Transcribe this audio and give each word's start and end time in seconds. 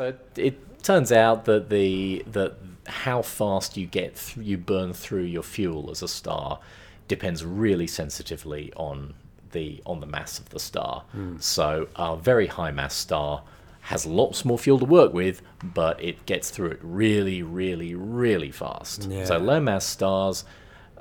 So 0.00 0.14
it 0.36 0.82
turns 0.82 1.12
out 1.12 1.44
that 1.44 1.68
the 1.68 2.24
that 2.26 2.54
how 2.86 3.20
fast 3.20 3.76
you 3.76 3.86
get 3.86 4.16
th- 4.16 4.38
you 4.38 4.56
burn 4.56 4.94
through 4.94 5.24
your 5.24 5.42
fuel 5.42 5.90
as 5.90 6.00
a 6.00 6.08
star 6.08 6.58
depends 7.06 7.44
really 7.44 7.86
sensitively 7.86 8.72
on 8.76 9.12
the 9.52 9.82
on 9.84 10.00
the 10.00 10.06
mass 10.06 10.38
of 10.38 10.48
the 10.48 10.58
star. 10.58 11.04
Hmm. 11.12 11.36
So 11.38 11.88
a 11.96 12.16
very 12.16 12.46
high 12.46 12.70
mass 12.70 12.94
star 12.94 13.42
has 13.82 14.06
lots 14.06 14.42
more 14.42 14.58
fuel 14.58 14.78
to 14.78 14.86
work 14.86 15.12
with, 15.12 15.42
but 15.62 16.02
it 16.02 16.24
gets 16.24 16.48
through 16.48 16.70
it 16.70 16.80
really, 16.80 17.42
really, 17.42 17.94
really 17.94 18.50
fast. 18.50 19.04
Yeah. 19.04 19.26
So 19.26 19.36
low 19.36 19.60
mass 19.60 19.84
stars, 19.84 20.46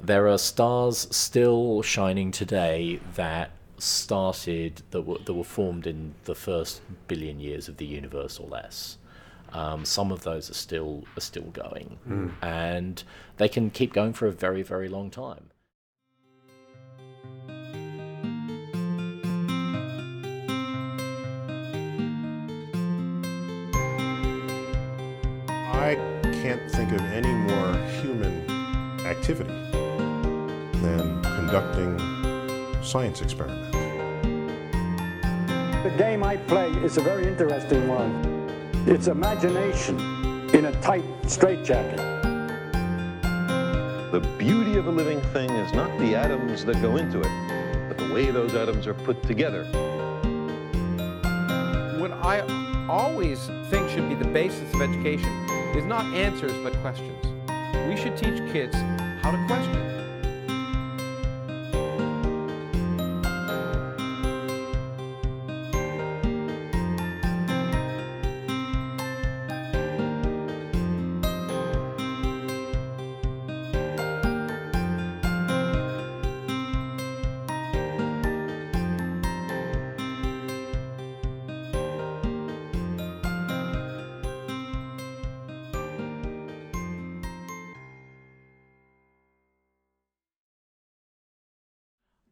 there 0.01 0.27
are 0.27 0.37
stars 0.37 1.07
still 1.09 1.81
shining 1.83 2.31
today 2.31 2.99
that 3.15 3.51
started 3.79 4.81
that 4.91 5.01
were, 5.01 5.17
that 5.19 5.33
were 5.33 5.43
formed 5.43 5.87
in 5.87 6.15
the 6.25 6.35
first 6.35 6.81
billion 7.07 7.39
years 7.39 7.67
of 7.67 7.77
the 7.77 7.85
universe 7.85 8.39
or 8.39 8.47
less. 8.47 8.97
Um, 9.51 9.83
some 9.83 10.11
of 10.11 10.23
those 10.23 10.49
are 10.51 10.53
still 10.53 11.05
are 11.17 11.21
still 11.21 11.49
going, 11.51 11.97
and 12.41 13.03
they 13.37 13.49
can 13.49 13.71
keep 13.71 13.93
going 13.93 14.13
for 14.13 14.27
a 14.27 14.31
very 14.31 14.61
very 14.61 14.87
long 14.87 15.09
time. 15.09 15.49
I 25.71 25.95
can't 26.23 26.69
think 26.71 26.91
of 26.91 27.01
any 27.01 27.33
more 27.33 27.73
human 28.01 28.47
activity 29.07 29.49
than 30.81 31.23
conducting 31.23 32.18
science 32.89 33.21
experiments. 33.21 33.71
The 35.83 35.93
game 35.95 36.23
I 36.23 36.37
play 36.37 36.69
is 36.83 36.97
a 36.97 37.01
very 37.01 37.27
interesting 37.27 37.87
one. 37.87 38.11
It's 38.87 39.07
imagination 39.07 39.99
in 40.55 40.65
a 40.65 40.81
tight 40.81 41.03
straitjacket. 41.27 41.99
The 44.11 44.27
beauty 44.39 44.75
of 44.77 44.87
a 44.87 44.91
living 44.91 45.21
thing 45.33 45.51
is 45.51 45.71
not 45.73 45.95
the 45.99 46.15
atoms 46.15 46.65
that 46.65 46.81
go 46.81 46.97
into 46.97 47.19
it, 47.19 47.87
but 47.87 47.99
the 47.99 48.11
way 48.11 48.31
those 48.31 48.55
atoms 48.55 48.87
are 48.87 48.95
put 48.95 49.21
together. 49.21 49.65
What 51.99 52.11
I 52.13 52.41
always 52.89 53.45
think 53.69 53.87
should 53.91 54.09
be 54.09 54.15
the 54.15 54.31
basis 54.33 54.73
of 54.73 54.81
education 54.81 55.29
is 55.77 55.85
not 55.85 56.05
answers 56.15 56.53
but 56.63 56.73
questions. 56.81 57.23
We 57.87 57.95
should 57.95 58.17
teach 58.17 58.51
kids 58.51 58.75
how 59.21 59.29
to 59.29 59.45
question. 59.45 59.98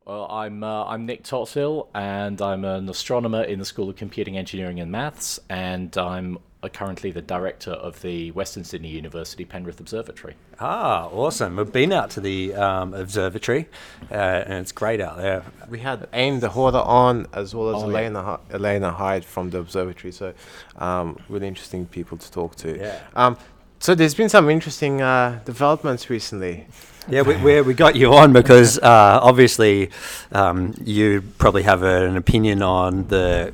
Well, 0.07 0.25
I'm 0.31 0.63
uh, 0.63 0.85
I'm 0.85 1.05
Nick 1.05 1.23
Tothill, 1.23 1.89
and 1.93 2.41
I'm 2.41 2.63
an 2.63 2.87
astronomer 2.87 3.43
in 3.43 3.59
the 3.59 3.65
School 3.65 3.89
of 3.89 3.97
Computing 3.97 4.37
Engineering 4.37 4.79
and 4.79 4.89
Maths, 4.89 5.37
and 5.49 5.95
I'm 5.97 6.37
uh, 6.63 6.69
currently 6.69 7.11
the 7.11 7.21
director 7.21 7.71
of 7.71 8.01
the 8.01 8.31
Western 8.31 8.63
Sydney 8.63 8.87
University 8.87 9.43
Penrith 9.43 9.81
Observatory. 9.81 10.35
Ah, 10.61 11.07
awesome. 11.07 11.57
We've 11.57 11.73
been 11.73 11.91
out 11.91 12.09
to 12.11 12.21
the 12.21 12.55
um, 12.55 12.93
observatory, 12.93 13.67
uh, 14.09 14.13
and 14.13 14.53
it's 14.53 14.71
great 14.71 15.01
out 15.01 15.17
there. 15.17 15.43
We 15.67 15.79
had 15.79 16.07
Ain 16.13 16.39
De 16.39 16.47
Horta 16.47 16.81
on 16.81 17.27
as 17.33 17.53
well 17.53 17.75
as 17.75 17.83
Oh. 17.83 17.89
Elena, 17.89 18.23
Hy- 18.23 18.39
Elena 18.51 18.91
Hyde 18.93 19.25
from 19.25 19.49
the 19.49 19.57
observatory. 19.59 20.13
So, 20.13 20.33
um, 20.77 21.19
really 21.27 21.47
interesting 21.49 21.85
people 21.85 22.17
to 22.17 22.31
talk 22.31 22.55
to. 22.57 22.77
Yeah. 22.77 22.97
Um, 23.13 23.37
so 23.79 23.93
there's 23.93 24.15
been 24.15 24.29
some 24.29 24.49
interesting 24.49 25.01
uh, 25.01 25.41
developments 25.43 26.09
recently. 26.09 26.65
Yeah, 27.09 27.21
we, 27.21 27.37
we, 27.37 27.61
we 27.61 27.73
got 27.73 27.95
you 27.95 28.13
on 28.13 28.33
because 28.33 28.77
uh, 28.79 29.19
obviously 29.21 29.91
um, 30.31 30.73
you 30.83 31.23
probably 31.37 31.63
have 31.63 31.83
an 31.83 32.17
opinion 32.17 32.61
on 32.61 33.07
the 33.07 33.53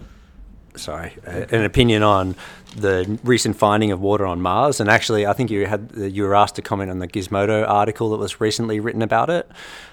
sorry, 0.76 1.14
an 1.26 1.64
opinion 1.64 2.04
on 2.04 2.36
the 2.76 3.20
recent 3.24 3.56
finding 3.56 3.92
of 3.92 4.02
water 4.02 4.26
on 4.26 4.42
Mars. 4.42 4.80
And 4.80 4.90
actually, 4.90 5.26
I 5.26 5.34
think 5.34 5.52
you 5.52 5.66
had 5.66 5.92
you 5.96 6.24
were 6.24 6.36
asked 6.36 6.56
to 6.56 6.62
comment 6.62 6.92
on 6.92 7.00
the 7.00 7.08
Gizmodo 7.08 7.68
article 7.68 8.10
that 8.12 8.18
was 8.18 8.42
recently 8.42 8.80
written 8.80 9.02
about 9.02 9.30
it 9.30 9.50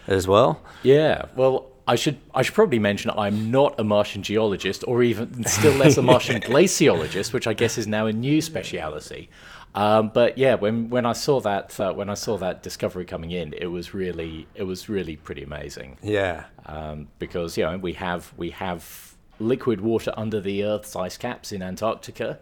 as 0.07 0.27
well. 0.27 0.63
Yeah, 0.83 1.27
well, 1.37 1.67
I 1.87 1.97
should 1.97 2.19
I 2.35 2.43
should 2.43 2.55
probably 2.55 2.79
mention 2.79 3.11
I'm 3.17 3.51
not 3.51 3.79
a 3.79 3.85
Martian 3.85 4.23
geologist, 4.23 4.85
or 4.87 5.03
even 5.03 5.45
still 5.45 5.75
less 5.75 5.97
a 5.97 6.03
Martian 6.15 6.41
glaciologist, 6.41 7.33
which 7.33 7.47
I 7.47 7.53
guess 7.53 7.79
is 7.79 7.87
now 7.87 8.07
a 8.07 8.13
new 8.13 8.41
speciality. 8.41 9.29
Um, 9.75 10.11
but 10.13 10.37
yeah, 10.37 10.55
when 10.57 10.91
when 10.91 11.07
I 11.07 11.13
saw 11.13 11.41
that 11.41 11.79
uh, 11.79 11.93
when 11.93 12.11
I 12.11 12.15
saw 12.15 12.37
that 12.39 12.63
discovery 12.63 13.05
coming 13.05 13.31
in, 13.31 13.53
it 13.55 13.67
was 13.67 13.95
really 13.95 14.47
it 14.55 14.65
was 14.65 14.89
really 14.89 15.17
pretty 15.17 15.43
amazing. 15.43 15.99
Yeah. 16.03 16.45
um, 16.67 17.09
because 17.19 17.57
you 17.57 17.65
know 17.65 17.77
we 17.79 17.93
have 17.95 18.33
we 18.37 18.51
have 18.51 19.15
liquid 19.39 19.81
water 19.81 20.13
under 20.17 20.41
the 20.41 20.65
Earth's 20.65 20.95
ice 20.97 21.17
caps 21.17 21.53
in 21.53 21.63
Antarctica, 21.63 22.39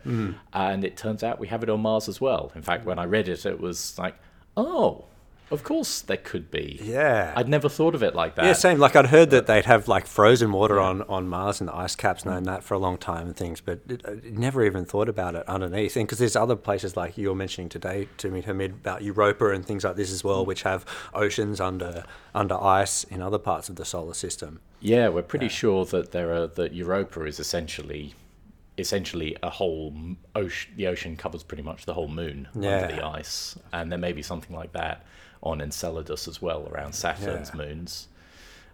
and 0.53 0.85
it 0.85 0.97
turns 0.97 1.23
out 1.23 1.39
we 1.39 1.49
have 1.49 1.63
it 1.63 1.69
on 1.71 1.81
Mars 1.81 2.09
as 2.09 2.21
well. 2.21 2.51
In 2.55 2.63
fact, 2.63 2.87
when 2.87 2.99
I 2.99 3.05
read 3.05 3.29
it, 3.29 3.45
it 3.47 3.61
was 3.61 3.97
like, 3.99 4.17
oh, 4.57 5.05
of 5.51 5.65
course 5.65 6.03
there 6.03 6.17
could 6.17 6.51
be. 6.51 6.79
Yeah. 6.83 7.33
I'd 7.37 7.49
never 7.49 7.69
thought 7.69 7.95
of 7.95 8.03
it 8.03 8.15
like 8.15 8.35
that. 8.35 8.45
Yeah, 8.45 8.53
same. 8.53 8.79
Like 8.79 8.97
I'd 8.97 9.07
heard 9.07 9.31
that 9.31 9.47
they'd 9.47 9.65
have 9.65 9.89
like 9.89 10.07
frozen 10.07 10.53
water 10.53 10.79
on, 10.79 11.03
on 11.03 11.29
Mars 11.29 11.61
and 11.61 11.69
the 11.69 11.75
ice 11.75 11.97
caps, 11.97 12.25
known 12.25 12.45
that 12.45 12.63
for 12.63 12.75
a 12.75 12.79
long 12.79 12.99
time 12.99 13.29
and 13.29 13.37
things, 13.37 13.61
but 13.61 13.81
it, 13.89 14.05
uh, 14.07 14.13
I 14.13 14.31
never 14.31 14.65
even 14.65 14.85
thought 14.85 15.09
about 15.09 15.35
it 15.35 15.49
underneath. 15.49 15.97
And 15.97 16.07
because 16.07 16.19
there's 16.19 16.37
other 16.37 16.57
places 16.57 16.97
like 16.97 17.17
you 17.17 17.29
were 17.29 17.35
mentioning 17.35 17.69
today 17.69 18.09
to 18.19 18.31
me, 18.31 18.43
Hamid, 18.43 18.73
about 18.73 19.03
Europa 19.03 19.51
and 19.51 19.65
things 19.65 19.85
like 19.85 19.97
this 19.97 20.13
as 20.13 20.23
well, 20.23 20.45
mm. 20.45 20.47
which 20.47 20.63
have 20.63 20.85
oceans 21.15 21.61
under 21.61 22.05
under 22.35 22.63
ice 22.63 23.05
in 23.05 23.23
other 23.23 23.39
parts 23.39 23.69
of 23.69 23.77
the 23.77 23.85
solar 23.85 24.15
system. 24.15 24.61
Yeah, 24.81 25.09
we're 25.09 25.23
pretty 25.23 25.49
sure 25.49 25.85
that 25.87 26.13
there 26.13 26.33
are 26.33 26.47
that 26.47 26.75
Europa 26.75 27.25
is 27.25 27.41
essentially 27.41 28.15
essentially 28.77 29.37
a 29.43 29.51
whole 29.51 29.95
ocean. 30.37 30.73
The 30.77 30.87
ocean 30.87 31.17
covers 31.17 31.43
pretty 31.43 31.63
much 31.63 31.85
the 31.85 31.95
whole 31.95 32.09
moon 32.09 32.49
Yeah. 32.55 32.83
under 32.83 32.97
the 32.97 33.05
ice, 33.05 33.59
and 33.73 33.91
there 33.91 33.99
may 33.99 34.13
be 34.13 34.23
something 34.23 34.55
like 34.55 34.73
that 34.73 35.05
on 35.43 35.61
Enceladus 35.61 36.27
as 36.29 36.41
well, 36.43 36.69
around 36.71 36.95
Saturn's 36.95 37.51
Yeah. 37.55 37.57
moons. 37.65 38.09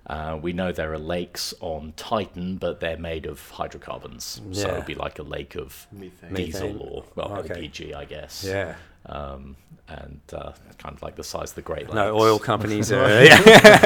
Uh, 0.06 0.38
we 0.40 0.52
know 0.52 0.70
there 0.70 0.92
are 0.92 0.98
lakes 0.98 1.54
on 1.60 1.94
Titan, 1.96 2.56
but 2.56 2.80
they're 2.80 2.98
made 2.98 3.24
of 3.24 3.48
hydrocarbons, 3.50 4.40
so 4.52 4.68
it'd 4.68 4.84
be 4.84 4.94
like 4.94 5.18
a 5.18 5.22
lake 5.22 5.54
of 5.54 5.86
Methane. 5.92 6.34
diesel 6.34 6.68
Methane. 6.74 6.88
or 6.88 7.04
well 7.14 7.32
Okay. 7.38 7.54
LPG, 7.68 7.94
I 7.94 8.04
guess. 8.04 8.44
Yeah. 8.46 8.74
Um, 9.06 9.56
and 9.88 10.20
uh, 10.32 10.52
kind 10.78 10.94
of 10.94 11.02
like 11.02 11.14
the 11.16 11.24
size 11.24 11.50
of 11.50 11.54
the 11.56 11.62
Great 11.62 11.84
Lakes. 11.84 11.94
No 11.94 12.18
oil 12.18 12.38
companies. 12.38 12.90
Are, 12.92 13.06
yeah. 13.24 13.38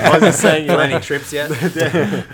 I 0.04 0.10
wasn't 0.14 0.34
saying 0.34 0.66
you're 0.66 0.74
Planning 0.76 1.00
trips 1.00 1.32
yet? 1.32 1.50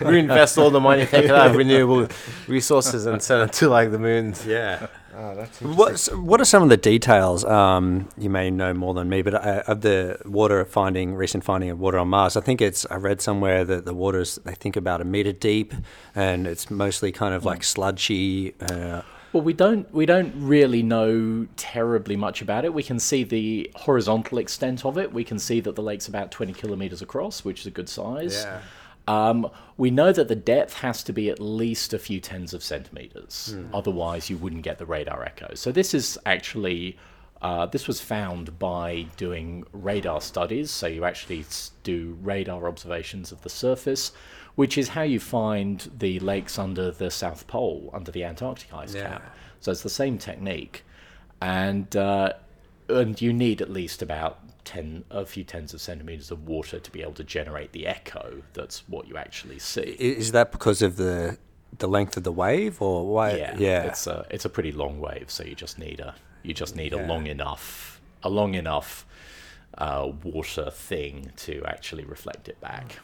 reinvest 0.00 0.58
all 0.58 0.70
the 0.70 0.80
money, 0.80 1.06
take 1.06 1.24
it 1.26 1.30
out 1.30 1.48
of 1.50 1.56
renewable 1.56 2.08
resources, 2.48 3.06
and 3.06 3.22
send 3.22 3.42
it 3.48 3.52
to 3.54 3.68
like 3.68 3.90
the 3.90 3.98
moon. 3.98 4.34
yeah. 4.46 4.86
Oh, 5.22 5.34
that's 5.34 5.60
What 5.60 6.00
What 6.18 6.40
are 6.40 6.46
some 6.46 6.62
of 6.62 6.70
the 6.70 6.78
details? 6.78 7.44
Um, 7.44 8.08
you 8.16 8.30
may 8.30 8.50
know 8.50 8.72
more 8.72 8.94
than 8.94 9.10
me, 9.10 9.20
but 9.20 9.34
uh, 9.34 9.62
of 9.66 9.82
the 9.82 10.18
water 10.24 10.64
finding, 10.64 11.14
recent 11.14 11.44
finding 11.44 11.68
of 11.68 11.78
water 11.78 11.98
on 11.98 12.08
Mars, 12.08 12.36
I 12.36 12.40
think 12.40 12.62
it's. 12.62 12.86
I 12.90 12.96
read 12.96 13.20
somewhere 13.20 13.64
that 13.66 13.84
the 13.84 13.92
water 13.94 14.20
is, 14.20 14.36
they 14.44 14.54
think 14.54 14.76
about 14.76 15.02
a 15.02 15.04
meter 15.04 15.32
deep, 15.32 15.74
and 16.14 16.46
it's 16.46 16.70
mostly 16.70 17.12
kind 17.12 17.34
of 17.34 17.44
like 17.44 17.62
sludgy. 17.62 18.54
Uh, 18.60 19.02
Well, 19.34 19.42
we 19.42 19.52
don't 19.52 19.92
we 19.92 20.06
don't 20.06 20.32
really 20.36 20.82
know 20.82 21.46
terribly 21.56 22.16
much 22.16 22.40
about 22.40 22.64
it. 22.64 22.72
We 22.72 22.82
can 22.82 22.98
see 22.98 23.22
the 23.22 23.70
horizontal 23.76 24.38
extent 24.38 24.86
of 24.86 24.96
it. 24.96 25.12
We 25.12 25.24
can 25.24 25.38
see 25.38 25.60
that 25.60 25.76
the 25.76 25.82
lake's 25.82 26.08
about 26.08 26.30
20 26.30 26.54
kilometers 26.54 27.02
across, 27.02 27.44
which 27.44 27.60
is 27.60 27.66
a 27.66 27.70
good 27.70 27.88
size. 27.88 28.42
Yeah. 28.44 28.60
Um, 29.10 29.36
we 29.76 29.90
know 29.90 30.12
that 30.12 30.28
the 30.28 30.36
depth 30.54 30.74
has 30.86 31.02
to 31.04 31.12
be 31.12 31.30
at 31.30 31.40
least 31.40 31.92
a 31.92 31.98
few 31.98 32.20
tens 32.20 32.54
of 32.54 32.62
centimeters. 32.62 33.56
Otherwise, 33.72 34.30
you 34.30 34.36
wouldn't 34.42 34.62
get 34.62 34.76
the 34.78 34.86
radar 34.86 35.20
echo. 35.24 35.54
So 35.54 35.72
this 35.72 35.94
is 35.94 36.18
actually 36.26 36.96
uh, 37.42 37.64
this 37.74 37.88
was 37.88 38.00
found 38.02 38.58
by 38.58 39.06
doing 39.16 39.64
radar 39.72 40.20
studies. 40.20 40.70
So 40.70 40.86
you 40.86 41.04
actually 41.06 41.44
do 41.82 42.18
radar 42.22 42.68
observations 42.68 43.32
of 43.32 43.40
the 43.40 43.48
surface, 43.48 44.12
which 44.56 44.76
is 44.76 44.88
how 44.90 45.02
you 45.14 45.18
find 45.18 45.90
the 45.98 46.18
lakes 46.20 46.58
under 46.58 46.90
the 46.90 47.10
South 47.10 47.46
Pole, 47.46 47.88
under 47.94 48.10
the 48.12 48.24
Antarctic 48.24 48.72
ice 48.74 48.94
Yeah. 48.94 49.08
cap. 49.08 49.36
So 49.60 49.72
it's 49.72 49.82
the 49.82 49.88
same 50.02 50.18
technique, 50.18 50.84
and 51.40 51.88
uh, 51.96 52.32
and 52.98 53.20
you 53.20 53.32
need 53.32 53.60
at 53.62 53.70
least 53.70 54.02
about 54.02 54.38
ten, 54.64 55.04
a 55.10 55.24
few 55.26 55.44
tens 55.44 55.72
of 55.74 55.80
centimeters 55.80 56.30
of 56.30 56.46
water 56.46 56.78
to 56.78 56.90
be 56.90 57.02
able 57.02 57.14
to 57.14 57.24
generate 57.24 57.72
the 57.72 57.86
echo. 57.86 58.42
That's 58.52 58.88
what 58.88 59.08
you 59.08 59.16
actually 59.16 59.58
see. 59.58 59.96
is 59.98 60.32
that 60.32 60.52
because 60.52 60.82
of 60.82 60.96
the 60.96 61.38
the 61.78 61.86
length 61.88 62.16
of 62.16 62.24
the 62.24 62.32
wave, 62.32 62.82
or 62.82 63.06
why? 63.06 63.36
yeah, 63.36 63.54
yeah. 63.58 63.82
It's 63.84 64.06
a 64.06 64.26
it's 64.30 64.44
a 64.44 64.48
pretty 64.50 64.72
long 64.72 65.00
wave, 65.00 65.30
so 65.30 65.44
you 65.44 65.54
just 65.54 65.78
need 65.78 66.00
a 66.00 66.14
you 66.42 66.52
just 66.54 66.74
need 66.76 66.92
Yeah. 66.92 67.06
a 67.06 67.06
long 67.06 67.26
enough 67.26 68.00
a 68.22 68.28
long 68.28 68.54
enough 68.54 69.06
uh, 69.78 70.10
water 70.24 70.70
thing 70.70 71.30
to 71.36 71.62
actually 71.64 72.04
reflect 72.04 72.48
it 72.48 72.60
back. 72.60 72.98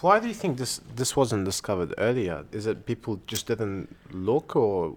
Why 0.00 0.18
do 0.20 0.28
you 0.28 0.34
think 0.34 0.56
this 0.58 0.80
this 0.94 1.16
wasn't 1.16 1.44
discovered 1.44 1.92
earlier? 1.98 2.44
Is 2.52 2.66
it 2.66 2.86
people 2.86 3.20
just 3.26 3.46
didn't 3.46 3.94
look, 4.12 4.54
or 4.56 4.96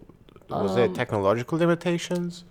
was 0.49 0.75
there 0.75 0.87
technological 0.89 1.57
limitations? 1.57 2.43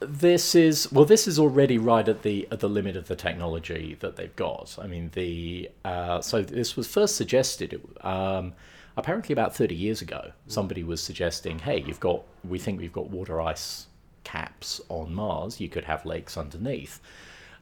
This 0.00 0.54
is 0.54 0.92
well. 0.92 1.06
This 1.06 1.26
is 1.26 1.38
already 1.38 1.78
right 1.78 2.06
at 2.06 2.22
the 2.22 2.46
at 2.50 2.60
the 2.60 2.68
limit 2.68 2.96
of 2.96 3.08
the 3.08 3.16
technology 3.16 3.96
that 4.00 4.16
they've 4.16 4.34
got. 4.36 4.78
I 4.80 4.86
mean, 4.86 5.10
the 5.14 5.70
uh, 5.84 6.20
so 6.20 6.42
this 6.42 6.76
was 6.76 6.86
first 6.86 7.16
suggested 7.16 7.80
um, 8.02 8.52
apparently 8.96 9.32
about 9.32 9.56
thirty 9.56 9.74
years 9.74 10.02
ago. 10.02 10.32
Somebody 10.48 10.82
was 10.82 11.02
suggesting, 11.02 11.60
"Hey, 11.60 11.82
you've 11.86 12.00
got 12.00 12.22
we 12.44 12.58
think 12.58 12.78
we've 12.78 12.92
got 12.92 13.08
water 13.08 13.40
ice 13.40 13.86
caps 14.24 14.82
on 14.90 15.14
Mars. 15.14 15.60
You 15.60 15.68
could 15.70 15.84
have 15.84 16.04
lakes 16.04 16.36
underneath." 16.36 17.00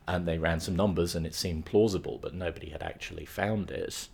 And 0.07 0.27
they 0.27 0.37
ran 0.39 0.61
some 0.61 0.77
numbers, 0.77 1.15
and 1.15 1.25
it 1.25 1.35
seemed 1.35 1.67
plausible, 1.67 2.19
but 2.21 2.35
nobody 2.35 2.71
had 2.71 2.83
actually 2.83 3.25
found 3.25 3.71
it. 3.71 4.09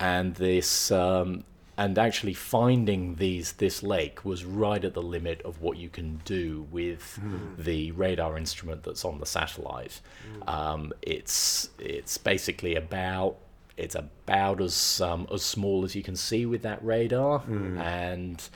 And 0.00 0.34
this 0.36 0.90
um, 0.90 1.44
and 1.76 1.98
actually 1.98 2.34
finding 2.34 3.16
these 3.16 3.52
this 3.52 3.82
lake 3.82 4.24
was 4.24 4.44
right 4.44 4.84
at 4.84 4.94
the 4.94 5.02
limit 5.02 5.42
of 5.42 5.60
what 5.60 5.76
you 5.76 5.88
can 5.88 6.20
do 6.24 6.66
with 6.70 7.18
the 7.58 7.90
radar 7.92 8.36
instrument 8.38 8.82
that's 8.84 9.04
on 9.04 9.18
the 9.18 9.26
satellite. 9.26 10.00
Um, 10.46 10.92
it's 11.02 11.70
it's 11.78 12.16
basically 12.18 12.76
about 12.76 13.36
it's 13.76 13.96
about 13.96 14.60
as 14.60 15.00
um, 15.00 15.26
as 15.32 15.42
small 15.42 15.84
as 15.84 15.94
you 15.96 16.02
can 16.02 16.16
see 16.16 16.46
with 16.46 16.62
that 16.62 16.84
radar, 16.84 17.42
and 17.78 18.48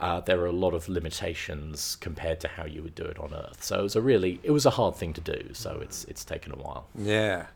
uh, 0.00 0.20
there 0.20 0.40
are 0.40 0.46
a 0.46 0.52
lot 0.52 0.72
of 0.74 0.88
limitations 0.88 1.96
compared 1.96 2.40
to 2.40 2.48
how 2.48 2.64
you 2.64 2.82
would 2.82 2.94
do 2.94 3.04
it 3.04 3.18
on 3.18 3.34
Earth. 3.34 3.62
So 3.62 3.80
it 3.80 3.82
was 3.82 3.96
a 3.96 4.00
really 4.00 4.40
it 4.42 4.50
was 4.50 4.64
a 4.64 4.70
hard 4.70 4.94
thing 4.94 5.12
to 5.14 5.20
do. 5.20 5.50
So 5.52 5.80
it's 5.82 6.04
it's 6.04 6.24
taken 6.24 6.52
a 6.52 6.56
while. 6.56 6.86
Yeah. 6.96 7.46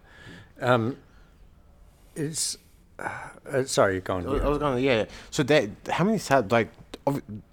Um, 0.60 0.96
it's 2.17 2.58
uh, 2.99 3.64
sorry, 3.64 3.94
you're 3.94 4.00
going. 4.00 4.26
I 4.26 4.31
was- 4.31 4.43
I 4.43 4.49
was 4.49 4.58
going, 4.58 4.85
yeah. 4.85 5.05
So 5.31 5.43
they, 5.43 5.70
how 5.91 6.05
many 6.05 6.19
sat 6.19 6.50
like 6.52 6.69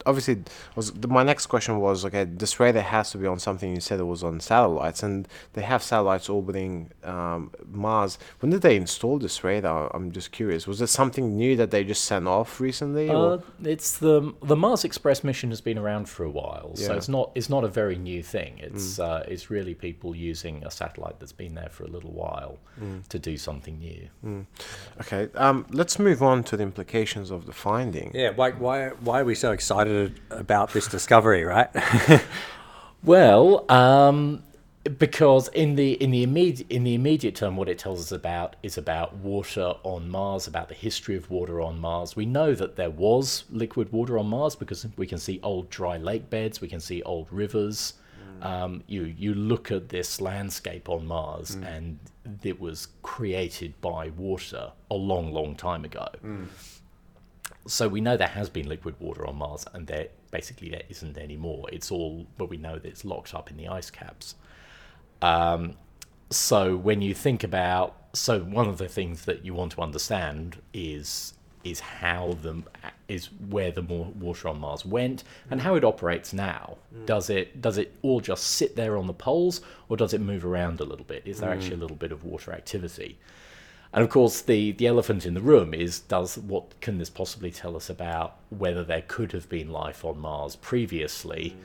obviously 0.05 0.43
was 0.75 0.91
the, 0.93 1.07
my 1.07 1.23
next 1.23 1.47
question 1.47 1.77
was 1.79 2.05
okay 2.05 2.23
this 2.23 2.59
radar 2.59 2.81
has 2.81 3.11
to 3.11 3.17
be 3.17 3.27
on 3.27 3.37
something 3.37 3.75
you 3.75 3.81
said 3.81 3.99
it 3.99 4.03
was 4.03 4.23
on 4.23 4.39
satellites 4.39 5.03
and 5.03 5.27
they 5.53 5.61
have 5.61 5.83
satellites 5.83 6.29
orbiting 6.29 6.89
um, 7.03 7.51
Mars. 7.71 8.17
When 8.39 8.51
did 8.51 8.61
they 8.61 8.75
install 8.75 9.19
this 9.19 9.43
radar? 9.43 9.93
I'm 9.95 10.11
just 10.11 10.31
curious. 10.31 10.67
Was 10.67 10.81
it 10.81 10.87
something 10.87 11.35
new 11.35 11.55
that 11.55 11.71
they 11.71 11.83
just 11.83 12.05
sent 12.05 12.27
off 12.27 12.59
recently? 12.59 13.09
Uh, 13.09 13.39
it's 13.63 13.97
the 13.97 14.33
the 14.41 14.55
Mars 14.55 14.83
Express 14.83 15.23
mission 15.23 15.49
has 15.49 15.61
been 15.61 15.77
around 15.77 16.09
for 16.09 16.23
a 16.23 16.29
while, 16.29 16.75
so 16.75 16.93
it's 16.93 17.09
not 17.09 17.31
it's 17.35 17.49
not 17.49 17.63
a 17.63 17.67
very 17.67 17.97
new 17.97 18.21
thing. 18.23 18.59
It's 18.59 18.99
uh, 18.99 19.23
it's 19.27 19.49
really 19.49 19.73
people 19.73 20.15
using 20.15 20.63
a 20.65 20.71
satellite 20.71 21.19
that's 21.19 21.31
been 21.31 21.55
there 21.55 21.69
for 21.69 21.83
a 21.83 21.89
little 21.89 22.11
while 22.11 22.57
to 23.09 23.19
do 23.19 23.37
something 23.37 23.77
new. 23.79 24.45
Okay, 25.01 25.29
um, 25.35 25.65
let's 25.71 25.99
move 25.99 26.23
on 26.23 26.43
to 26.45 26.57
the 26.57 26.63
implications 26.63 27.31
of 27.31 27.45
the 27.45 27.53
finding. 27.53 28.11
Yeah. 28.13 28.31
Why? 28.31 28.51
Why? 28.51 28.89
Why 28.89 29.21
are 29.21 29.25
we 29.25 29.35
so 29.41 29.51
excited 29.51 30.19
about 30.29 30.71
this 30.71 30.87
discovery? 30.87 31.43
Right. 31.43 31.69
Well, 33.03 33.65
um, 33.71 34.43
because 34.97 35.47
in 35.49 35.75
the 35.75 35.93
in 35.93 36.11
the 36.11 36.23
immediate 36.23 36.69
in 36.69 36.83
the 36.83 36.93
immediate 36.93 37.35
term, 37.35 37.55
what 37.55 37.67
it 37.67 37.79
tells 37.79 37.99
us 37.99 38.11
about 38.11 38.55
is 38.63 38.77
about 38.77 39.15
water 39.15 39.73
on 39.83 40.09
Mars, 40.09 40.47
about 40.47 40.69
the 40.69 40.75
history 40.75 41.15
of 41.15 41.29
water 41.29 41.61
on 41.61 41.79
Mars. 41.79 42.15
We 42.15 42.25
know 42.25 42.53
that 42.53 42.75
there 42.75 42.89
was 42.89 43.45
liquid 43.49 43.91
water 43.91 44.17
on 44.17 44.27
Mars 44.27 44.55
because 44.55 44.85
we 44.97 45.07
can 45.07 45.17
see 45.17 45.39
old 45.41 45.69
dry 45.69 45.97
lake 45.97 46.29
beds, 46.29 46.61
we 46.61 46.67
can 46.67 46.79
see 46.79 47.01
old 47.03 47.27
rivers. 47.31 47.93
Um, 48.43 48.83
you 48.87 49.03
you 49.03 49.35
look 49.35 49.71
at 49.71 49.89
this 49.89 50.19
landscape 50.19 50.89
on 50.89 51.05
Mars, 51.05 51.55
and 51.63 51.99
it 52.43 52.59
was 52.59 52.87
created 53.03 53.79
by 53.81 54.09
water 54.09 54.71
a 54.89 54.95
long, 54.95 55.31
long 55.31 55.55
time 55.55 55.85
ago. 55.85 56.07
So 57.67 57.87
we 57.87 58.01
know 58.01 58.17
there 58.17 58.27
has 58.27 58.49
been 58.49 58.67
liquid 58.67 58.95
water 58.99 59.25
on 59.25 59.37
Mars, 59.37 59.65
and 59.73 59.87
there 59.87 60.07
basically 60.31 60.69
there 60.69 60.83
isn't 60.89 61.17
anymore. 61.17 61.67
It's 61.71 61.91
all, 61.91 62.25
but 62.37 62.49
we 62.49 62.57
know 62.57 62.79
that 62.79 62.85
it's 62.85 63.05
locked 63.05 63.33
up 63.35 63.51
in 63.51 63.57
the 63.57 63.67
ice 63.67 63.89
caps. 63.91 64.35
Um, 65.21 65.75
so 66.29 66.75
when 66.75 67.01
you 67.01 67.13
think 67.13 67.43
about, 67.43 67.95
so 68.13 68.39
one 68.39 68.67
of 68.67 68.77
the 68.77 68.87
things 68.87 69.25
that 69.25 69.45
you 69.45 69.53
want 69.53 69.73
to 69.73 69.81
understand 69.81 70.61
is 70.73 71.33
is 71.63 71.79
how 71.79 72.35
the 72.41 72.63
is 73.07 73.27
where 73.49 73.71
the 73.71 73.83
water 73.83 74.47
on 74.47 74.59
Mars 74.59 74.83
went 74.83 75.23
and 75.51 75.61
how 75.61 75.75
it 75.75 75.83
operates 75.83 76.33
now. 76.33 76.77
Does 77.05 77.29
it 77.29 77.61
does 77.61 77.77
it 77.77 77.93
all 78.01 78.19
just 78.19 78.43
sit 78.45 78.75
there 78.75 78.97
on 78.97 79.05
the 79.05 79.13
poles, 79.13 79.61
or 79.89 79.97
does 79.97 80.13
it 80.13 80.21
move 80.21 80.45
around 80.45 80.79
a 80.79 80.83
little 80.83 81.05
bit? 81.05 81.21
Is 81.25 81.39
there 81.39 81.51
actually 81.51 81.75
a 81.75 81.79
little 81.79 81.97
bit 81.97 82.11
of 82.11 82.23
water 82.23 82.51
activity? 82.51 83.19
And 83.93 84.03
of 84.03 84.09
course, 84.09 84.41
the, 84.41 84.71
the 84.71 84.87
elephant 84.87 85.25
in 85.25 85.33
the 85.33 85.41
room 85.41 85.73
is 85.73 85.99
does 85.99 86.37
what 86.37 86.79
can 86.79 86.97
this 86.97 87.09
possibly 87.09 87.51
tell 87.51 87.75
us 87.75 87.89
about 87.89 88.37
whether 88.49 88.85
there 88.85 89.03
could 89.05 89.33
have 89.33 89.49
been 89.49 89.69
life 89.69 90.05
on 90.05 90.17
Mars 90.17 90.55
previously? 90.55 91.57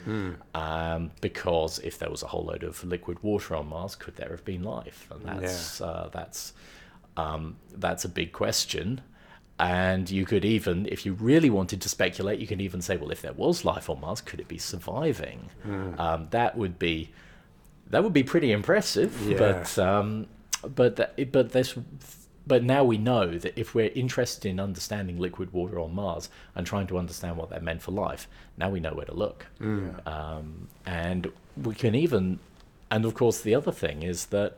Um, 0.55 1.12
because 1.20 1.78
if 1.81 1.99
there 2.00 2.11
was 2.11 2.25
a 2.25 2.26
whole 2.26 2.44
load 2.44 2.64
of 2.64 2.82
liquid 2.82 3.23
water 3.23 3.55
on 3.55 3.69
Mars, 3.69 3.94
could 3.94 4.17
there 4.17 4.31
have 4.31 4.44
been 4.44 4.64
life? 4.64 5.06
And 5.12 5.25
that's 5.25 5.81
uh, 5.81 6.11
that's 6.12 6.52
um, 7.17 7.56
that's 7.73 8.05
a 8.05 8.08
big 8.08 8.32
question. 8.32 9.02
And 9.58 10.11
you 10.11 10.26
could 10.26 10.44
even, 10.44 10.87
if 10.90 11.06
you 11.06 11.14
really 11.14 11.49
wanted 11.49 11.81
to 11.81 11.88
speculate, 11.88 12.40
you 12.40 12.46
could 12.46 12.61
even 12.61 12.82
say, 12.82 12.96
well, 12.99 13.11
if 13.11 13.23
there 13.23 13.32
was 13.32 13.64
life 13.64 13.88
on 13.88 14.00
Mars, 14.00 14.20
could 14.20 14.38
it 14.38 14.49
be 14.49 14.58
surviving? 14.58 15.49
Um, 15.99 16.26
that 16.31 16.58
would 16.58 16.78
be 16.78 17.11
that 17.90 18.02
would 18.02 18.12
be 18.12 18.25
pretty 18.25 18.50
impressive. 18.52 19.17
Yeah. 19.23 19.38
But 19.38 19.78
um, 19.78 20.26
but 20.62 20.96
that, 20.96 21.32
but 21.32 21.52
this 21.52 21.76
but 22.46 22.62
now 22.62 22.84
we 22.84 22.96
know 22.96 23.38
that 23.38 23.58
if 23.58 23.74
we're 23.74 23.90
interested 23.94 24.48
in 24.48 24.60
understanding 24.60 25.18
liquid 25.18 25.52
water 25.52 25.80
on 25.80 25.94
Mars 25.94 26.28
and 26.54 26.64
trying 26.64 26.86
to 26.86 26.96
understand 26.96 27.36
what 27.36 27.50
that 27.50 27.62
meant 27.62 27.82
for 27.82 27.90
life, 27.90 28.28
now 28.56 28.70
we 28.70 28.78
know 28.78 28.94
where 28.94 29.04
to 29.06 29.14
look. 29.14 29.46
Um, 30.06 30.68
and 30.86 31.32
we 31.60 31.74
can 31.74 31.96
even, 31.96 32.38
and 32.88 33.04
of 33.04 33.14
course, 33.14 33.40
the 33.40 33.54
other 33.54 33.72
thing 33.72 34.04
is 34.04 34.26
that 34.26 34.56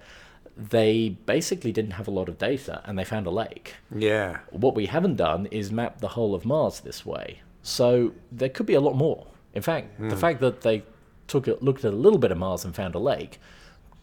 they 0.55 1.11
basically 1.25 1.73
didn't 1.73 1.93
have 1.93 2.07
a 2.07 2.11
lot 2.11 2.29
of 2.29 2.37
data 2.37 2.83
and 2.85 2.99
they 2.99 3.05
found 3.05 3.27
a 3.27 3.31
lake. 3.31 3.77
yeah. 3.95 4.41
What 4.51 4.75
we 4.75 4.87
haven't 4.87 5.17
done 5.17 5.47
is 5.47 5.73
map 5.73 6.01
the 6.01 6.09
whole 6.09 6.35
of 6.35 6.45
Mars 6.45 6.81
this 6.81 7.07
way. 7.07 7.41
So 7.63 8.13
there 8.31 8.49
could 8.51 8.67
be 8.67 8.75
a 8.75 8.81
lot 8.81 8.97
more. 8.97 9.29
In 9.55 9.63
fact, 9.63 9.99
the 9.99 10.17
fact 10.17 10.41
that 10.41 10.61
they 10.61 10.83
took 11.27 11.49
a, 11.49 11.57
looked 11.63 11.85
at 11.87 11.93
a 11.95 11.97
little 11.97 12.19
bit 12.19 12.33
of 12.33 12.39
Mars 12.39 12.65
and 12.67 12.75
found 12.75 12.95
a 12.95 12.99
lake, 12.99 13.41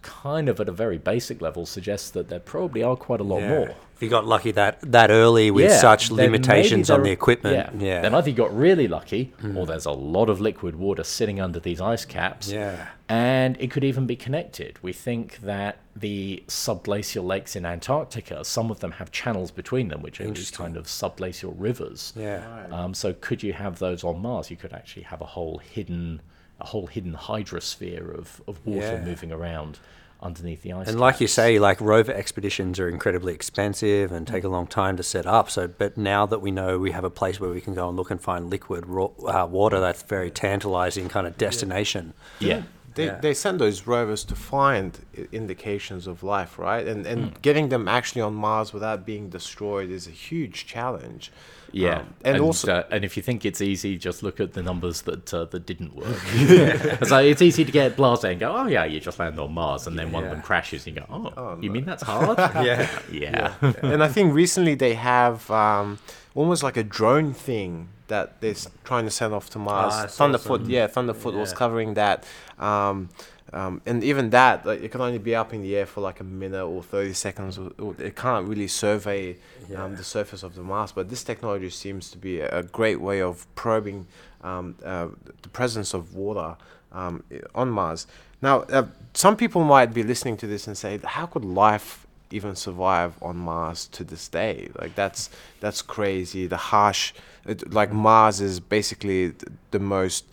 kind 0.06 0.48
of 0.50 0.60
at 0.60 0.70
a 0.70 0.72
very 0.72 0.98
basic 0.98 1.42
level, 1.42 1.66
suggests 1.66 2.10
that 2.12 2.30
there 2.30 2.40
probably 2.40 2.84
are 2.84 2.96
quite 2.96 3.20
a 3.20 3.24
lot 3.24 3.42
Yeah. 3.42 3.50
more. 3.50 3.70
If 3.96 4.04
you 4.04 4.10
got 4.10 4.26
lucky 4.26 4.52
that 4.52 4.80
that 4.82 5.10
early 5.10 5.50
with 5.52 5.70
Yeah, 5.72 5.78
such 5.80 6.12
limitations 6.12 6.90
on 6.90 7.02
the 7.04 7.12
equipment, 7.12 7.56
Yeah. 7.80 7.88
yeah, 7.88 8.02
Then 8.02 8.14
either 8.14 8.30
you 8.30 8.36
got 8.36 8.56
really 8.56 8.88
lucky, 8.88 9.34
or 9.56 9.66
there's 9.66 9.86
a 9.86 9.92
lot 9.92 10.30
of 10.30 10.40
liquid 10.42 10.76
water 10.76 11.04
sitting 11.04 11.40
under 11.40 11.60
these 11.62 11.80
ice 11.80 12.04
caps. 12.06 12.52
Yeah. 12.52 12.88
And 13.08 13.56
it 13.60 13.72
could 13.72 13.84
even 13.86 14.06
be 14.06 14.16
connected. 14.18 14.78
We 14.82 14.92
think 14.92 15.40
that 15.44 15.78
the 15.96 16.44
subglacial 16.48 17.24
lakes 17.26 17.56
in 17.56 17.66
Antarctica, 17.66 18.44
some 18.44 18.70
of 18.70 18.80
them 18.82 18.92
have 18.94 19.12
channels 19.12 19.50
between 19.52 19.88
them, 19.88 20.02
which 20.02 20.20
are 20.20 20.26
Interesting. 20.26 20.58
kind 20.58 20.76
of 20.78 20.86
subglacial 20.88 21.54
rivers. 21.58 22.12
yeah, 22.18 22.66
Um, 22.72 22.94
so 22.94 23.14
could 23.14 23.44
you 23.44 23.54
have 23.54 23.80
those 23.80 24.04
on 24.04 24.22
Mars? 24.22 24.50
You 24.52 24.58
could 24.58 24.74
actually 24.74 25.04
have 25.04 25.22
a 25.22 25.26
whole 25.26 25.60
hidden, 25.60 26.22
a 26.60 26.66
whole 26.68 26.88
hidden 26.88 27.14
hydrosphere 27.14 28.18
of, 28.18 28.42
of 28.48 28.66
water 28.66 28.96
Yeah. 28.96 29.04
moving 29.04 29.32
around 29.32 29.80
underneath 30.22 30.62
the 30.64 30.72
ice. 30.74 30.88
And 30.88 31.00
like 31.00 31.20
you 31.20 31.28
say, 31.28 31.60
like 31.60 31.80
rover 31.82 32.14
expeditions 32.14 32.80
are 32.80 32.88
incredibly 32.88 33.34
expensive 33.34 34.12
and 34.12 34.26
take 34.26 34.44
a 34.44 34.48
long 34.48 34.66
time 34.66 34.96
to 34.98 35.04
set 35.04 35.26
up. 35.26 35.50
So, 35.52 35.68
but 35.68 35.98
now 35.98 36.26
that 36.26 36.42
we 36.42 36.52
know 36.52 36.80
we 36.80 36.92
have 36.92 37.04
a 37.04 37.10
place 37.10 37.40
where 37.40 37.50
we 37.52 37.62
can 37.62 37.74
go 37.76 37.88
and 37.90 37.98
look 37.98 38.10
and 38.10 38.20
find 38.22 38.50
liquid 38.50 38.88
raw, 38.88 39.06
uh, 39.28 39.46
water, 39.46 39.80
that's 39.80 40.02
very 40.04 40.32
tantalizing 40.32 41.10
kind 41.10 41.28
of 41.28 41.38
destination. 41.38 42.14
yeah, 42.40 42.64
They, 42.96 43.08
Yeah. 43.08 43.20
they 43.20 43.34
send 43.34 43.60
those 43.60 43.86
rovers 43.86 44.24
to 44.24 44.36
find 44.36 44.98
indications 45.34 46.08
of 46.08 46.24
life, 46.24 46.58
right? 46.58 46.88
And 46.88 47.06
and 47.06 47.32
Hmm. 47.32 47.34
getting 47.42 47.68
them 47.70 47.88
actually 47.90 48.22
on 48.22 48.34
Mars 48.34 48.72
without 48.74 49.06
being 49.06 49.30
destroyed 49.30 49.90
is 49.92 50.08
a 50.08 50.12
huge 50.12 50.66
challenge. 50.66 51.30
Yeah, 51.76 51.98
Um, 52.00 52.14
and, 52.24 52.40
also 52.40 52.72
uh, 52.72 52.84
and 52.90 53.04
if 53.04 53.18
you 53.18 53.24
think 53.24 53.44
it's 53.46 53.60
easy, 53.60 53.98
just 53.98 54.24
look 54.24 54.40
at 54.40 54.54
the 54.54 54.64
numbers 54.64 55.02
that 55.02 55.34
uh, 55.34 55.44
that 55.52 55.66
didn't 55.66 55.94
work. 55.94 56.16
so 57.10 57.18
it's 57.20 57.42
easy 57.42 57.66
to 57.66 57.72
get 57.72 57.98
blasé 57.98 58.32
and 58.32 58.40
go, 58.40 58.56
oh 58.56 58.66
yeah, 58.68 58.86
you 58.86 59.02
just 59.02 59.20
landed 59.20 59.42
on 59.42 59.54
Mars, 59.54 59.86
and 59.86 60.00
then 60.00 60.12
one 60.14 60.24
of 60.24 60.30
them 60.32 60.42
crashes, 60.42 60.88
and 60.88 60.96
you 60.96 61.02
go, 61.02 61.34
oh, 61.36 61.58
you 61.62 61.70
mean 61.70 61.84
that's 61.86 62.04
hard? 62.04 62.38
Yeah. 62.66 62.88
yeah, 63.12 63.54
and 63.84 64.02
I 64.02 64.08
think 64.08 64.34
recently 64.34 64.76
they 64.76 64.94
have 64.94 65.52
um, 65.52 66.00
almost 66.34 66.64
like 66.64 66.78
a 66.78 66.84
drone 66.84 67.34
thing 67.34 67.90
that 68.08 68.40
they're 68.40 68.56
trying 68.86 69.06
to 69.06 69.12
send 69.12 69.34
off 69.34 69.50
to 69.50 69.60
Mars. 69.60 69.94
Ah, 69.96 70.06
Thunderfoot, 70.06 70.62
some- 70.62 70.70
yeah, 70.70 70.88
Thunderfoot 70.88 71.34
was 71.34 71.52
covering 71.54 71.96
that. 71.96 72.24
Um, 72.58 73.10
um, 73.54 73.82
and 73.86 74.04
even 74.04 74.32
that, 74.32 74.66
like, 74.66 74.82
it 74.82 74.92
can 74.92 75.02
only 75.02 75.20
be 75.20 75.36
up 75.36 75.54
in 75.54 75.62
the 75.62 75.76
air 75.76 75.86
for 75.86 76.02
like 76.02 76.20
a 76.20 76.24
minute 76.24 76.66
or 76.66 76.82
30 76.82 77.14
seconds. 77.14 77.58
Or, 77.58 77.72
or 77.80 77.96
it 78.00 78.16
can't 78.16 78.48
really 78.48 78.68
survey 78.68 79.38
um, 79.76 79.96
the 79.96 80.04
surface 80.04 80.44
of 80.44 80.56
the 80.56 80.62
Mars. 80.62 80.92
But 80.92 81.10
this 81.10 81.24
technology 81.24 81.70
seems 81.70 82.10
to 82.12 82.18
be 82.18 82.40
a, 82.40 82.60
a 82.60 82.64
great 82.64 83.00
way 83.00 83.22
of 83.22 83.46
probing 83.56 84.08
um, 84.44 84.76
uh, 84.84 85.08
the 85.42 85.50
presence 85.50 85.94
of 85.94 86.16
water 86.16 86.56
um, 86.92 87.24
on 87.54 87.70
Mars. 87.70 88.08
Now, 88.42 88.62
uh, 88.62 88.88
some 89.14 89.38
people 89.38 89.64
might 89.64 89.94
be 89.94 90.04
listening 90.04 90.38
to 90.38 90.48
this 90.48 90.68
and 90.68 90.78
say, 90.78 91.00
"How 91.04 91.26
could 91.26 91.46
life 91.46 92.06
even 92.32 92.56
survive 92.56 93.14
on 93.22 93.38
Mars 93.38 93.88
to 93.88 94.04
this 94.04 94.28
day? 94.28 94.70
Like 94.80 94.96
that's 94.96 95.30
that's 95.60 95.82
crazy. 95.82 96.48
The 96.48 96.58
harsh, 96.58 97.14
it, 97.46 97.72
like 97.72 97.92
Mars 97.92 98.42
is 98.42 98.60
basically 98.60 99.32
th- 99.32 99.44
the 99.72 99.80
most 99.80 100.26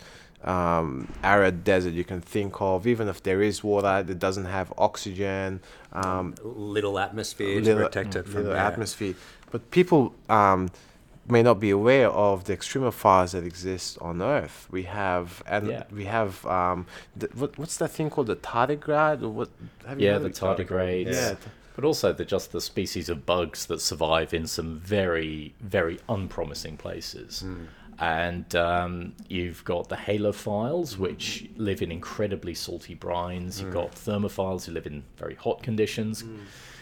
um, 0.43 1.07
arid 1.23 1.63
desert 1.63 1.93
you 1.93 2.03
can 2.03 2.21
think 2.21 2.61
of. 2.61 2.85
Even 2.87 3.07
if 3.07 3.21
there 3.23 3.41
is 3.41 3.63
water, 3.63 4.05
it 4.07 4.19
doesn't 4.19 4.45
have 4.45 4.73
oxygen. 4.77 5.61
Um, 5.93 6.35
Little 6.43 6.99
atmosphere 6.99 7.59
to 7.59 7.65
little, 7.65 7.83
protect 7.83 8.15
it 8.15 8.25
from 8.25 8.43
little 8.43 8.53
the 8.53 8.59
atmosphere. 8.59 9.15
But 9.51 9.69
people 9.71 10.13
um, 10.29 10.71
may 11.27 11.43
not 11.43 11.59
be 11.59 11.69
aware 11.69 12.09
of 12.09 12.45
the 12.45 12.55
extremophiles 12.57 13.31
that 13.31 13.43
exist 13.43 13.97
on 14.01 14.21
Earth. 14.21 14.67
We 14.71 14.83
have 14.83 15.43
and 15.47 15.67
Yeah. 15.67 15.83
we 15.91 16.05
have 16.05 16.45
um, 16.45 16.85
the, 17.15 17.27
what, 17.33 17.57
what's 17.57 17.77
that 17.77 17.89
thing 17.89 18.09
called 18.09 18.27
the 18.27 18.35
tardigrade 18.35 19.21
or 19.21 19.29
what? 19.29 19.49
Have 19.85 19.99
you 20.01 20.07
Yeah, 20.07 20.17
the 20.17 20.29
tardigrades. 20.29 21.13
Yeah. 21.13 21.35
But 21.75 21.85
also 21.85 22.13
the 22.13 22.23
just 22.25 22.51
the 22.51 22.61
species 22.61 23.09
of 23.09 23.25
bugs 23.25 23.65
that 23.65 23.81
survive 23.81 24.31
in 24.31 24.45
some 24.45 24.77
very, 24.77 25.55
very 25.59 25.99
unpromising 26.07 26.77
places. 26.77 27.43
And 27.99 28.53
um, 28.55 29.13
you've 29.27 29.63
got 29.63 29.89
the 29.89 29.95
halophiles, 29.95 30.97
which 30.97 31.49
live 31.57 31.81
in 31.81 31.91
incredibly 31.91 32.53
salty 32.53 32.95
brines. 32.95 33.61
You've 33.61 33.73
got 33.73 33.91
thermophiles 33.93 34.65
who 34.65 34.71
live 34.73 34.85
in 34.87 35.03
very 35.17 35.35
hot 35.35 35.61
conditions. 35.63 36.23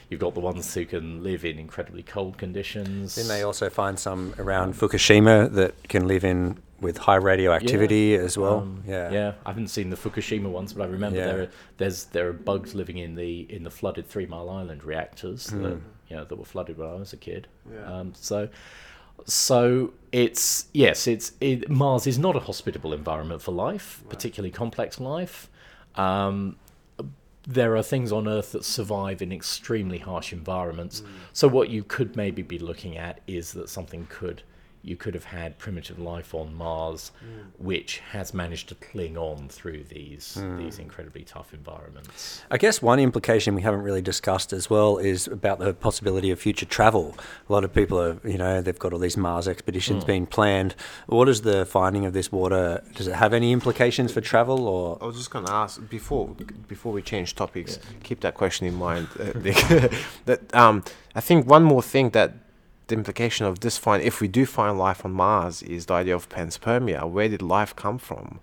You've 0.10 0.20
got 0.20 0.34
the 0.34 0.42
ones 0.42 0.74
who 0.74 0.86
can 0.86 1.24
live 1.24 1.46
in 1.46 1.58
incredibly 1.58 2.04
cold 2.04 2.38
conditions. 2.38 3.16
Didn't 3.16 3.30
they 3.30 3.44
also 3.44 3.70
find 3.70 3.98
some 3.98 4.34
around 4.40 4.74
Fukushima 4.76 5.52
that 5.54 5.88
can 5.88 6.06
live 6.08 6.26
in 6.26 6.58
with 6.82 6.98
high 6.98 7.16
radioactivity 7.16 8.16
as 8.16 8.38
well? 8.38 8.60
Um, 8.60 8.84
yeah. 8.86 9.10
yeah. 9.12 9.34
I 9.46 9.50
haven't 9.52 9.70
seen 9.70 9.90
the 9.90 9.96
Fukushima 9.96 10.50
ones, 10.50 10.74
but 10.74 10.84
I 10.84 10.88
remember 10.88 11.18
Yeah. 11.20 11.26
there 11.28 11.42
are, 11.44 11.50
there's 11.78 12.06
there 12.06 12.28
are 12.28 12.34
bugs 12.34 12.76
living 12.76 12.98
in 12.98 13.16
the 13.16 13.42
in 13.50 13.64
the 13.64 13.70
flooded 13.72 14.06
Three 14.08 14.26
Mile 14.26 14.50
Island 14.50 14.84
reactors 14.84 15.50
Hmm. 15.50 15.64
that 15.64 15.78
you 16.10 16.16
know 16.18 16.26
that 16.26 16.36
were 16.36 16.44
flooded 16.46 16.78
when 16.78 16.90
I 16.90 16.96
was 16.96 17.14
a 17.14 17.18
kid. 17.18 17.48
Um, 17.86 18.12
so 18.14 18.50
so 19.26 19.94
it's 20.12 20.66
yes, 20.74 21.08
it's 21.08 21.34
it, 21.40 21.70
Mars 21.70 22.08
is 22.08 22.20
not 22.20 22.36
a 22.36 22.40
hospitable 22.40 22.94
environment 22.94 23.42
for 23.42 23.52
life, 23.52 24.04
particularly 24.10 24.52
complex 24.52 25.00
life. 25.00 25.50
Um, 25.96 26.58
there 27.48 27.76
are 27.76 27.84
things 27.84 28.12
on 28.12 28.28
Earth 28.28 28.52
that 28.52 28.64
survive 28.64 29.22
in 29.22 29.32
extremely 29.32 29.98
harsh 29.98 30.32
environments. 30.32 31.02
So 31.34 31.48
what 31.48 31.70
you 31.70 31.84
could 31.84 32.16
maybe 32.16 32.42
be 32.42 32.60
looking 32.60 32.98
at 32.98 33.22
is 33.26 33.54
that 33.54 33.70
something 33.70 34.06
could 34.10 34.44
you 34.84 34.96
could 34.96 35.14
have 35.14 35.26
had 35.26 35.58
primitive 35.58 36.00
life 36.00 36.34
on 36.34 36.54
Mars, 36.56 37.12
which 37.58 38.00
has 38.12 38.34
managed 38.34 38.70
to 38.70 38.76
cling 38.76 39.18
on 39.18 39.48
through 39.50 39.84
these 39.84 40.42
these 40.58 40.80
incredibly 40.80 41.24
tough 41.24 41.54
environments. 41.54 42.42
I 42.50 42.58
guess 42.58 42.82
one 42.82 43.00
implication 43.00 43.56
we 43.56 43.62
haven't 43.62 43.82
really 43.84 44.02
discussed 44.02 44.54
as 44.54 44.70
well 44.70 44.98
is 44.98 45.28
about 45.28 45.60
the 45.60 45.74
possibility 45.74 46.32
of 46.32 46.40
future 46.40 46.66
travel. 46.66 47.16
A 47.50 47.54
lot 47.54 47.64
of 47.64 47.74
people 47.74 48.00
are, 48.02 48.20
you 48.28 48.38
know, 48.38 48.62
they've 48.62 48.78
got 48.78 48.94
all 48.94 49.00
these 49.00 49.18
Mars 49.18 49.48
expeditions 49.48 50.04
being 50.04 50.26
planned. 50.26 50.76
What 51.08 51.30
is 51.30 51.42
the 51.42 51.66
finding 51.66 52.06
of 52.06 52.14
this 52.14 52.32
water? 52.32 52.84
Does 52.96 53.08
it 53.08 53.16
have 53.16 53.34
any 53.34 53.52
implications 53.52 54.12
for 54.12 54.22
travel 54.22 54.68
or? 54.68 54.98
I 55.02 55.06
was 55.06 55.18
just 55.18 55.30
going 55.32 55.46
to 55.46 55.52
ask 55.52 55.88
before 55.90 56.30
before 56.68 56.92
we 56.92 57.02
change 57.02 57.36
topics. 57.36 57.80
Keep 58.04 58.22
that 58.22 58.36
question 58.36 58.68
in 58.68 58.76
mind. 58.76 59.08
uh, 59.20 59.32
that 60.26 60.56
um, 60.56 60.84
I 61.16 61.22
think 61.22 61.46
one 61.48 61.64
more 61.64 61.84
thing 61.84 62.12
that 62.12 62.34
the 62.92 62.96
implication 62.96 63.46
of 63.48 63.62
this 63.62 63.78
find, 63.78 64.04
if 64.04 64.22
we 64.22 64.28
do 64.28 64.46
find 64.46 64.78
life 64.78 65.04
on 65.04 65.12
Mars, 65.12 65.64
is 65.64 65.88
the 65.88 65.96
idea 65.96 66.16
of 66.16 66.30
panspermia. 66.30 67.10
Where 67.10 67.28
did 67.28 67.42
life 67.42 67.76
come 67.76 67.98
from? 67.98 68.40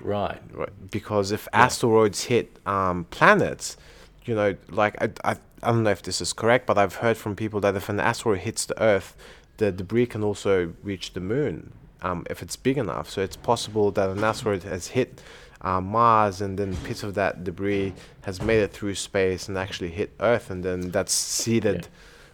Right. 0.00 0.40
Right. 0.52 0.90
Because 0.90 1.32
if 1.32 1.48
asteroids 1.52 2.24
hit 2.24 2.56
um, 2.64 3.06
planets, 3.10 3.76
you 4.24 4.34
know, 4.34 4.56
like 4.68 4.94
I, 5.02 5.10
I, 5.24 5.36
I 5.62 5.72
don't 5.72 5.82
know 5.82 5.90
if 5.90 6.02
this 6.02 6.20
is 6.20 6.32
correct, 6.32 6.66
but 6.66 6.78
I've 6.78 6.96
heard 6.96 7.16
from 7.16 7.34
people 7.34 7.60
that 7.60 7.74
if 7.74 7.88
an 7.88 7.98
asteroid 7.98 8.40
hits 8.40 8.66
the 8.66 8.80
Earth, 8.80 9.16
the 9.56 9.72
debris 9.72 10.06
can 10.06 10.22
also 10.22 10.72
reach 10.84 11.14
the 11.14 11.20
moon 11.20 11.72
um, 12.02 12.24
if 12.30 12.42
it's 12.42 12.54
big 12.54 12.78
enough. 12.78 13.10
So 13.10 13.22
it's 13.22 13.36
possible 13.36 13.90
that 13.92 14.08
an 14.10 14.22
asteroid 14.22 14.62
has 14.62 14.88
hit 14.88 15.20
uh, 15.62 15.80
Mars 15.80 16.40
and 16.40 16.58
then 16.58 16.76
bits 16.84 17.02
of 17.02 17.14
that 17.14 17.42
debris 17.42 17.92
has 18.22 18.40
made 18.40 18.60
it 18.60 18.72
through 18.72 18.94
space 18.94 19.48
and 19.48 19.58
actually 19.58 19.90
hit 19.90 20.12
Earth, 20.20 20.50
and 20.50 20.62
then 20.62 20.90
that's 20.90 21.12
seeded 21.12 21.88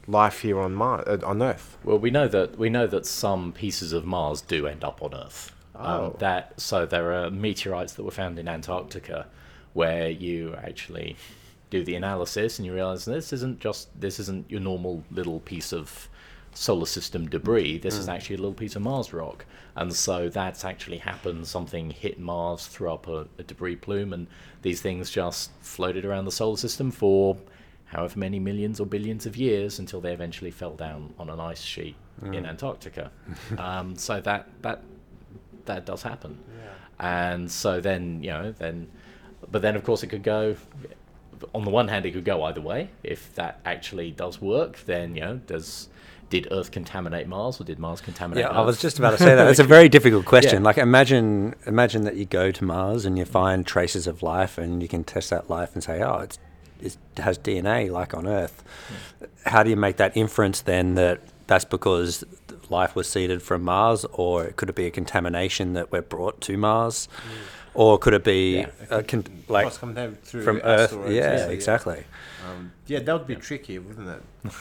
life 0.07 0.41
here 0.41 0.61
on 0.61 0.75
Mars, 0.75 1.05
uh, 1.07 1.27
on 1.27 1.43
Earth. 1.43 1.79
Well, 1.85 1.99
we 1.99 2.11
know 2.11 2.29
that 2.29 2.59
we 2.59 2.71
know 2.71 2.87
that 2.87 3.07
some 3.07 3.53
pieces 3.53 3.93
of 3.93 4.05
Mars 4.05 4.41
do 4.41 4.67
end 4.67 4.85
up 4.85 5.03
on 5.03 5.15
Earth. 5.15 5.53
Oh. 5.75 6.07
Um, 6.07 6.15
that 6.19 6.61
so 6.61 6.87
there 6.87 7.13
are 7.13 7.31
meteorites 7.31 7.95
that 7.95 8.05
were 8.05 8.11
found 8.11 8.39
in 8.39 8.49
Antarctica, 8.49 9.27
where 9.73 10.09
you 10.09 10.55
actually 10.63 11.17
do 11.71 11.83
the 11.83 11.97
analysis 11.97 12.59
and 12.59 12.67
you 12.67 12.75
realize 12.75 13.05
this 13.05 13.33
isn't 13.33 13.59
just 13.59 13.89
this 14.01 14.21
isn't 14.21 14.49
your 14.51 14.61
normal 14.61 15.03
little 15.11 15.41
piece 15.41 15.73
of 15.73 16.09
solar 16.53 16.87
system 16.87 17.29
debris. 17.29 17.79
This 17.79 17.97
is 17.97 18.09
actually 18.09 18.37
a 18.37 18.39
little 18.39 18.55
piece 18.55 18.77
of 18.77 18.83
Mars 18.83 19.13
rock, 19.13 19.45
and 19.75 19.93
so 19.93 20.29
that's 20.29 20.65
actually 20.65 20.99
happened. 20.99 21.49
Something 21.49 21.91
hit 21.91 22.21
Mars, 22.21 22.67
threw 22.67 22.93
up 22.93 23.09
a, 23.09 23.27
a 23.39 23.43
debris 23.43 23.77
plume, 23.77 24.13
and 24.13 24.29
these 24.63 24.81
things 24.81 25.11
just 25.11 25.51
floated 25.61 26.05
around 26.05 26.27
the 26.27 26.33
solar 26.33 26.57
system 26.57 26.93
for 26.93 27.37
however 27.95 28.19
many 28.19 28.39
millions 28.39 28.81
or 28.81 28.87
billions 28.87 29.27
of 29.27 29.37
years 29.37 29.79
until 29.79 30.01
they 30.01 30.13
eventually 30.13 30.51
fell 30.51 30.75
down 30.75 31.15
on 31.19 31.31
an 31.31 31.41
ice 31.41 31.63
sheet 31.63 31.97
in 32.23 32.47
Antarctica. 32.47 33.11
um, 33.59 33.97
so 33.97 34.21
that 34.21 34.49
that 34.63 34.83
that 35.65 35.87
does 35.87 36.03
happen, 36.03 36.39
and 36.99 37.51
so 37.51 37.81
then 37.81 38.23
you 38.23 38.31
know 38.31 38.53
then, 38.53 38.89
but 39.51 39.63
then 39.63 39.77
of 39.77 39.85
course 39.85 40.03
it 40.03 40.09
could 40.09 40.23
go. 40.23 40.57
On 41.53 41.65
the 41.65 41.71
one 41.71 41.89
hand, 41.89 42.07
it 42.07 42.13
could 42.13 42.25
go 42.25 42.45
either 42.45 42.61
way. 42.61 42.91
If 43.03 43.35
that 43.35 43.61
actually 43.65 44.13
does 44.13 44.41
work, 44.41 44.79
then 44.87 45.15
you 45.15 45.23
know 45.23 45.37
does 45.47 45.89
did 46.31 46.49
Earth 46.51 46.71
contaminate 46.71 47.29
Mars 47.29 47.61
or 47.61 47.65
did 47.65 47.79
Mars 47.79 48.01
contaminate 48.01 48.43
Yeah, 48.43 48.51
Earth? 48.51 48.57
I 48.57 48.61
was 48.63 48.81
just 48.81 48.99
about 48.99 49.13
to 49.13 49.19
say 49.19 49.35
that. 49.35 49.47
It's 49.49 49.59
a 49.59 49.65
very 49.77 49.89
difficult 49.89 50.25
question. 50.25 50.63
Yeah. 50.63 50.67
Like 50.67 50.79
imagine 50.79 51.55
imagine 51.67 52.03
that 52.05 52.17
you 52.17 52.25
go 52.25 52.51
to 52.51 52.65
Mars 52.65 53.05
and 53.05 53.19
you 53.19 53.25
find 53.25 53.67
traces 53.67 54.07
of 54.07 54.23
life 54.23 54.57
and 54.59 54.83
you 54.83 54.89
can 54.89 55.05
test 55.05 55.31
that 55.31 55.51
life 55.51 55.75
and 55.75 55.83
say, 55.85 56.03
"Oh, 56.03 56.19
it's 56.19 56.39
it 56.85 56.97
has 57.19 57.39
DNA 57.39 57.91
like 57.91 58.15
on 58.15 58.27
Earth." 58.27 58.63
How 59.47 59.63
do 59.63 59.71
you 59.71 59.77
make 59.77 59.97
that 59.97 60.17
inference 60.17 60.61
then 60.63 60.95
that 60.95 61.21
that's 61.47 61.65
because 61.65 62.25
life 62.71 62.95
was 62.97 63.07
seeded 63.09 63.43
from 63.43 63.63
Mars 63.63 64.07
or 64.13 64.47
could 64.57 64.69
it 64.71 64.75
be 64.75 64.87
a 64.87 64.91
contamination 64.91 65.75
that 65.75 65.93
we're 65.93 66.01
brought 66.03 66.41
to 66.43 66.57
Mars? 66.57 67.09
Or 67.75 67.99
could 67.99 68.15
it 68.15 68.23
be 68.25 68.59
Yeah. 68.61 68.67
a 68.89 69.03
con- 69.03 69.25
like 69.49 69.65
Cross 69.65 69.79
contact 69.79 70.25
through 70.25 70.45
from 70.45 70.57
Earth? 70.65 70.93
asteroids, 70.93 71.15
Yeah, 71.15 71.49
exactly. 71.49 72.05
Um, 72.49 72.71
yeah, 72.87 73.01
that 73.01 73.13
would 73.13 73.27
be 73.27 73.35
tricky, 73.37 73.79
wouldn't 73.79 74.09
it? 74.09 74.23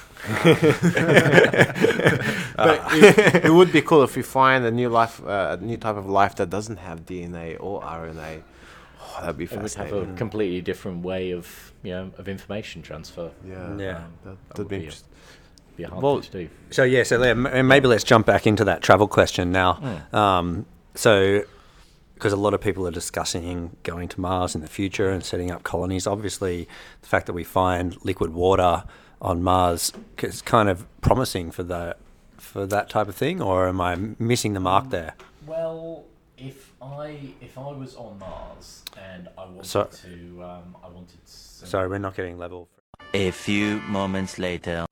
but 2.55 2.81
it, 2.93 3.45
it 3.45 3.53
would 3.53 3.71
be 3.71 3.81
cool 3.81 4.03
if 4.03 4.15
we 4.15 4.21
find 4.23 4.65
a 4.65 4.71
new 4.71 4.89
life, 4.89 5.21
uh, 5.25 5.57
a 5.59 5.63
new 5.63 5.77
type 5.77 5.95
of 5.95 6.07
life 6.07 6.35
that 6.35 6.49
doesn't 6.49 6.77
have 6.77 7.05
DNA 7.05 7.57
or 7.59 7.81
RNA. 7.81 8.41
Oh, 9.15 9.21
that'd 9.21 9.37
be 9.37 9.45
fascinating. 9.45 9.93
it 9.93 9.97
would 9.99 10.07
have 10.07 10.15
a 10.15 10.17
completely 10.17 10.61
different 10.61 11.03
way 11.03 11.31
of 11.31 11.71
you 11.83 11.91
know 11.91 12.11
of 12.17 12.27
information 12.27 12.81
transfer. 12.81 13.31
yeah, 13.45 13.53
Yeah. 13.53 13.57
that, 13.67 13.77
That 13.77 14.37
that'd 14.49 14.57
would 14.57 14.67
be 14.67 14.77
be- 14.77 14.83
interesting. 14.83 15.09
Be 15.77 15.83
a 15.83 15.89
hard 15.89 16.03
Well, 16.03 16.21
to 16.21 16.31
do. 16.31 16.49
So 16.69 16.83
yeah, 16.83 17.01
so 17.03 17.17
le- 17.17 17.33
maybe 17.63 17.87
let's 17.87 18.03
jump 18.03 18.25
back 18.27 18.45
into 18.45 18.63
that 18.65 18.81
travel 18.83 19.07
question 19.07 19.51
now. 19.51 20.01
Um, 20.13 20.67
so, 20.93 21.41
because 22.13 22.31
a 22.31 22.37
lot 22.37 22.53
of 22.53 22.61
people 22.61 22.87
are 22.87 22.91
discussing 22.91 23.75
going 23.81 24.07
to 24.09 24.21
Mars 24.21 24.53
in 24.53 24.61
the 24.61 24.67
future 24.67 25.09
and 25.09 25.23
setting 25.23 25.49
up 25.49 25.63
colonies. 25.63 26.05
Obviously, 26.05 26.67
the 27.01 27.07
fact 27.07 27.25
that 27.25 27.33
we 27.33 27.43
find 27.43 27.97
liquid 28.05 28.33
water 28.35 28.83
on 29.19 29.41
Mars 29.41 29.91
is 30.19 30.43
kind 30.43 30.69
of 30.69 30.85
promising 31.01 31.49
for 31.49 31.63
that 31.63 31.97
for 32.37 32.67
that 32.67 32.89
type 32.89 33.07
of 33.07 33.15
thing. 33.15 33.41
Or 33.41 33.67
am 33.67 33.81
I 33.81 33.95
missing 34.19 34.53
the 34.53 34.59
mark 34.59 34.91
there? 34.91 35.15
Well, 35.47 36.03
if 36.37 36.72
I 36.83 37.19
if 37.41 37.57
I 37.57 37.71
was 37.71 37.95
on 37.95 38.19
Mars 38.19 38.83
and 38.97 39.29
I 39.37 39.45
wanted 39.45 39.65
So- 39.65 39.83
to, 40.03 40.43
um, 40.43 40.75
I 40.83 40.87
wanted. 40.89 41.17
Some, 41.25 41.69
Sorry, 41.69 41.87
we're 41.87 41.97
not 41.99 42.15
getting 42.15 42.37
level. 42.37 42.67
A 43.13 43.31
few 43.31 43.79
moments 43.81 44.37
later. 44.39 44.85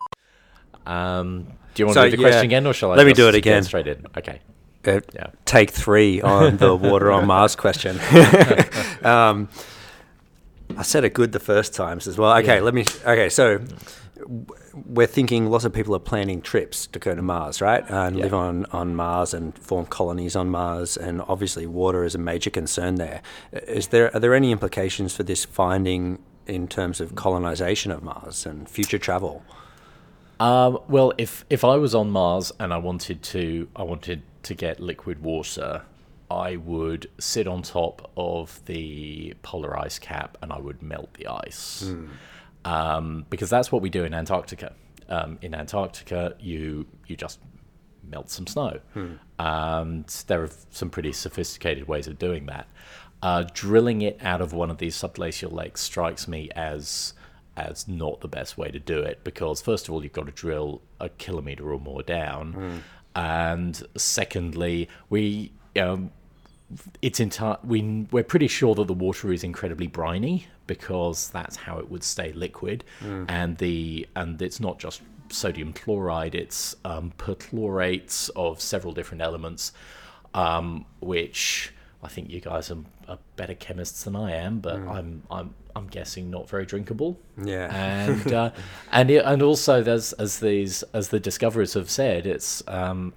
Um, 0.85 1.43
do 1.73 1.81
you 1.81 1.85
want 1.87 1.95
So, 1.95 2.03
to 2.05 2.11
do 2.11 2.17
the 2.17 2.21
yeah, 2.23 2.27
question 2.29 2.45
again, 2.45 2.67
or 2.67 2.73
shall 2.73 2.91
I? 2.91 2.95
let 2.95 3.05
me 3.05 3.13
do 3.13 3.27
it 3.27 3.35
again. 3.35 3.63
Straight 3.63 3.87
in. 3.87 4.05
Okay. 4.17 4.39
Uh, 4.85 4.99
Yeah. 5.13 5.27
Take 5.45 5.69
three 5.71 6.21
on 6.21 6.57
the 6.57 6.75
water 6.87 7.11
on 7.11 7.27
Mars 7.27 7.55
question. 7.55 7.99
um, 9.03 9.47
I 10.77 10.83
said 10.83 11.03
it 11.03 11.13
good 11.13 11.31
the 11.33 11.39
first 11.39 11.73
times 11.75 12.07
as 12.07 12.17
well. 12.17 12.35
Okay, 12.37 12.55
Yeah. 12.55 12.61
let 12.61 12.73
me. 12.73 12.85
Okay, 13.05 13.29
so 13.29 13.59
we're 14.85 15.07
thinking 15.07 15.47
lots 15.49 15.65
of 15.65 15.73
people 15.73 15.95
are 15.95 15.99
planning 15.99 16.41
trips 16.41 16.87
to 16.87 16.99
go 16.99 17.15
to 17.15 17.21
Mars, 17.21 17.61
right? 17.61 17.83
And 17.89 18.17
Yeah. 18.17 18.23
live 18.25 18.33
on, 18.33 18.65
on 18.71 18.95
Mars 18.95 19.33
and 19.33 19.57
form 19.57 19.85
colonies 19.85 20.35
on 20.35 20.49
Mars. 20.49 20.97
And 20.97 21.21
obviously, 21.27 21.65
water 21.65 22.03
is 22.03 22.15
a 22.15 22.17
major 22.17 22.49
concern 22.49 22.95
there. 22.95 23.21
Is 23.51 23.87
there 23.89 24.13
are 24.15 24.19
there 24.19 24.33
any 24.33 24.51
implications 24.51 25.15
for 25.15 25.23
this 25.23 25.45
finding 25.45 26.19
in 26.47 26.67
terms 26.67 26.99
of 27.01 27.15
colonization 27.15 27.91
of 27.91 28.03
Mars 28.03 28.45
and 28.45 28.67
future 28.69 28.97
travel? 28.97 29.43
Um, 30.39 30.79
well, 30.87 31.13
if 31.17 31.45
if 31.49 31.63
I 31.63 31.75
was 31.77 31.93
on 31.93 32.09
Mars 32.09 32.51
and 32.59 32.73
I 32.73 32.77
wanted 32.77 33.21
to, 33.23 33.67
I 33.75 33.83
wanted 33.83 34.23
to 34.43 34.55
get 34.55 34.79
liquid 34.79 35.21
water, 35.21 35.83
I 36.31 36.55
would 36.55 37.09
sit 37.19 37.45
on 37.45 37.61
top 37.61 38.09
of 38.17 38.59
the 38.65 39.35
polar 39.43 39.77
ice 39.79 39.99
cap 39.99 40.37
and 40.41 40.51
I 40.51 40.59
would 40.59 40.81
melt 40.81 41.13
the 41.13 41.27
ice, 41.27 41.93
um, 42.65 43.25
because 43.29 43.49
that's 43.49 43.71
what 43.71 43.81
we 43.81 43.89
do 43.89 44.03
in 44.03 44.13
Antarctica. 44.13 44.73
Um, 45.09 45.37
in 45.41 45.53
Antarctica, 45.53 46.35
you 46.39 46.85
you 47.07 47.15
just 47.15 47.39
melt 48.09 48.29
some 48.29 48.47
snow, 48.47 48.79
and 49.39 50.05
there 50.27 50.43
are 50.43 50.49
some 50.69 50.89
pretty 50.89 51.11
sophisticated 51.11 51.87
ways 51.87 52.07
of 52.07 52.17
doing 52.19 52.45
that. 52.47 52.67
Uh, 53.21 53.43
drilling 53.53 54.01
it 54.01 54.17
out 54.21 54.41
of 54.41 54.51
one 54.53 54.71
of 54.71 54.77
these 54.79 54.95
subglacial 54.95 55.51
lakes 55.51 55.81
strikes 55.81 56.27
me 56.27 56.49
as 56.55 57.13
as 57.57 57.87
not 57.87 58.21
the 58.21 58.27
best 58.27 58.57
way 58.57 58.71
to 58.71 58.79
do 58.79 58.99
it 59.01 59.23
because 59.25 59.61
first 59.61 59.87
of 59.87 59.93
all 59.93 60.01
you've 60.01 60.13
got 60.13 60.25
to 60.25 60.31
drill 60.31 60.81
a 60.99 61.09
kilometer 61.09 61.71
or 61.73 61.79
more 61.79 62.01
down, 62.03 62.81
and 63.15 63.83
secondly 63.97 64.87
we 65.09 65.51
um, 65.79 66.11
it's 67.01 67.19
entire 67.19 67.57
we 67.63 68.07
we're 68.11 68.23
pretty 68.23 68.47
sure 68.47 68.73
that 68.75 68.87
the 68.87 68.93
water 68.93 69.31
is 69.33 69.43
incredibly 69.43 69.87
briny 69.87 70.47
because 70.73 71.29
that's 71.37 71.55
how 71.65 71.79
it 71.79 71.87
would 71.91 72.03
stay 72.03 72.29
liquid. 72.45 72.83
And 73.27 73.57
the 73.57 74.07
and 74.15 74.41
it's 74.41 74.59
not 74.67 74.79
just 74.79 75.01
sodium 75.29 75.71
chloride 75.71 76.35
it's 76.35 76.75
um, 76.83 77.13
perchlorates 77.17 78.29
of 78.35 78.59
several 78.59 78.93
different 78.93 79.21
elements 79.21 79.71
um, 80.33 80.85
which 80.99 81.71
I 82.03 82.09
think 82.09 82.29
you 82.29 82.41
guys 82.41 82.69
are, 82.69 82.83
are 83.07 83.19
better 83.37 83.53
chemists 83.53 84.03
than 84.03 84.15
I 84.15 84.29
am 84.45 84.59
but 84.59 84.79
I'm 84.97 85.23
I'm 85.31 85.53
I'm 85.75 85.87
guessing 85.87 86.29
not 86.29 86.49
very 86.49 86.65
drinkable. 86.65 87.17
Yeah. 87.41 87.67
and 87.73 88.33
uh, 88.41 88.51
and 88.91 89.09
it, 89.09 89.23
and 89.25 89.41
also 89.41 89.81
there's 89.81 90.13
as 90.13 90.39
these 90.39 90.83
as 90.93 91.09
the 91.09 91.19
discoverers 91.19 91.73
have 91.75 91.89
said 91.89 92.25
it's 92.25 92.61
um, 92.67 93.13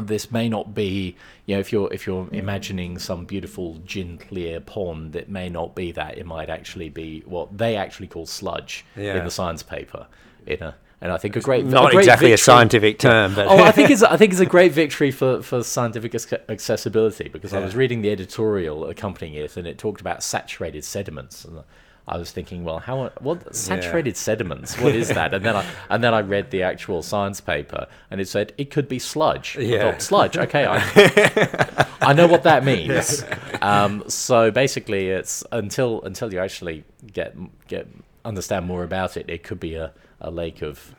this 0.00 0.30
may 0.30 0.48
not 0.48 0.74
be 0.74 1.16
you 1.46 1.54
know 1.54 1.60
if 1.60 1.72
you're 1.72 1.92
if 1.92 2.06
you're 2.06 2.28
imagining 2.32 2.98
some 2.98 3.24
beautiful 3.24 3.78
gin 3.84 4.18
clear 4.18 4.60
pond 4.60 5.16
it 5.16 5.28
may 5.28 5.48
not 5.48 5.74
be 5.74 5.92
that. 5.92 6.18
It 6.18 6.26
might 6.26 6.48
actually 6.50 6.88
be 6.88 7.22
what 7.26 7.56
they 7.58 7.76
actually 7.76 8.06
call 8.08 8.26
sludge 8.26 8.84
Yeah. 8.96 9.18
in 9.18 9.24
the 9.24 9.30
science 9.30 9.62
paper 9.62 10.06
in 10.46 10.62
a 10.62 10.74
and 11.00 11.12
I 11.12 11.16
think 11.16 11.36
a 11.36 11.40
great 11.40 11.64
Not 11.64 11.90
a 11.90 11.92
great 11.92 12.00
exactly 12.00 12.30
a 12.30 12.36
victory- 12.36 12.42
scientific 12.44 12.98
term, 12.98 13.32
but 13.36 13.46
oh, 13.46 13.58
I 13.62 13.70
think 13.70 13.88
it's 13.94 14.02
I 14.02 14.16
think 14.16 14.32
it's 14.32 14.40
a 14.40 14.46
great 14.46 14.72
victory 14.72 15.12
for, 15.12 15.42
for 15.42 15.62
scientific 15.62 16.12
accessibility 16.48 17.28
because 17.28 17.52
I 17.54 17.60
was 17.60 17.76
reading 17.76 18.02
the 18.02 18.10
editorial 18.10 18.84
accompanying 18.86 19.34
it 19.34 19.56
and 19.56 19.66
it 19.66 19.78
talked 19.78 20.00
about 20.00 20.22
saturated 20.22 20.84
sediments 20.84 21.44
and 21.44 21.62
I 22.08 22.16
was 22.16 22.30
thinking, 22.32 22.64
well, 22.64 22.78
how 22.78 23.10
what 23.20 23.54
saturated 23.54 24.16
sediments? 24.16 24.78
What 24.80 24.94
is 24.94 25.08
that? 25.08 25.34
And 25.34 25.44
then 25.44 25.56
I 25.56 25.64
and 25.90 26.02
then 26.02 26.14
I 26.14 26.20
read 26.20 26.50
the 26.50 26.62
actual 26.62 27.02
science 27.02 27.40
paper 27.40 27.86
and 28.10 28.20
it 28.20 28.28
said 28.28 28.54
it 28.56 28.70
could 28.70 28.88
be 28.88 28.98
sludge. 28.98 29.56
Yeah. 29.56 29.90
thought, 29.92 30.02
sludge. 30.02 30.36
Okay, 30.38 30.64
I, 30.66 31.86
I 32.00 32.12
know 32.14 32.26
what 32.26 32.44
that 32.44 32.64
means. 32.64 33.24
Um, 33.60 34.04
so 34.08 34.50
basically, 34.50 35.10
it's 35.10 35.44
until 35.52 36.02
until 36.02 36.32
you 36.32 36.38
actually 36.38 36.84
get 37.12 37.36
get 37.68 37.86
understand 38.24 38.66
more 38.66 38.84
about 38.84 39.16
it, 39.16 39.28
it 39.28 39.42
could 39.42 39.60
be 39.60 39.74
a, 39.74 39.92
a 40.20 40.30
lake 40.30 40.62
of 40.62 40.94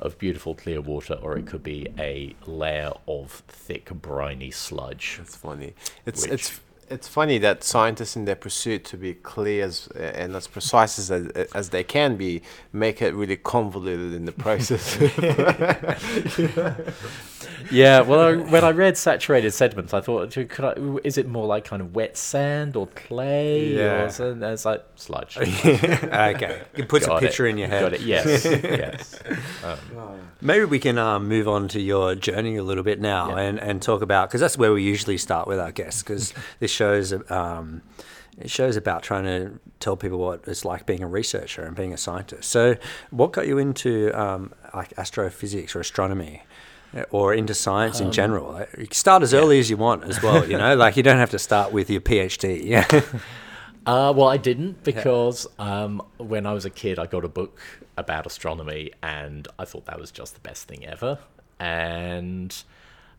of 0.00 0.18
beautiful 0.18 0.54
clear 0.54 0.80
water, 0.80 1.14
or 1.20 1.36
it 1.36 1.46
could 1.46 1.62
be 1.62 1.88
a 1.98 2.34
layer 2.46 2.92
of 3.06 3.30
thick 3.48 3.90
briny 3.92 4.50
sludge. 4.50 5.18
It's 5.20 5.36
funny. 5.36 5.74
It's 6.06 6.22
Which- 6.22 6.32
it's 6.32 6.60
it's 6.90 7.08
funny 7.08 7.38
that 7.38 7.64
scientists, 7.64 8.16
in 8.16 8.24
their 8.24 8.36
pursuit 8.36 8.84
to 8.86 8.96
be 8.96 9.14
clear 9.14 9.64
as, 9.64 9.88
and 9.88 10.34
as 10.36 10.46
precise 10.46 10.98
as 10.98 11.10
as 11.54 11.70
they 11.70 11.84
can 11.84 12.16
be, 12.16 12.42
make 12.72 13.02
it 13.02 13.14
really 13.14 13.36
convoluted 13.36 14.12
in 14.12 14.24
the 14.24 14.32
process. 14.32 14.96
Yeah, 17.70 18.02
well, 18.02 18.20
I, 18.20 18.36
when 18.36 18.64
I 18.64 18.70
read 18.70 18.96
saturated 18.96 19.52
sediments, 19.52 19.94
I 19.94 20.00
thought, 20.00 20.32
could 20.32 20.64
I, 20.64 20.74
is 21.02 21.18
it 21.18 21.28
more 21.28 21.46
like 21.46 21.64
kind 21.64 21.80
of 21.80 21.94
wet 21.94 22.16
sand 22.16 22.76
or 22.76 22.86
clay? 22.88 23.74
Yeah. 23.74 24.04
Or 24.04 24.10
something? 24.10 24.42
And 24.42 24.52
it's 24.52 24.64
like 24.64 24.84
sludge. 24.96 25.38
okay. 25.38 26.62
It 26.74 26.88
puts 26.88 27.06
Got 27.06 27.14
a 27.14 27.16
it. 27.18 27.28
picture 27.28 27.46
in 27.46 27.58
your 27.58 27.68
head. 27.68 27.82
Got 27.82 27.94
it. 27.94 28.00
Yes. 28.02 28.44
yes. 28.44 29.18
Maybe 30.40 30.64
we 30.66 30.78
can 30.78 30.98
um, 30.98 31.28
move 31.28 31.48
on 31.48 31.68
to 31.68 31.80
your 31.80 32.14
journey 32.14 32.56
a 32.56 32.62
little 32.62 32.84
bit 32.84 33.00
now 33.00 33.30
Yeah. 33.30 33.42
and, 33.42 33.60
and 33.60 33.82
talk 33.82 34.02
about 34.02 34.28
because 34.28 34.40
that's 34.40 34.58
where 34.58 34.72
we 34.72 34.82
usually 34.82 35.18
start 35.18 35.48
with 35.48 35.58
our 35.58 35.72
guests 35.72 36.02
because 36.02 36.34
this 36.60 36.70
shows 36.84 37.30
um, 37.30 37.82
it 38.38 38.50
shows 38.50 38.76
about 38.76 39.02
trying 39.02 39.24
to 39.24 39.58
tell 39.80 39.96
people 39.96 40.18
what 40.18 40.38
it's 40.46 40.64
like 40.64 40.86
being 40.86 41.02
a 41.02 41.06
researcher 41.06 41.62
and 41.66 41.76
being 41.76 41.92
a 41.92 41.96
scientist. 41.96 42.50
So, 42.50 42.74
what 43.10 43.32
got 43.32 43.46
you 43.46 43.58
into 43.58 43.92
um, 44.24 44.52
like 44.74 44.92
astrophysics 44.98 45.74
or 45.76 45.80
astronomy? 45.80 46.42
uh, 46.96 47.04
Or 47.10 47.34
into 47.34 47.54
science 47.54 48.00
Um, 48.00 48.06
in 48.06 48.12
general. 48.12 48.46
You 48.78 48.86
can 48.86 48.92
start 49.06 49.22
as 49.22 49.32
early 49.34 49.58
as 49.58 49.68
you 49.70 49.76
want 49.76 50.04
as 50.04 50.20
well. 50.22 50.40
You 50.50 50.58
know, 50.58 50.74
like 50.84 50.96
you 50.98 51.02
don't 51.08 51.18
have 51.24 51.30
to 51.30 51.38
start 51.38 51.72
with 51.72 51.88
your 51.90 52.00
PhD. 52.00 52.46
Yeah, 52.64 52.86
Uh, 53.86 54.10
well, 54.16 54.28
I 54.36 54.38
didn't 54.38 54.82
because 54.82 55.46
um, 55.58 56.00
when 56.16 56.46
I 56.46 56.52
was 56.54 56.64
a 56.64 56.70
kid, 56.82 56.98
I 56.98 57.06
got 57.06 57.22
a 57.24 57.28
book 57.28 57.60
about 57.96 58.24
astronomy, 58.26 58.84
and 59.02 59.46
I 59.58 59.64
thought 59.66 59.84
that 59.90 59.98
was 60.00 60.10
just 60.20 60.32
the 60.34 60.40
best 60.48 60.66
thing 60.68 60.86
ever. 60.86 61.18
And 61.60 62.50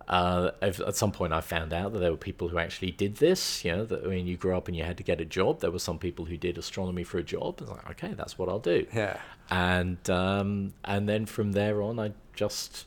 uh, 0.07 0.51
at 0.61 0.95
some 0.95 1.11
point, 1.11 1.33
I 1.33 1.41
found 1.41 1.73
out 1.73 1.93
that 1.93 1.99
there 1.99 2.11
were 2.11 2.17
people 2.17 2.49
who 2.49 2.59
actually 2.59 2.91
did 2.91 3.15
this. 3.15 3.65
You 3.65 3.71
know, 3.71 3.85
that 3.85 4.05
when 4.05 4.27
you 4.27 4.37
grew 4.37 4.55
up 4.55 4.67
and 4.67 4.77
you 4.77 4.83
had 4.83 4.97
to 4.97 5.03
get 5.03 5.19
a 5.19 5.25
job, 5.25 5.61
there 5.61 5.71
were 5.71 5.79
some 5.79 5.97
people 5.97 6.25
who 6.25 6.37
did 6.37 6.57
astronomy 6.57 7.03
for 7.03 7.17
a 7.17 7.23
job. 7.23 7.55
I 7.59 7.63
was 7.63 7.71
like, 7.71 7.89
okay, 7.91 8.13
that's 8.13 8.37
what 8.37 8.47
I'll 8.47 8.59
do. 8.59 8.85
Yeah. 8.93 9.17
And 9.49 10.09
um, 10.09 10.73
and 10.83 11.09
then 11.09 11.25
from 11.25 11.53
there 11.53 11.81
on, 11.81 11.99
I 11.99 12.11
just 12.35 12.85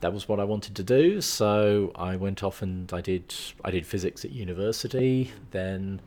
that 0.00 0.12
was 0.12 0.28
what 0.28 0.40
I 0.40 0.44
wanted 0.44 0.74
to 0.76 0.82
do. 0.82 1.20
So 1.20 1.92
I 1.94 2.16
went 2.16 2.42
off 2.42 2.60
and 2.60 2.92
I 2.92 3.00
did 3.00 3.34
I 3.64 3.70
did 3.70 3.86
physics 3.86 4.24
at 4.24 4.32
university. 4.32 5.30
Then 5.52 6.00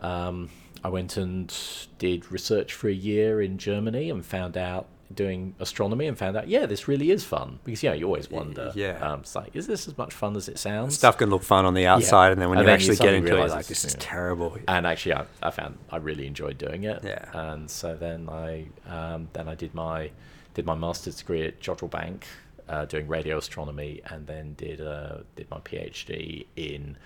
um, 0.00 0.50
I 0.84 0.88
went 0.90 1.16
and 1.16 1.54
did 1.98 2.30
research 2.30 2.74
for 2.74 2.88
a 2.88 2.94
year 2.94 3.40
in 3.40 3.56
Germany 3.56 4.10
and 4.10 4.24
found 4.24 4.56
out 4.56 4.86
doing 5.14 5.54
astronomy 5.58 6.06
and 6.06 6.18
found 6.18 6.36
out 6.36 6.48
yeah 6.48 6.66
this 6.66 6.86
really 6.86 7.10
is 7.10 7.24
fun 7.24 7.58
because 7.64 7.82
you 7.82 7.88
know 7.88 7.94
you 7.94 8.04
always 8.04 8.30
wonder 8.30 8.70
yeah. 8.74 8.98
um, 9.00 9.20
it's 9.20 9.34
like 9.34 9.56
is 9.56 9.66
this 9.66 9.88
as 9.88 9.96
much 9.96 10.12
fun 10.12 10.36
as 10.36 10.48
it 10.48 10.58
sounds 10.58 10.94
stuff 10.94 11.16
can 11.16 11.30
look 11.30 11.42
fun 11.42 11.64
on 11.64 11.74
the 11.74 11.86
outside, 11.86 12.32
and 12.32 12.40
then 12.40 12.50
when 12.50 12.58
And 12.58 12.66
you 12.66 12.72
then 12.72 12.80
you 12.80 12.92
actually 12.92 13.04
get 13.04 13.14
into 13.14 13.36
it, 13.36 13.48
like, 13.48 13.60
it's, 13.60 13.68
this 13.68 13.84
is 13.84 13.92
you 13.92 13.98
know, 13.98 14.04
terrible. 14.04 14.58
and 14.68 14.86
actually 14.86 15.14
I, 15.14 15.24
I 15.42 15.50
found 15.50 15.78
I 15.90 15.96
really 15.96 16.26
enjoyed 16.26 16.58
doing 16.58 16.84
it. 16.84 17.02
Yeah. 17.02 17.24
And 17.32 17.70
so 17.70 17.96
then 17.96 18.28
I 18.28 18.66
um, 18.86 19.28
then 19.32 19.48
I 19.48 19.54
did 19.54 19.74
my 19.74 20.10
did 20.54 20.66
my 20.66 20.74
master's 20.74 21.16
degree 21.16 21.46
at 21.46 21.60
Jodrell 21.60 21.90
Bank, 21.90 22.26
uh, 22.68 22.84
doing 22.84 23.08
radio 23.08 23.38
astronomy, 23.38 24.02
and 24.06 24.26
then 24.26 24.54
did 24.54 24.80
uh, 24.80 25.18
did 25.36 25.50
my 25.50 25.58
PhD 25.58 26.46
in 26.56 26.96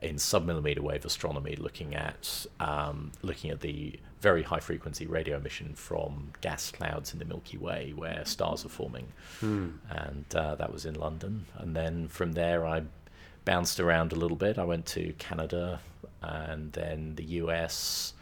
in 0.00 0.16
submillimeter 0.16 0.80
wave 0.80 1.04
astronomy, 1.04 1.56
looking 1.56 1.94
at 1.94 2.46
um, 2.58 3.12
looking 3.22 3.50
at 3.50 3.60
the 3.60 3.98
very 4.22 4.42
high 4.42 4.60
frequency 4.60 5.06
radio 5.06 5.36
emission 5.36 5.74
from 5.74 6.32
gas 6.40 6.70
clouds 6.70 7.12
in 7.12 7.18
the 7.18 7.24
Milky 7.24 7.58
Way, 7.58 7.92
where 7.94 8.24
stars 8.24 8.64
are 8.64 8.70
forming, 8.70 9.08
and 9.90 10.24
uh, 10.34 10.54
that 10.54 10.72
was 10.72 10.86
in 10.86 10.94
London. 10.94 11.44
And 11.58 11.74
then 11.74 12.08
from 12.08 12.32
there, 12.32 12.64
I 12.64 12.84
bounced 13.44 13.80
around 13.80 14.12
a 14.12 14.16
little 14.16 14.36
bit. 14.36 14.56
I 14.56 14.64
went 14.64 14.86
to 14.86 15.12
Canada 15.18 15.80
and 16.22 16.72
then 16.72 17.14
the 17.16 17.24
US 17.24 18.14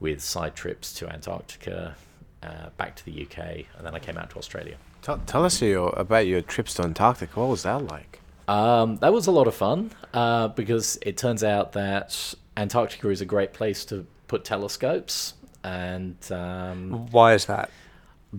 with 0.00 0.20
side 0.20 0.54
trips 0.54 0.92
to 0.94 1.08
Antarctica, 1.08 1.96
uh, 2.42 2.68
back 2.76 2.96
to 2.96 3.04
the 3.04 3.22
UK, 3.22 3.38
and 3.76 3.86
then 3.86 3.94
I 3.94 3.98
came 3.98 4.18
out 4.18 4.30
to 4.30 4.38
Australia. 4.38 4.76
tell, 5.02 5.18
tell 5.26 5.44
us 5.44 5.62
your, 5.62 5.90
about 5.96 6.26
your 6.26 6.42
trips 6.42 6.74
to 6.74 6.82
Antarctica. 6.82 7.38
What 7.38 7.48
was 7.48 7.62
that 7.62 7.86
like? 7.86 8.20
Um, 8.48 8.96
that 8.98 9.12
was 9.12 9.26
a 9.26 9.32
lot 9.32 9.48
of 9.48 9.54
fun 9.54 9.90
uh, 10.12 10.48
because 10.48 10.98
it 11.02 11.16
turns 11.16 11.42
out 11.42 11.72
that 11.72 12.34
Antarctica 12.56 13.08
is 13.10 13.20
a 13.20 13.24
great 13.24 13.52
place 13.52 13.84
to 13.86 14.06
put 14.28 14.44
telescopes, 14.44 15.34
and 15.64 16.16
um, 16.30 17.08
Why 17.10 17.34
is 17.34 17.46
that? 17.46 17.70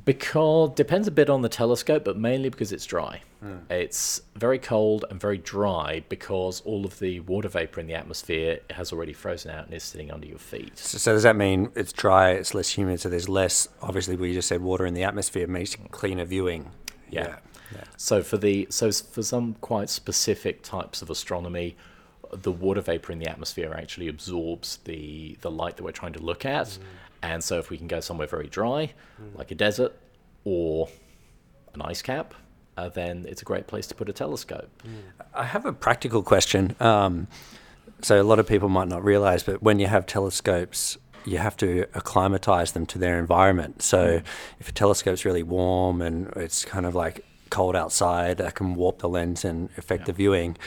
because 0.06 0.72
depends 0.76 1.08
a 1.08 1.12
bit 1.12 1.30
on 1.30 1.42
the 1.42 1.50
telescope, 1.50 2.04
but 2.04 2.18
mainly 2.18 2.50
because 2.50 2.72
it's 2.72 2.86
dry. 2.86 3.22
Hmm. 3.40 3.58
It's 3.70 4.22
very 4.36 4.60
cold 4.60 5.06
and 5.10 5.20
very 5.20 5.38
dry 5.38 6.04
because 6.10 6.62
all 6.62 6.86
of 6.86 7.00
the 7.00 7.20
water 7.22 7.50
vapor 7.50 7.80
in 7.80 7.88
the 7.88 7.94
atmosphere 7.94 8.60
has 8.72 8.92
already 8.92 9.14
frozen 9.14 9.52
out 9.52 9.66
and 9.66 9.74
is 9.74 9.84
sitting 9.84 10.12
under 10.12 10.28
your 10.28 10.40
feet. 10.40 10.78
So, 10.78 10.98
so 10.98 11.14
does 11.14 11.24
that 11.24 11.36
mean 11.36 11.72
it's 11.76 11.94
dry, 11.94 12.32
it's 12.32 12.54
less 12.54 12.70
humid, 12.70 13.00
so 13.00 13.10
there's 13.10 13.30
less, 13.30 13.70
obviously, 13.82 14.16
we 14.16 14.34
just 14.34 14.48
said 14.48 14.62
water 14.62 14.86
in 14.86 14.94
the 14.94 15.04
atmosphere 15.04 15.48
makes 15.48 15.76
cleaner 15.92 16.26
viewing. 16.26 16.72
Yeah. 17.10 17.38
So 17.98 18.22
for 18.22 18.38
the 18.38 18.68
so 18.70 18.92
for 18.92 19.24
some 19.24 19.56
quite 19.56 19.90
specific 19.90 20.64
types 20.64 21.02
of 21.02 21.10
astronomy, 21.10 21.76
the 22.32 22.52
water 22.52 22.82
vapor 22.82 23.12
in 23.12 23.20
the 23.20 23.28
atmosphere 23.30 23.74
actually 23.78 24.08
absorbs 24.08 24.78
the 24.86 25.38
the 25.42 25.52
light 25.52 25.78
that 25.78 25.84
we're 25.84 25.92
trying 25.92 26.14
to 26.14 26.20
look 26.20 26.46
at, 26.46 26.78
and 27.22 27.44
so 27.44 27.60
if 27.60 27.70
we 27.70 27.78
can 27.78 27.88
go 27.88 28.00
somewhere 28.00 28.28
very 28.28 28.48
dry, 28.48 28.94
like 29.36 29.52
a 29.52 29.56
desert, 29.56 29.94
or 30.44 30.90
an 31.74 31.82
ice 31.82 32.02
cap, 32.02 32.34
uh, 32.78 32.90
then 32.90 33.26
it's 33.28 33.42
a 33.42 33.46
great 33.46 33.68
place 33.68 33.88
to 33.88 33.96
put 33.96 34.10
a 34.10 34.14
telescope. 34.14 34.70
I 35.34 35.44
have 35.44 35.66
a 35.66 35.74
practical 35.74 36.24
question. 36.24 36.76
Um, 36.80 37.28
so 38.02 38.22
a 38.22 38.24
lot 38.24 38.40
of 38.40 38.48
people 38.48 38.70
might 38.70 38.88
not 38.88 39.04
realize, 39.04 39.44
but 39.44 39.64
when 39.64 39.80
you 39.80 39.88
have 39.88 40.06
telescopes, 40.06 40.98
you 41.26 41.40
have 41.40 41.58
to 41.58 41.86
acclimatize 41.94 42.72
them 42.72 42.86
to 42.86 43.00
their 43.00 43.20
environment. 43.20 43.82
So 43.82 44.22
if 44.60 44.70
a 44.70 44.72
telescope's 44.72 45.26
really 45.26 45.44
warm 45.44 46.02
and 46.02 46.28
it's 46.36 46.64
kind 46.64 46.86
of 46.86 46.96
like 46.96 47.26
cold 47.50 47.76
outside, 47.76 48.38
that 48.38 48.56
can 48.56 48.76
warp 48.76 49.00
the 49.00 49.10
lens 49.10 49.44
and 49.44 49.70
affect 49.78 50.06
the 50.06 50.14
viewing. 50.14 50.58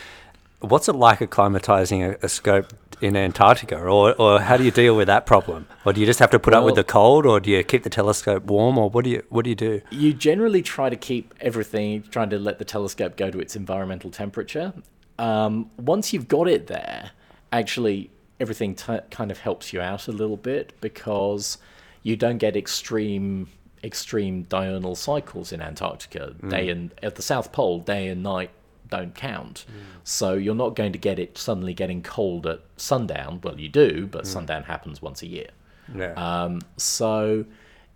What's 0.60 0.88
it 0.88 0.94
like 0.94 1.20
acclimatizing 1.20 2.14
a, 2.14 2.24
a 2.24 2.28
scope 2.28 2.72
in 3.00 3.16
Antarctica, 3.16 3.78
or, 3.78 4.14
or 4.14 4.40
how 4.40 4.56
do 4.56 4.64
you 4.64 4.70
deal 4.70 4.94
with 4.94 5.06
that 5.06 5.24
problem? 5.26 5.66
Or 5.84 5.92
do 5.92 6.00
you 6.00 6.06
just 6.06 6.18
have 6.18 6.30
to 6.30 6.38
put 6.38 6.52
up 6.52 6.64
with 6.64 6.74
the 6.74 6.84
cold, 6.84 7.26
or 7.26 7.40
do 7.40 7.50
you 7.50 7.62
keep 7.64 7.82
the 7.82 7.90
telescope 7.90 8.44
warm, 8.44 8.78
or 8.78 8.90
what 8.90 9.04
do 9.04 9.10
you 9.10 9.22
what 9.30 9.44
do 9.44 9.50
you 9.50 9.56
do? 9.56 9.80
You 9.90 10.12
generally 10.12 10.62
try 10.62 10.90
to 10.90 10.96
keep 10.96 11.34
everything, 11.40 12.02
trying 12.02 12.30
to 12.30 12.38
let 12.38 12.58
the 12.58 12.64
telescope 12.64 13.16
go 13.16 13.30
to 13.30 13.40
its 13.40 13.56
environmental 13.56 14.10
temperature. 14.10 14.72
Um, 15.18 15.70
once 15.78 16.12
you've 16.12 16.28
got 16.28 16.48
it 16.48 16.66
there, 16.66 17.12
actually, 17.52 18.10
everything 18.38 18.74
t- 18.74 18.98
kind 19.10 19.30
of 19.30 19.38
helps 19.38 19.72
you 19.72 19.80
out 19.80 20.08
a 20.08 20.12
little 20.12 20.36
bit 20.36 20.72
because 20.80 21.58
you 22.02 22.16
don't 22.16 22.38
get 22.38 22.56
extreme 22.56 23.48
extreme 23.82 24.42
diurnal 24.42 24.94
cycles 24.94 25.52
in 25.52 25.62
Antarctica. 25.62 26.34
Day 26.48 26.68
and 26.68 26.92
at 27.02 27.14
the 27.14 27.22
South 27.22 27.50
Pole, 27.50 27.80
day 27.80 28.08
and 28.08 28.22
night 28.22 28.50
don't 28.90 29.14
count. 29.14 29.64
So 30.04 30.34
you're 30.34 30.54
not 30.54 30.76
going 30.76 30.92
to 30.92 30.98
get 30.98 31.18
it 31.18 31.38
suddenly 31.38 31.74
getting 31.74 32.02
cold 32.02 32.46
at 32.46 32.60
sundown. 32.76 33.40
Well, 33.42 33.58
you 33.58 33.68
do, 33.68 34.06
but 34.06 34.26
sundown 34.26 34.64
happens 34.64 35.00
once 35.00 35.22
a 35.22 35.26
year. 35.26 35.50
Yeah. 35.94 36.12
Um, 36.12 36.60
so 36.76 37.44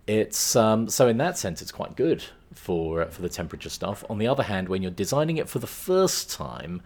it's 0.07 0.55
um, 0.55 0.89
so 0.89 1.07
in 1.07 1.17
that 1.17 1.37
sense, 1.37 1.61
it's 1.61 1.71
quite 1.71 1.95
good 1.95 2.23
for 2.53 3.01
uh, 3.03 3.05
for 3.07 3.21
the 3.21 3.29
temperature 3.29 3.69
stuff. 3.69 4.03
On 4.09 4.17
the 4.17 4.27
other 4.27 4.43
hand, 4.43 4.69
when 4.69 4.81
you're 4.81 4.91
designing 4.91 5.37
it 5.37 5.49
for 5.49 5.59
the 5.59 5.67
first 5.67 6.31
time, 6.31 6.81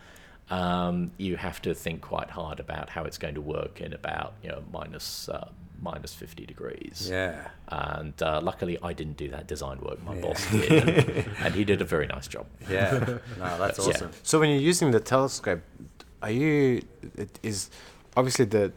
um, 0.49 1.11
you 1.17 1.37
have 1.37 1.61
to 1.63 1.73
think 1.73 2.01
quite 2.01 2.29
hard 2.29 2.59
about 2.59 2.89
how 2.89 3.03
it's 3.03 3.17
going 3.17 3.35
to 3.35 3.41
work 3.41 3.81
in 3.81 3.93
about 3.93 4.33
you 4.43 4.49
know 4.49 4.63
minus 4.71 5.29
uh, 5.29 5.49
minus 5.81 6.13
fifty 6.13 6.45
degrees. 6.45 7.07
yeah. 7.11 7.47
And 7.67 8.13
uh, 8.21 8.41
luckily, 8.41 8.77
I 8.81 8.93
didn't 8.93 9.17
do 9.17 9.27
that 9.29 9.47
design 9.47 9.79
work. 9.81 10.03
My 10.03 10.15
boss 10.19 10.49
did, 10.51 10.71
and, 10.71 11.27
and 11.43 11.55
he 11.55 11.63
did 11.63 11.81
a 11.81 11.85
very 11.85 12.07
nice 12.07 12.27
job. 12.27 12.45
Yeah. 12.69 13.17
No, 13.37 13.57
that's 13.57 13.77
Yeah. 13.79 13.85
awesome. 13.93 14.11
So 14.23 14.39
when 14.39 14.49
you're 14.49 14.59
using 14.59 14.91
the 14.91 14.99
telescope, 14.99 15.61
are 16.21 16.31
you 16.31 16.81
it 17.15 17.39
is 17.43 17.69
obviously 18.17 18.45
the 18.45 18.71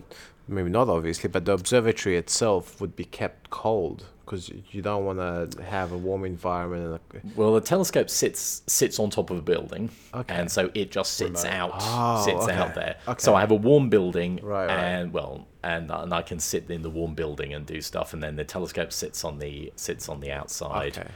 maybe 0.52 0.70
not 0.70 0.88
obviously, 0.88 1.28
but 1.28 1.44
the 1.44 1.52
observatory 1.52 2.16
itself 2.16 2.80
would 2.80 2.94
be 2.96 3.04
kept 3.04 3.50
cold 3.50 4.04
because 4.24 4.50
you 4.70 4.80
don't 4.80 5.04
want 5.04 5.18
to 5.18 5.62
have 5.62 5.92
a 5.92 5.98
warm 5.98 6.24
environment. 6.24 7.00
And 7.12 7.22
a, 7.24 7.26
Well, 7.36 7.54
the 7.54 7.60
telescope 7.60 8.08
sits 8.08 8.62
sits 8.66 8.98
on 8.98 9.10
top 9.10 9.30
of 9.30 9.38
a 9.38 9.42
building, 9.42 9.90
Okay. 10.14 10.34
and 10.34 10.50
so 10.50 10.70
it 10.74 10.90
just 10.90 11.14
sits 11.14 11.44
out, 11.44 11.72
Oh, 11.74 12.22
sits 12.24 12.44
okay. 12.44 12.52
out 12.54 12.74
there. 12.74 12.96
Okay. 13.08 13.20
So 13.20 13.34
I 13.34 13.40
have 13.40 13.50
a 13.50 13.56
warm 13.56 13.88
building, 13.90 14.38
Right, 14.42 14.66
right. 14.66 14.78
and 14.78 15.12
well, 15.12 15.46
and 15.62 15.90
and 15.90 16.14
I 16.14 16.22
can 16.22 16.38
sit 16.38 16.70
in 16.70 16.82
the 16.82 16.90
warm 16.90 17.14
building 17.14 17.52
and 17.52 17.66
do 17.66 17.80
stuff, 17.80 18.12
and 18.14 18.22
then 18.22 18.36
the 18.36 18.44
telescope 18.44 18.92
sits 18.92 19.24
on 19.24 19.38
the 19.38 19.72
sits 19.76 20.08
on 20.08 20.20
the 20.20 20.32
outside. 20.32 21.10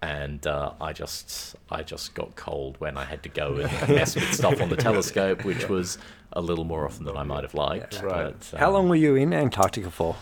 And 0.00 0.44
uh, 0.48 0.72
I 0.80 0.92
just 0.92 1.54
I 1.70 1.84
just 1.84 2.14
got 2.14 2.34
cold 2.34 2.74
when 2.80 2.96
I 2.98 3.04
had 3.04 3.22
to 3.22 3.28
go 3.28 3.54
and 3.58 3.88
mess 3.94 4.16
with 4.16 4.32
stuff 4.34 4.60
on 4.60 4.68
the 4.68 4.76
telescope, 4.76 5.44
which 5.44 5.68
was 5.68 5.96
a 6.32 6.40
little 6.40 6.64
more 6.64 6.84
often 6.84 7.04
than 7.04 7.16
I 7.16 7.22
might 7.22 7.42
have 7.44 7.54
liked. 7.54 8.02
Right. 8.02 8.34
But, 8.50 8.58
How 8.58 8.68
um, 8.68 8.74
long 8.74 8.88
were 8.88 8.96
you 8.96 9.14
in 9.16 9.32
Antarctica 9.32 9.90
for? 9.90 10.16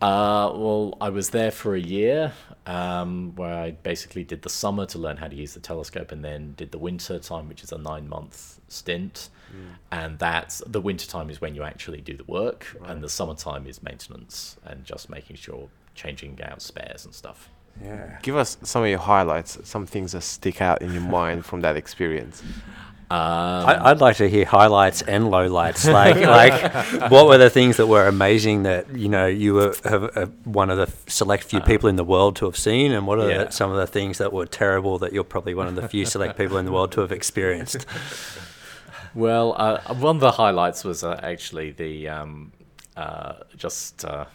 uh, 0.00 0.52
well, 0.54 0.96
I 1.00 1.10
was 1.10 1.30
there 1.30 1.50
for 1.50 1.74
a 1.74 1.80
year, 1.80 2.32
um, 2.66 3.34
where 3.36 3.54
I 3.54 3.70
basically 3.72 4.22
did 4.24 4.42
the 4.42 4.48
summer 4.50 4.86
to 4.86 4.98
learn 4.98 5.16
how 5.16 5.26
to 5.28 5.34
use 5.34 5.54
the 5.54 5.60
telescope, 5.60 6.12
and 6.12 6.24
then 6.24 6.54
did 6.56 6.70
the 6.70 6.78
winter 6.78 7.18
time, 7.18 7.48
which 7.48 7.62
is 7.64 7.72
a 7.72 7.78
nine-month 7.78 8.60
stint. 8.68 9.30
And 9.90 10.18
that's 10.18 10.62
the 10.66 10.80
winter 10.80 11.06
time 11.06 11.30
is 11.30 11.40
when 11.40 11.54
you 11.54 11.62
actually 11.62 12.02
do 12.02 12.16
the 12.16 12.24
work, 12.24 12.76
and 12.84 13.02
the 13.02 13.08
summertime 13.08 13.66
is 13.66 13.82
maintenance 13.82 14.56
and 14.64 14.84
just 14.84 15.08
making 15.08 15.36
sure 15.36 15.68
changing 15.94 16.38
out 16.42 16.60
spares 16.60 17.04
and 17.06 17.14
stuff. 17.14 17.48
Yeah. 17.82 18.18
give 18.22 18.36
us 18.36 18.58
some 18.62 18.82
of 18.82 18.88
your 18.88 18.98
highlights, 18.98 19.56
some 19.62 19.86
things 19.86 20.12
that 20.12 20.22
stick 20.22 20.60
out 20.60 20.82
in 20.82 20.92
your 20.92 21.02
mind 21.02 21.46
from 21.46 21.60
that 21.60 21.76
experience. 21.76 22.42
Um, 23.10 23.18
I, 23.18 23.90
I'd 23.90 24.00
like 24.02 24.16
to 24.18 24.28
hear 24.28 24.44
highlights 24.44 25.00
and 25.00 25.24
lowlights. 25.24 25.90
Like, 25.90 26.16
like, 27.00 27.10
what 27.10 27.26
were 27.26 27.38
the 27.38 27.48
things 27.48 27.78
that 27.78 27.86
were 27.86 28.06
amazing 28.06 28.64
that 28.64 28.94
you 28.94 29.08
know 29.08 29.26
you 29.26 29.54
were 29.54 29.74
have, 29.84 30.14
uh, 30.16 30.26
one 30.44 30.68
of 30.68 30.76
the 30.76 30.92
select 31.10 31.44
few 31.44 31.60
people 31.60 31.88
in 31.88 31.96
the 31.96 32.04
world 32.04 32.36
to 32.36 32.44
have 32.44 32.56
seen, 32.56 32.92
and 32.92 33.06
what 33.06 33.18
are 33.18 33.30
Yeah. 33.30 33.44
the, 33.44 33.50
some 33.50 33.70
of 33.70 33.78
the 33.78 33.86
things 33.86 34.18
that 34.18 34.30
were 34.32 34.44
terrible 34.44 34.98
that 34.98 35.14
you're 35.14 35.24
probably 35.24 35.54
one 35.54 35.66
of 35.68 35.74
the 35.74 35.88
few 35.88 36.04
select 36.04 36.36
people 36.36 36.58
in 36.58 36.66
the 36.66 36.72
world 36.72 36.92
to 36.92 37.00
have 37.00 37.12
experienced? 37.12 37.86
Well, 39.14 39.54
uh, 39.58 39.80
one 39.94 40.16
of 40.16 40.20
the 40.20 40.32
highlights 40.32 40.84
was 40.84 41.02
uh, 41.02 41.18
actually 41.22 41.70
the 41.72 42.08
um, 42.08 42.52
uh, 42.96 43.32
just 43.56 44.04
uh, 44.04 44.26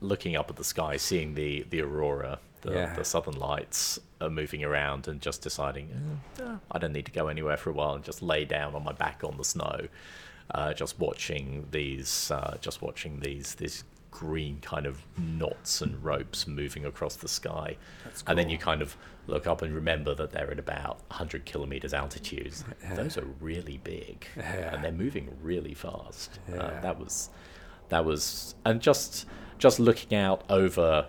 looking 0.00 0.36
up 0.36 0.50
at 0.50 0.56
the 0.56 0.64
sky, 0.64 0.96
seeing 0.96 1.34
the 1.34 1.64
the 1.70 1.80
aurora, 1.82 2.38
the, 2.62 2.72
Yeah. 2.72 2.94
the 2.94 3.04
southern 3.04 3.38
lights 3.38 3.98
uh, 4.20 4.28
moving 4.28 4.64
around, 4.64 5.08
and 5.08 5.20
just 5.20 5.42
deciding 5.42 6.18
"Eh, 6.38 6.42
eh, 6.44 6.56
I 6.70 6.78
don't 6.78 6.92
need 6.92 7.06
to 7.06 7.12
go 7.12 7.28
anywhere 7.28 7.56
for 7.56 7.70
a 7.70 7.72
while, 7.72 7.94
and 7.94 8.04
just 8.04 8.22
lay 8.22 8.44
down 8.44 8.74
on 8.74 8.84
my 8.84 8.92
back 8.92 9.22
on 9.24 9.36
the 9.36 9.44
snow, 9.44 9.88
uh, 10.54 10.72
just 10.74 10.98
watching 10.98 11.66
these, 11.70 12.30
uh, 12.30 12.56
just 12.60 12.82
watching 12.82 13.20
these 13.20 13.54
these 13.56 13.84
green 14.10 14.58
kind 14.60 14.86
of 14.86 15.02
knots 15.18 15.82
and 15.82 16.02
ropes 16.02 16.46
moving 16.46 16.86
across 16.86 17.16
the 17.16 17.28
sky, 17.28 17.76
and 18.26 18.38
then 18.38 18.48
you 18.48 18.56
kind 18.56 18.80
of 18.80 18.96
look 19.26 19.46
up 19.46 19.60
and 19.60 19.74
remember 19.74 20.14
that 20.14 20.30
they're 20.30 20.50
at 20.50 20.58
about 20.58 21.00
100 21.08 21.44
kilometers 21.44 21.92
altitude. 21.92 22.54
Those 22.94 23.18
are 23.18 23.26
really 23.40 23.78
big, 23.84 24.26
and 24.36 24.82
they're 24.84 24.92
moving 24.92 25.36
really 25.42 25.74
fast. 25.74 26.38
Uh, 26.48 26.80
that 26.80 26.98
was 26.98 27.28
that 27.90 28.04
was 28.04 28.54
and 28.64 28.80
just 28.80 29.26
just 29.58 29.78
looking 29.80 30.16
out 30.16 30.44
over 30.48 31.06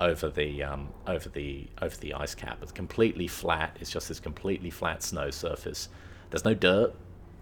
over 0.00 0.28
the 0.28 0.62
um, 0.62 0.88
over 1.06 1.28
the 1.28 1.66
over 1.80 1.96
the 1.96 2.14
ice 2.14 2.34
cap. 2.34 2.58
It's 2.62 2.72
completely 2.72 3.28
flat. 3.28 3.76
It's 3.80 3.90
just 3.90 4.08
this 4.08 4.20
completely 4.20 4.70
flat 4.70 5.02
snow 5.02 5.30
surface. 5.30 5.88
There's 6.30 6.44
no 6.44 6.54
dirt. 6.54 6.94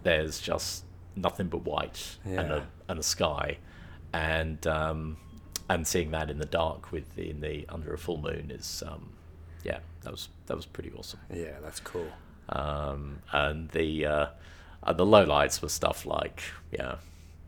There's 0.02 0.40
just 0.40 0.84
nothing 1.16 1.48
but 1.48 1.64
white 1.64 2.18
and 2.24 2.50
a 2.52 2.66
and 2.88 2.98
a 2.98 3.02
sky. 3.02 3.58
And 4.12 4.66
um, 4.66 5.16
and 5.68 5.86
seeing 5.86 6.10
that 6.10 6.30
in 6.30 6.38
the 6.38 6.46
dark 6.46 6.90
with 6.92 7.14
the, 7.14 7.30
in 7.30 7.40
the 7.40 7.64
under 7.68 7.94
a 7.94 7.98
full 7.98 8.18
moon 8.20 8.50
is 8.50 8.82
um, 8.86 9.10
yeah 9.62 9.78
that 10.02 10.10
was 10.10 10.28
that 10.46 10.56
was 10.56 10.66
pretty 10.66 10.90
awesome. 10.98 11.20
Yeah, 11.32 11.60
that's 11.62 11.80
cool. 11.80 12.08
um, 12.48 13.20
and 13.32 13.68
the 13.70 14.04
uh, 14.06 14.26
uh, 14.82 14.92
the 14.92 15.06
lowlights 15.06 15.62
were 15.62 15.68
stuff 15.68 16.04
like 16.04 16.42
yeah 16.72 16.96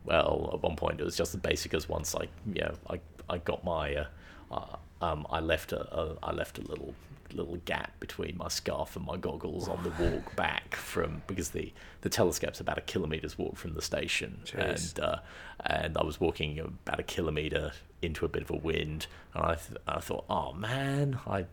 well 0.05 0.51
at 0.53 0.61
one 0.61 0.75
point 0.75 0.99
it 0.99 1.03
was 1.03 1.15
just 1.15 1.33
as 1.33 1.39
basic 1.41 1.73
as 1.73 1.87
once 1.87 2.15
I 2.15 2.27
yeah 2.53 2.71
I, 2.89 2.99
I 3.29 3.37
got 3.37 3.63
my 3.63 3.95
uh, 3.95 4.05
uh, 4.51 4.75
um, 5.01 5.27
I 5.29 5.39
left 5.39 5.71
a, 5.71 5.81
a 5.97 6.17
I 6.23 6.31
left 6.31 6.57
a 6.57 6.61
little 6.61 6.93
little 7.33 7.57
gap 7.65 7.99
between 7.99 8.37
my 8.37 8.47
scarf 8.47 8.95
and 8.95 9.05
my 9.05 9.17
goggles 9.17 9.67
on 9.67 9.83
the 9.83 9.89
walk 10.03 10.35
back 10.35 10.75
from 10.75 11.21
because 11.27 11.49
the 11.49 11.71
the 12.01 12.09
telescope's 12.09 12.59
about 12.59 12.77
a 12.77 12.81
kilometer's 12.81 13.37
walk 13.37 13.57
from 13.57 13.73
the 13.73 13.81
station. 13.81 14.41
Jeez. 14.45 14.97
and 14.97 14.99
uh, 14.99 15.17
and 15.65 15.97
I 15.97 16.03
was 16.03 16.19
walking 16.19 16.59
about 16.59 16.99
a 16.99 17.03
kilometer 17.03 17.71
into 18.01 18.25
a 18.25 18.27
bit 18.27 18.43
of 18.43 18.49
a 18.49 18.55
wind 18.55 19.07
and 19.33 19.43
I 19.43 19.55
th- 19.55 19.79
I 19.87 19.99
thought 19.99 20.25
oh 20.29 20.53
man 20.53 21.19
I 21.27 21.45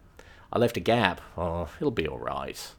I 0.52 0.58
left 0.58 0.76
a 0.76 0.80
gap. 0.80 1.20
Oh 1.36 1.68
it'll 1.78 1.90
be 1.90 2.06
all 2.06 2.18
right. 2.18 2.72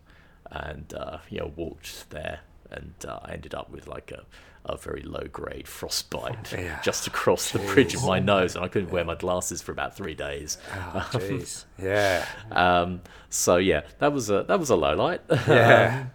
And 0.50 0.94
uh, 0.94 1.20
you 1.30 1.40
know 1.40 1.52
walked 1.56 2.10
there 2.10 2.42
and 2.70 2.94
uh, 3.08 3.20
I 3.24 3.34
ended 3.34 3.54
up 3.54 3.70
with 3.70 3.88
like 3.88 4.12
a, 4.12 4.24
a 4.66 4.78
very 4.78 5.02
low 5.02 5.28
grade 5.32 5.68
frostbite 5.68 6.52
Yeah. 6.58 6.80
just 6.84 7.08
across 7.08 7.52
the 7.52 7.60
bridge 7.60 7.96
of 7.96 8.04
my 8.06 8.20
nose 8.20 8.56
and 8.56 8.64
I 8.64 8.68
couldn't 8.68 8.92
wear 8.92 9.04
my 9.04 9.16
glasses 9.16 9.62
for 9.62 9.72
about 9.72 9.96
three 9.96 10.14
days. 10.14 10.58
Oh, 10.74 11.10
jeez. 11.14 11.66
Yeah. 11.82 12.26
Um, 12.52 13.02
so 13.30 13.58
yeah, 13.58 13.82
that 14.00 14.14
was 14.14 14.30
a 14.30 14.44
that 14.48 14.60
was 14.60 14.70
a 14.70 14.76
low 14.76 14.96
light. 14.96 15.22
Yeah. 15.48 16.06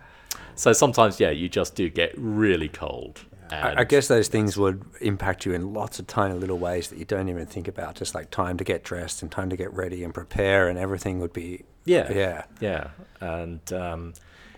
so 0.54 0.72
sometimes 0.72 1.18
yeah, 1.20 1.30
you 1.30 1.48
just 1.48 1.74
do 1.74 1.88
get 1.90 2.14
really 2.16 2.68
cold. 2.68 3.24
I, 3.50 3.82
I 3.82 3.84
guess 3.84 4.08
those 4.08 4.26
things 4.26 4.56
would 4.56 4.82
impact 5.00 5.46
you 5.46 5.52
in 5.52 5.72
lots 5.72 6.00
of 6.00 6.08
tiny 6.08 6.34
little 6.34 6.58
ways 6.58 6.88
that 6.88 6.98
you 6.98 7.04
don't 7.04 7.28
even 7.28 7.46
think 7.46 7.68
about. 7.68 7.94
Just 7.94 8.12
like 8.12 8.30
time 8.32 8.56
to 8.56 8.64
get 8.64 8.82
dressed 8.82 9.22
and 9.22 9.30
time 9.30 9.50
to 9.50 9.56
get 9.56 9.72
ready 9.72 10.02
and 10.02 10.12
prepare, 10.12 10.68
and 10.68 10.76
everything 10.76 11.20
would 11.20 11.32
be. 11.32 11.62
Yeah, 11.84 12.12
Yeah. 12.12 12.44
yeah. 12.58 12.88
And 13.20 13.72
um, 13.72 14.14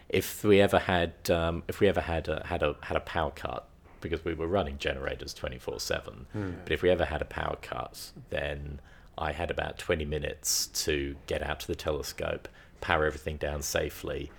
if 0.08 0.42
we 0.42 0.62
ever 0.62 0.78
had, 0.78 1.12
um, 1.30 1.64
if 1.68 1.80
we 1.80 1.88
ever 1.88 2.00
had 2.00 2.28
a, 2.28 2.42
had 2.46 2.62
a 2.62 2.76
had 2.80 2.96
a 2.96 3.00
power 3.00 3.30
cut, 3.30 3.68
because 4.00 4.24
we 4.24 4.34
were 4.34 4.46
running 4.46 4.78
generators 4.78 5.34
twenty 5.34 5.58
four 5.58 5.80
seven, 5.80 6.26
but 6.64 6.72
if 6.72 6.82
we 6.82 6.90
ever 6.90 7.04
had 7.04 7.22
a 7.22 7.26
power 7.26 7.56
cut, 7.62 8.12
then 8.30 8.80
I 9.16 9.32
had 9.32 9.50
about 9.50 9.78
twenty 9.78 10.04
minutes 10.04 10.66
to 10.84 11.16
get 11.26 11.42
out 11.42 11.60
to 11.60 11.66
the 11.66 11.74
telescope, 11.74 12.48
power 12.80 13.04
everything 13.06 13.36
down 13.36 13.62
safely, 13.62 14.30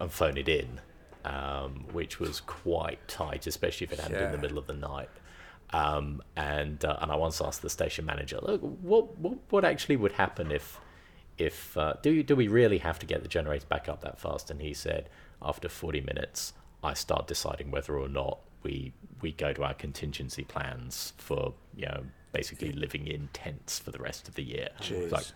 and 0.00 0.10
phone 0.12 0.36
it 0.36 0.48
in, 0.48 0.80
um, 1.24 1.86
which 1.92 2.20
was 2.20 2.40
quite 2.40 3.06
tight, 3.08 3.46
especially 3.46 3.86
if 3.86 3.92
it 3.92 4.00
happened 4.00 4.16
in 4.26 4.32
the 4.32 4.38
middle 4.38 4.58
of 4.58 4.66
the 4.66 4.74
night. 4.74 5.10
Um, 5.72 6.22
and 6.36 6.84
uh, 6.84 6.98
and 7.00 7.12
I 7.12 7.16
once 7.16 7.40
asked 7.40 7.62
the 7.62 7.70
station 7.70 8.04
manager, 8.04 8.38
look, 8.42 8.60
what 8.60 9.18
what 9.18 9.38
what 9.50 9.64
actually 9.64 9.96
would 9.96 10.12
happen 10.12 10.50
if 10.50 10.80
if 11.38 11.76
uh, 11.76 11.94
do 12.02 12.22
do 12.22 12.34
we 12.36 12.48
really 12.48 12.78
have 12.78 12.98
to 13.00 13.06
get 13.06 13.22
the 13.22 13.28
generator 13.28 13.66
back 13.66 13.88
up 13.88 14.00
that 14.02 14.18
fast? 14.18 14.50
And 14.50 14.60
he 14.60 14.74
said, 14.74 15.08
after 15.40 15.68
40 15.68 16.00
minutes, 16.00 16.52
I 16.82 16.94
start 16.94 17.26
deciding 17.26 17.70
whether 17.70 17.96
or 17.96 18.08
not 18.08 18.40
we 18.62 18.92
we 19.20 19.32
go 19.32 19.52
to 19.52 19.62
our 19.64 19.74
contingency 19.74 20.44
plans 20.44 21.12
for 21.18 21.54
you 21.76 21.86
know 21.86 22.02
basically 22.32 22.72
living 22.72 23.06
in 23.06 23.28
tents 23.32 23.78
for 23.78 23.90
the 23.90 23.98
rest 23.98 24.28
of 24.28 24.34
the 24.34 24.42
year. 24.42 24.68
It's 24.78 25.12
Like, 25.12 25.26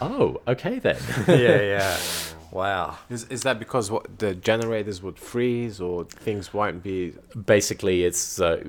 oh, 0.00 0.40
okay 0.48 0.78
then. 0.78 0.98
yeah, 1.28 1.60
yeah. 1.60 1.98
Wow. 2.52 2.98
Is, 3.08 3.24
is 3.24 3.42
that 3.44 3.60
because 3.60 3.92
what 3.92 4.18
the 4.18 4.34
generators 4.34 5.00
would 5.02 5.18
freeze 5.18 5.80
or 5.80 6.04
things 6.04 6.52
won't 6.52 6.82
be? 6.82 7.14
basically 7.46 8.02
it's 8.02 8.40
uh, 8.40 8.64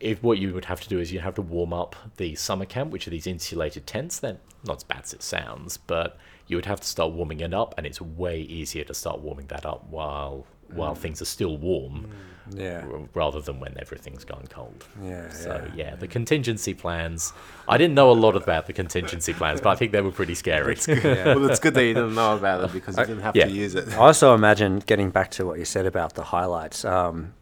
if 0.00 0.22
what 0.24 0.38
you 0.38 0.52
would 0.52 0.64
have 0.64 0.80
to 0.80 0.88
do 0.88 0.98
is 0.98 1.12
you'd 1.12 1.22
have 1.22 1.36
to 1.36 1.42
warm 1.42 1.72
up 1.72 1.94
the 2.16 2.34
summer 2.34 2.64
camp 2.64 2.90
which 2.90 3.06
are 3.06 3.10
these 3.10 3.28
insulated 3.28 3.86
tents 3.86 4.18
they're 4.18 4.38
not 4.66 4.78
as 4.78 4.82
bad 4.82 5.02
as 5.04 5.12
it 5.12 5.22
sounds 5.22 5.76
but 5.76 6.18
you 6.48 6.56
would 6.56 6.66
have 6.66 6.80
to 6.80 6.86
start 6.86 7.12
warming 7.12 7.38
it 7.38 7.54
up 7.54 7.74
and 7.78 7.86
it's 7.86 8.00
way 8.00 8.40
easier 8.40 8.82
to 8.82 8.92
start 8.92 9.20
warming 9.20 9.46
that 9.46 9.64
up 9.64 9.86
while 9.88 10.44
while 10.74 10.94
things 10.96 11.22
are 11.22 11.26
still 11.26 11.56
warm 11.56 12.10
Yeah. 12.50 12.84
r- 12.90 13.08
rather 13.14 13.40
than 13.40 13.60
when 13.60 13.74
everything's 13.78 14.24
gone 14.24 14.46
cold 14.50 14.84
Yeah, 15.02 15.28
so 15.30 15.64
yeah. 15.74 15.84
yeah. 15.90 15.94
the 15.96 16.08
contingency 16.08 16.74
plans 16.74 17.32
i 17.68 17.78
didn't 17.78 17.94
know 17.94 18.10
a 18.10 18.18
lot 18.26 18.36
about 18.36 18.66
the 18.66 18.72
contingency 18.72 19.32
plans 19.32 19.60
but 19.60 19.70
i 19.70 19.74
think 19.76 19.92
they 19.92 20.00
were 20.00 20.10
pretty 20.12 20.34
scary 20.34 20.76
Well, 20.86 21.48
it's 21.50 21.58
good 21.60 21.74
that 21.74 21.84
you 21.84 21.94
didn't 21.94 22.14
know 22.14 22.36
about 22.36 22.64
it 22.64 22.72
because 22.72 22.96
you 22.96 23.02
uh, 23.04 23.06
didn't 23.06 23.22
have 23.22 23.36
yeah. 23.36 23.46
to 23.46 23.50
use 23.50 23.74
it. 23.74 23.88
I 23.94 23.96
also 23.96 24.34
imagine 24.34 24.80
getting 24.80 25.10
back 25.10 25.30
to 25.32 25.46
what 25.46 25.58
you 25.58 25.64
said 25.64 25.86
about 25.86 26.14
the 26.14 26.24
highlights, 26.24 26.84
um, 26.84 27.34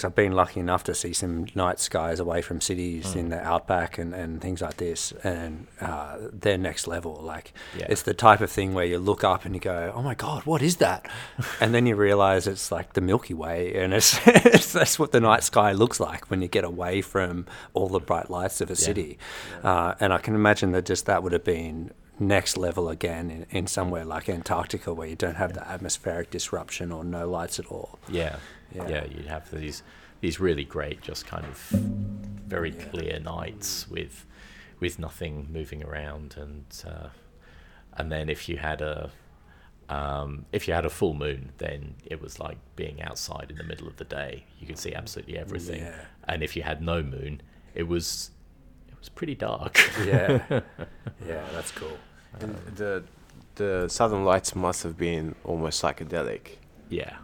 because 0.00 0.08
I've 0.08 0.14
been 0.14 0.32
lucky 0.32 0.60
enough 0.60 0.84
to 0.84 0.94
see 0.94 1.12
some 1.12 1.46
night 1.54 1.78
skies 1.78 2.20
away 2.20 2.40
from 2.40 2.60
cities 2.62 3.14
in 3.14 3.28
the 3.28 3.38
outback 3.38 3.98
and, 3.98 4.14
and 4.14 4.40
things 4.40 4.62
like 4.62 4.78
this, 4.78 5.12
and 5.22 5.66
uh, 5.80 6.16
they're 6.32 6.56
next 6.56 6.86
level. 6.86 7.20
Like 7.22 7.52
Yeah. 7.76 7.86
it's 7.90 8.02
the 8.02 8.14
type 8.14 8.40
of 8.40 8.50
thing 8.50 8.72
where 8.72 8.86
you 8.86 8.98
look 8.98 9.24
up 9.24 9.44
and 9.44 9.54
you 9.54 9.60
go, 9.60 9.92
"Oh 9.94 10.00
my 10.02 10.14
god, 10.14 10.46
what 10.46 10.62
is 10.62 10.76
that?" 10.76 11.06
and 11.60 11.74
then 11.74 11.84
you 11.86 11.96
realize 11.96 12.46
it's 12.46 12.72
like 12.72 12.94
the 12.94 13.02
Milky 13.02 13.34
Way, 13.34 13.74
and 13.74 13.92
it's, 13.92 14.18
it's 14.26 14.72
that's 14.72 14.98
what 14.98 15.12
the 15.12 15.20
night 15.20 15.44
sky 15.44 15.72
looks 15.72 16.00
like 16.00 16.30
when 16.30 16.40
you 16.40 16.48
get 16.48 16.64
away 16.64 17.02
from 17.02 17.44
all 17.74 17.88
the 17.88 18.00
bright 18.00 18.30
lights 18.30 18.60
of 18.62 18.70
a 18.70 18.76
city. 18.76 19.18
Uh, 19.62 19.94
and 20.00 20.12
I 20.14 20.18
can 20.18 20.34
imagine 20.34 20.72
that 20.72 20.86
just 20.86 21.04
that 21.06 21.22
would 21.22 21.32
have 21.32 21.44
been 21.44 21.92
next 22.18 22.56
level 22.56 22.88
again 22.90 23.30
in, 23.30 23.46
in 23.50 23.66
somewhere 23.66 24.04
like 24.04 24.28
Antarctica 24.28 24.92
where 24.92 25.08
you 25.08 25.16
don't 25.16 25.36
have 25.36 25.54
the 25.54 25.66
atmospheric 25.66 26.30
disruption 26.30 26.92
or 26.92 27.02
no 27.04 27.28
lights 27.28 27.58
at 27.58 27.66
all. 27.66 27.98
Yeah, 28.10 28.36
Yeah. 28.74 28.88
yeah. 28.88 29.04
You'd 29.04 29.26
have 29.26 29.50
these 29.50 29.82
these 30.20 30.38
really 30.38 30.64
great, 30.64 31.00
just 31.00 31.26
kind 31.26 31.44
of 31.44 31.56
very 32.46 32.72
clear 32.72 33.18
nights 33.20 33.88
with 33.88 34.26
with 34.80 34.98
nothing 34.98 35.48
moving 35.52 35.84
around, 35.84 36.36
and 36.36 36.64
uh, 36.86 37.08
and 37.94 38.10
then 38.10 38.28
if 38.28 38.48
you 38.48 38.56
had 38.56 38.80
a 38.82 39.10
um, 39.90 40.46
if 40.52 40.68
you 40.68 40.74
had 40.74 40.86
a 40.86 40.90
full 40.90 41.14
moon, 41.14 41.50
then 41.58 41.96
it 42.04 42.22
was 42.22 42.38
like 42.38 42.58
being 42.76 43.02
outside 43.02 43.48
in 43.50 43.56
the 43.56 43.64
middle 43.64 43.88
of 43.88 43.96
the 43.96 44.04
day. 44.04 44.44
You 44.60 44.66
could 44.66 44.78
see 44.78 44.94
absolutely 44.94 45.36
everything. 45.36 45.80
Yeah. 45.80 46.04
And 46.24 46.42
if 46.42 46.54
you 46.54 46.62
had 46.62 46.80
no 46.80 47.02
moon, 47.02 47.42
it 47.74 47.82
was 47.84 48.30
it 48.88 48.98
was 48.98 49.08
pretty 49.08 49.34
dark. 49.34 49.78
Yeah, 50.06 50.42
yeah, 51.26 51.44
that's 51.52 51.72
cool. 51.72 51.98
And 52.40 52.56
the 52.76 53.02
the 53.56 53.88
Southern 53.88 54.24
Lights 54.24 54.54
must 54.54 54.82
have 54.84 54.96
been 54.96 55.34
almost 55.44 55.82
psychedelic. 55.82 56.56
Yeah, 56.88 57.16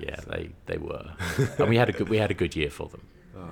yeah, 0.00 0.16
they 0.28 0.50
they 0.66 0.78
were, 0.78 1.12
and 1.58 1.68
we 1.68 1.76
had 1.76 1.88
a 1.88 1.92
good 1.92 2.08
we 2.08 2.18
had 2.18 2.30
a 2.30 2.34
good 2.34 2.54
year 2.56 2.70
for 2.70 2.88
them. 2.88 3.02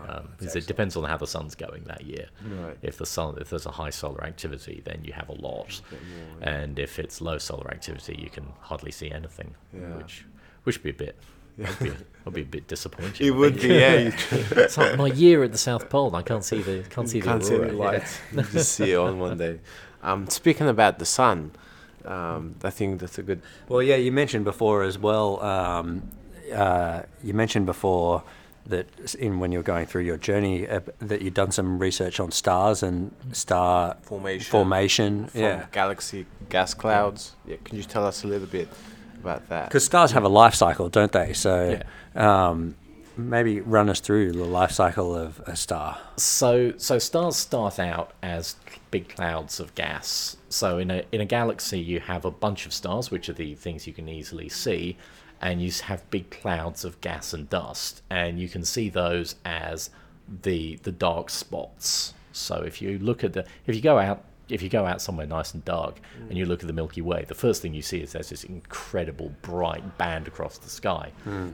Um, 0.09 0.29
because 0.39 0.55
it 0.57 0.67
depends 0.67 0.95
on 0.95 1.05
how 1.05 1.17
the 1.17 1.27
sun's 1.27 1.55
going 1.55 1.85
that 1.85 2.03
year. 2.05 2.27
Right. 2.45 2.77
If 2.83 2.99
the 2.99 3.07
sun, 3.07 3.39
if 3.41 3.49
there's 3.51 3.65
a 3.67 3.71
high 3.71 3.91
solar 3.91 4.23
activity, 4.25 4.83
then 4.85 5.01
you 5.05 5.13
have 5.15 5.29
a 5.31 5.33
lot, 5.33 5.81
and 6.43 6.79
if 6.79 6.99
it's 6.99 7.21
low 7.21 7.39
solar 7.39 7.69
activity, 7.71 8.17
you 8.23 8.29
can 8.29 8.47
hardly 8.61 8.91
see 8.93 9.11
anything, 9.11 9.55
Yeah. 9.75 9.97
which 9.97 10.27
which 10.65 10.77
would 10.77 10.83
be 10.85 10.91
a 10.91 10.93
bit, 11.07 11.17
would 11.57 11.79
be, 11.79 11.93
would 12.25 12.35
be 12.35 12.43
a 12.43 12.45
bit 12.45 12.69
disappointing. 12.69 13.27
It 13.27 13.33
I 13.33 13.37
would 13.37 13.59
think. 13.59 13.69
be, 13.73 13.75
yeah. 13.79 14.61
It's 14.65 14.77
like 14.77 14.97
my 14.99 15.07
year 15.09 15.43
at 15.45 15.53
the 15.53 15.59
South 15.59 15.89
Pole, 15.89 16.09
and 16.09 16.17
I 16.17 16.23
can't 16.23 16.45
see 16.45 16.61
the 16.63 16.85
can't 16.91 17.09
see 17.09 17.21
can't 17.23 17.41
the 17.41 17.47
see 17.49 17.55
aurora. 17.55 17.73
the 17.73 18.37
yeah. 18.37 18.43
you 18.43 18.43
just 18.53 18.73
see 18.73 18.93
it 18.93 18.97
on 18.99 19.19
one 19.19 19.39
day. 19.39 19.61
Um, 20.03 20.29
speaking 20.29 20.69
about 20.69 20.99
the 20.99 21.07
sun, 21.07 21.53
um, 22.05 22.57
I 22.63 22.71
think 22.71 23.01
that's 23.01 23.19
a 23.19 23.23
good. 23.23 23.43
Well, 23.69 23.83
yeah, 23.83 23.97
you 23.97 24.13
mentioned 24.13 24.45
before 24.45 24.83
as 24.83 24.99
well. 24.99 25.43
Um, 25.43 26.11
uh, 26.53 27.03
you 27.23 27.35
mentioned 27.35 27.67
before 27.67 28.23
that 28.67 29.15
in 29.15 29.41
when 29.41 29.53
you 29.53 29.59
were 29.59 29.65
going 29.65 29.87
through 29.87 30.03
your 30.03 30.17
journey 30.17 30.69
uh, 30.69 30.81
that 30.99 31.23
you'd 31.23 31.35
done 31.35 31.51
some 31.51 31.79
research 31.79 32.21
on 32.21 32.31
stars 32.31 32.83
and 32.83 33.15
star 33.33 33.97
Formation. 34.03 34.51
Formation, 34.51 35.27
From 35.27 35.41
yeah. 35.41 35.67
galaxy 35.73 36.27
gas 36.49 36.75
clouds. 36.75 37.35
Yeah, 37.47 37.57
can 37.65 37.77
you 37.77 37.83
tell 37.83 38.07
us 38.07 38.25
a 38.25 38.27
little 38.27 38.47
bit 38.47 38.69
about 39.21 39.49
that? 39.49 39.69
Because 39.69 39.85
stars 39.85 40.13
have 40.13 40.25
a 40.25 40.29
life 40.29 40.55
cycle, 40.55 40.89
don't 40.89 41.13
they? 41.13 41.33
So 41.33 41.81
um, 42.15 42.77
maybe 43.17 43.61
run 43.61 43.89
us 43.89 44.01
through 44.01 44.33
the 44.33 44.45
life 44.45 44.73
cycle 44.73 45.15
of 45.15 45.41
a 45.47 45.57
star. 45.57 45.99
So, 46.17 46.75
so 46.77 46.99
stars 46.99 47.37
start 47.37 47.79
out 47.79 48.13
as 48.23 48.57
big 48.91 49.09
clouds 49.09 49.61
of 49.61 49.75
gas. 49.75 50.37
So, 50.51 50.79
in 50.79 50.91
a 50.91 51.05
in 51.13 51.21
a 51.21 51.25
galaxy, 51.25 51.79
you 51.79 52.01
have 52.01 52.25
a 52.25 52.31
bunch 52.31 52.67
of 52.67 52.73
stars, 52.73 53.11
which 53.11 53.29
are 53.29 53.33
the 53.33 53.55
things 53.55 53.87
you 53.87 53.93
can 53.93 54.09
easily 54.09 54.49
see, 54.49 54.97
and 55.41 55.63
you 55.63 55.71
have 55.85 56.09
big 56.11 56.29
clouds 56.31 56.85
of 56.85 57.01
gas 57.01 57.33
and 57.33 57.49
dust, 57.49 58.03
and 58.11 58.41
you 58.41 58.49
can 58.49 58.65
see 58.65 58.89
those 58.89 59.37
as 59.45 59.91
the 60.43 60.77
the 60.83 60.91
dark 60.91 61.31
spots. 61.31 62.15
So, 62.33 62.57
if 62.63 62.83
you 62.83 62.99
look 62.99 63.23
at 63.23 63.33
the 63.33 63.47
if 63.67 63.77
you 63.77 63.81
go 63.81 63.99
out 63.99 64.25
if 64.49 64.61
you 64.61 64.69
go 64.69 64.85
out 64.85 65.01
somewhere 65.01 65.29
nice 65.29 65.55
and 65.55 65.65
dark 65.65 66.01
and 66.29 66.37
you 66.37 66.45
look 66.45 66.61
at 66.61 66.67
the 66.67 66.73
Milky 66.73 67.01
Way, 67.01 67.25
the 67.29 67.37
first 67.37 67.63
thing 67.63 67.73
you 67.73 67.83
see 67.83 68.01
is 68.01 68.11
there's 68.11 68.31
this 68.31 68.43
incredible 68.43 69.33
bright 69.43 69.97
band 69.97 70.27
across 70.27 70.59
the 70.59 70.69
sky 70.69 71.13
hmm. 71.23 71.51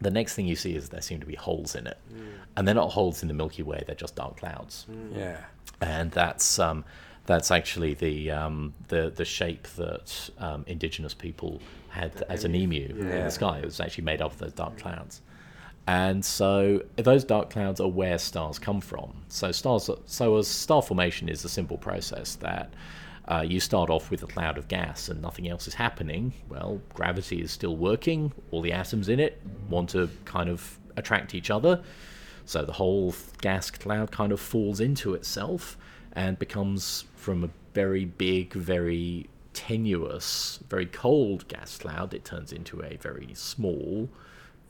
the 0.00 0.10
next 0.10 0.34
thing 0.34 0.48
you 0.48 0.56
see 0.56 0.74
is 0.74 0.88
there 0.88 1.00
seem 1.00 1.20
to 1.20 1.26
be 1.26 1.36
holes 1.36 1.76
in 1.76 1.86
it, 1.86 1.98
hmm. 2.12 2.30
and 2.56 2.66
they're 2.66 2.74
not 2.74 2.90
holes 2.90 3.22
in 3.22 3.28
the 3.28 3.34
Milky 3.34 3.62
Way; 3.62 3.84
they're 3.86 3.94
just 3.94 4.16
dark 4.16 4.38
clouds. 4.38 4.86
Hmm. 4.90 5.16
Yeah. 5.16 5.44
And 5.80 6.10
that's 6.10 6.58
um, 6.58 6.84
that's 7.30 7.52
actually 7.52 7.94
the 7.94 8.28
um, 8.32 8.74
the 8.88 9.12
the 9.14 9.24
shape 9.24 9.68
that 9.76 10.30
um, 10.38 10.64
indigenous 10.66 11.14
people 11.14 11.60
had 11.88 12.24
as 12.28 12.44
an 12.44 12.56
emu 12.56 12.88
in 12.88 13.08
the 13.08 13.30
sky. 13.30 13.58
It 13.58 13.64
was 13.64 13.78
actually 13.78 14.02
made 14.04 14.20
up 14.20 14.32
of 14.32 14.38
those 14.38 14.52
dark 14.52 14.76
clouds. 14.78 15.22
And 15.86 16.24
so 16.24 16.82
those 16.96 17.22
dark 17.22 17.50
clouds 17.50 17.80
are 17.80 17.88
where 17.88 18.18
stars 18.18 18.58
come 18.58 18.80
from. 18.80 19.12
So 19.28 19.52
stars, 19.52 19.88
so 20.06 20.38
a 20.38 20.44
star 20.44 20.82
formation 20.82 21.28
is 21.28 21.44
a 21.44 21.48
simple 21.48 21.78
process 21.78 22.34
that 22.36 22.74
uh, 23.28 23.44
you 23.46 23.60
start 23.60 23.90
off 23.90 24.10
with 24.10 24.22
a 24.24 24.26
cloud 24.26 24.58
of 24.58 24.66
gas 24.66 25.08
and 25.08 25.22
nothing 25.22 25.48
else 25.48 25.68
is 25.68 25.74
happening. 25.74 26.32
Well, 26.48 26.80
gravity 26.94 27.40
is 27.42 27.52
still 27.52 27.76
working. 27.76 28.32
All 28.50 28.60
the 28.60 28.72
atoms 28.72 29.08
in 29.08 29.20
it 29.20 29.40
want 29.68 29.90
to 29.90 30.10
kind 30.24 30.50
of 30.50 30.78
attract 30.96 31.34
each 31.34 31.50
other. 31.50 31.82
So 32.44 32.64
the 32.64 32.72
whole 32.72 33.14
gas 33.40 33.70
cloud 33.70 34.10
kind 34.10 34.32
of 34.32 34.40
falls 34.40 34.80
into 34.80 35.14
itself 35.14 35.76
and 36.12 36.38
becomes 36.38 37.04
from 37.20 37.44
a 37.44 37.50
very 37.74 38.04
big, 38.06 38.54
very 38.54 39.28
tenuous, 39.52 40.58
very 40.68 40.86
cold 40.86 41.46
gas 41.48 41.76
cloud, 41.76 42.14
it 42.14 42.24
turns 42.24 42.52
into 42.52 42.82
a 42.82 42.96
very 42.96 43.30
small, 43.34 44.08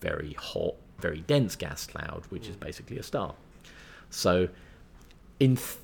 very 0.00 0.32
hot, 0.32 0.74
very 0.98 1.20
dense 1.20 1.54
gas 1.54 1.86
cloud, 1.86 2.24
which 2.28 2.48
is 2.48 2.56
basically 2.56 2.98
a 2.98 3.02
star. 3.02 3.34
So, 4.10 4.48
in 5.38 5.56
th- 5.56 5.78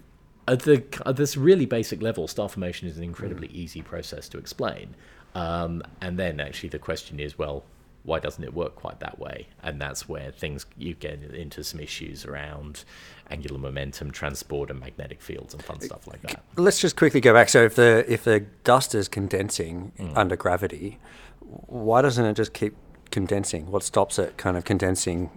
at 0.49 0.61
the 0.61 0.85
at 1.07 1.17
this 1.17 1.37
really 1.37 1.67
basic 1.67 2.03
level, 2.03 2.27
star 2.29 2.49
formation 2.49 2.89
is 2.89 2.97
an 2.97 3.05
incredibly 3.05 3.49
easy 3.49 3.83
process 3.83 4.29
to 4.31 4.39
explain. 4.39 4.95
Um, 5.35 5.83
and 6.01 6.19
then 6.19 6.41
actually 6.41 6.71
the 6.71 6.79
question 6.79 7.21
is, 7.21 7.39
well, 7.39 7.65
why 8.07 8.21
doesn't 8.21 8.43
it 8.45 8.55
work 8.55 8.77
quite 8.77 9.01
that 9.01 9.19
way? 9.19 9.49
And 9.63 9.81
that's 9.81 10.09
where 10.09 10.31
things 10.31 10.65
you 10.79 10.95
get 10.95 11.23
into 11.23 11.63
some 11.65 11.81
issues 11.81 12.25
around 12.25 12.85
angular 13.31 13.59
momentum, 13.59 14.13
transport, 14.13 14.71
and 14.71 14.79
magnetic 14.81 15.21
fields 15.21 15.53
and 15.53 15.63
fun 15.63 15.81
stuff 15.81 16.07
like 16.07 16.23
that. 16.23 16.43
Let's 16.57 16.81
just 16.81 16.97
quickly 16.97 17.21
go 17.21 17.35
back. 17.35 17.49
So 17.49 17.65
if 17.65 17.75
the 17.75 18.05
if 18.09 18.25
the 18.25 18.41
dust 18.65 18.95
is 18.95 19.09
condensing 19.09 19.93
Mm. 19.99 20.13
under 20.17 20.37
gravity, 20.37 20.99
why 21.41 22.01
doesn't 22.03 22.25
it 22.25 22.35
just 22.35 22.53
keep 22.55 22.75
condensing? 23.11 23.71
What 23.71 23.83
stops 23.83 24.19
it 24.19 24.37
kind 24.37 24.57
of 24.57 24.65
condensing 24.65 25.31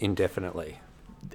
indefinitely? 0.00 0.80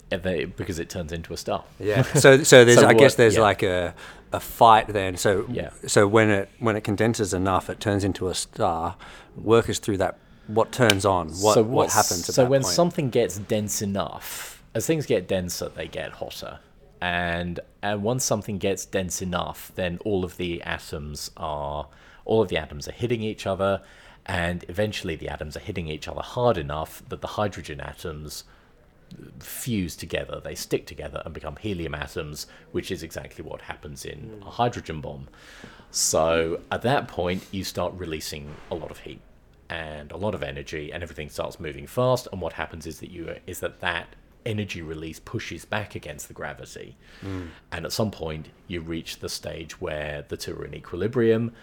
They- 0.10 0.46
because 0.46 0.78
it 0.80 0.90
turns 0.90 1.12
into 1.12 1.34
a 1.34 1.38
star. 1.38 1.64
Yeah. 1.80 2.02
So 2.04 2.44
so 2.44 2.64
there's 2.66 2.80
So 2.80 2.88
I 2.88 2.94
guess 2.94 3.16
there's 3.16 3.36
yeah. 3.36 3.42
like 3.42 3.64
a 3.64 3.96
a 4.32 4.40
fight 4.40 4.88
then. 4.88 5.18
So 5.18 5.46
Yeah. 5.50 5.72
so 5.88 6.08
when 6.08 6.30
it 6.30 6.50
when 6.60 6.76
it 6.76 6.84
condenses 6.84 7.34
enough, 7.34 7.70
it 7.70 7.80
turns 7.80 8.04
into 8.04 8.28
a 8.28 8.36
star. 8.36 8.96
Work 9.36 9.70
us 9.70 9.80
through 9.80 9.98
that. 9.98 10.18
What 10.50 10.72
turns 10.72 11.06
on? 11.06 11.30
What 11.30 11.54
so 11.54 11.64
what 11.64 11.92
happens? 11.92 12.34
So 12.34 12.44
when 12.44 12.64
point? 12.64 12.74
something 12.74 13.10
gets 13.12 13.38
dense 13.38 13.82
enough 13.82 14.64
as 14.74 14.86
things 14.86 15.06
get 15.06 15.28
denser 15.28 15.70
they 15.70 15.88
get 15.88 16.14
hotter 16.14 16.60
and 17.02 17.60
and 17.82 18.04
once 18.04 18.24
something 18.24 18.58
gets 18.58 18.86
dense 18.86 19.22
enough 19.22 19.72
then 19.76 20.00
all 20.06 20.24
of 20.24 20.38
the 20.38 20.62
atoms 20.64 21.32
are 21.38 21.88
all 22.26 22.42
of 22.42 22.50
the 22.50 22.58
atoms 22.58 22.88
are 22.88 22.94
hitting 22.94 23.24
each 23.24 23.48
other 23.48 23.82
and 24.26 24.66
eventually 24.68 25.16
the 25.16 25.30
atoms 25.30 25.56
are 25.56 25.62
hitting 25.62 25.88
each 25.88 26.08
other 26.08 26.22
hard 26.22 26.58
enough 26.58 27.02
that 27.10 27.22
the 27.22 27.28
hydrogen 27.28 27.80
atoms 27.80 28.44
fuse 29.40 29.96
together, 29.96 30.40
they 30.40 30.54
stick 30.54 30.86
together 30.86 31.24
and 31.26 31.34
become 31.34 31.56
helium 31.56 31.96
atoms, 31.96 32.46
which 32.72 32.92
is 32.92 33.02
exactly 33.02 33.44
what 33.44 33.62
happens 33.62 34.06
in 34.06 34.40
a 34.46 34.52
hydrogen 34.52 35.02
bomb. 35.02 35.28
So 35.90 36.60
at 36.72 36.84
that 36.84 37.08
point, 37.08 37.44
you 37.50 37.64
start 37.64 37.94
releasing 37.96 38.54
a 38.70 38.76
lot 38.76 38.92
of 38.92 39.00
heat 39.00 39.22
and 39.70 40.12
a 40.12 40.18
lot 40.18 40.34
of 40.36 40.44
energy, 40.44 40.92
and 40.92 41.04
everything 41.04 41.30
starts 41.30 41.60
moving 41.60 41.88
fast. 41.88 42.28
And 42.32 42.42
what 42.42 42.54
happens 42.54 42.88
is 42.88 43.00
that 43.00 43.12
you 43.12 43.36
is 43.48 43.60
that 43.60 43.80
that 43.82 44.16
energy 44.46 44.82
release 44.82 45.20
pushes 45.20 45.66
back 45.66 45.96
against 45.96 46.28
the 46.28 46.34
gravity, 46.34 46.96
and 47.72 47.86
at 47.86 47.92
some 47.92 48.12
point 48.12 48.50
you 48.68 48.82
reach 48.82 49.20
the 49.20 49.30
stage 49.30 49.80
where 49.82 50.26
the 50.28 50.38
two 50.38 50.56
are 50.56 50.66
in 50.66 50.74
equilibrium. 50.74 51.54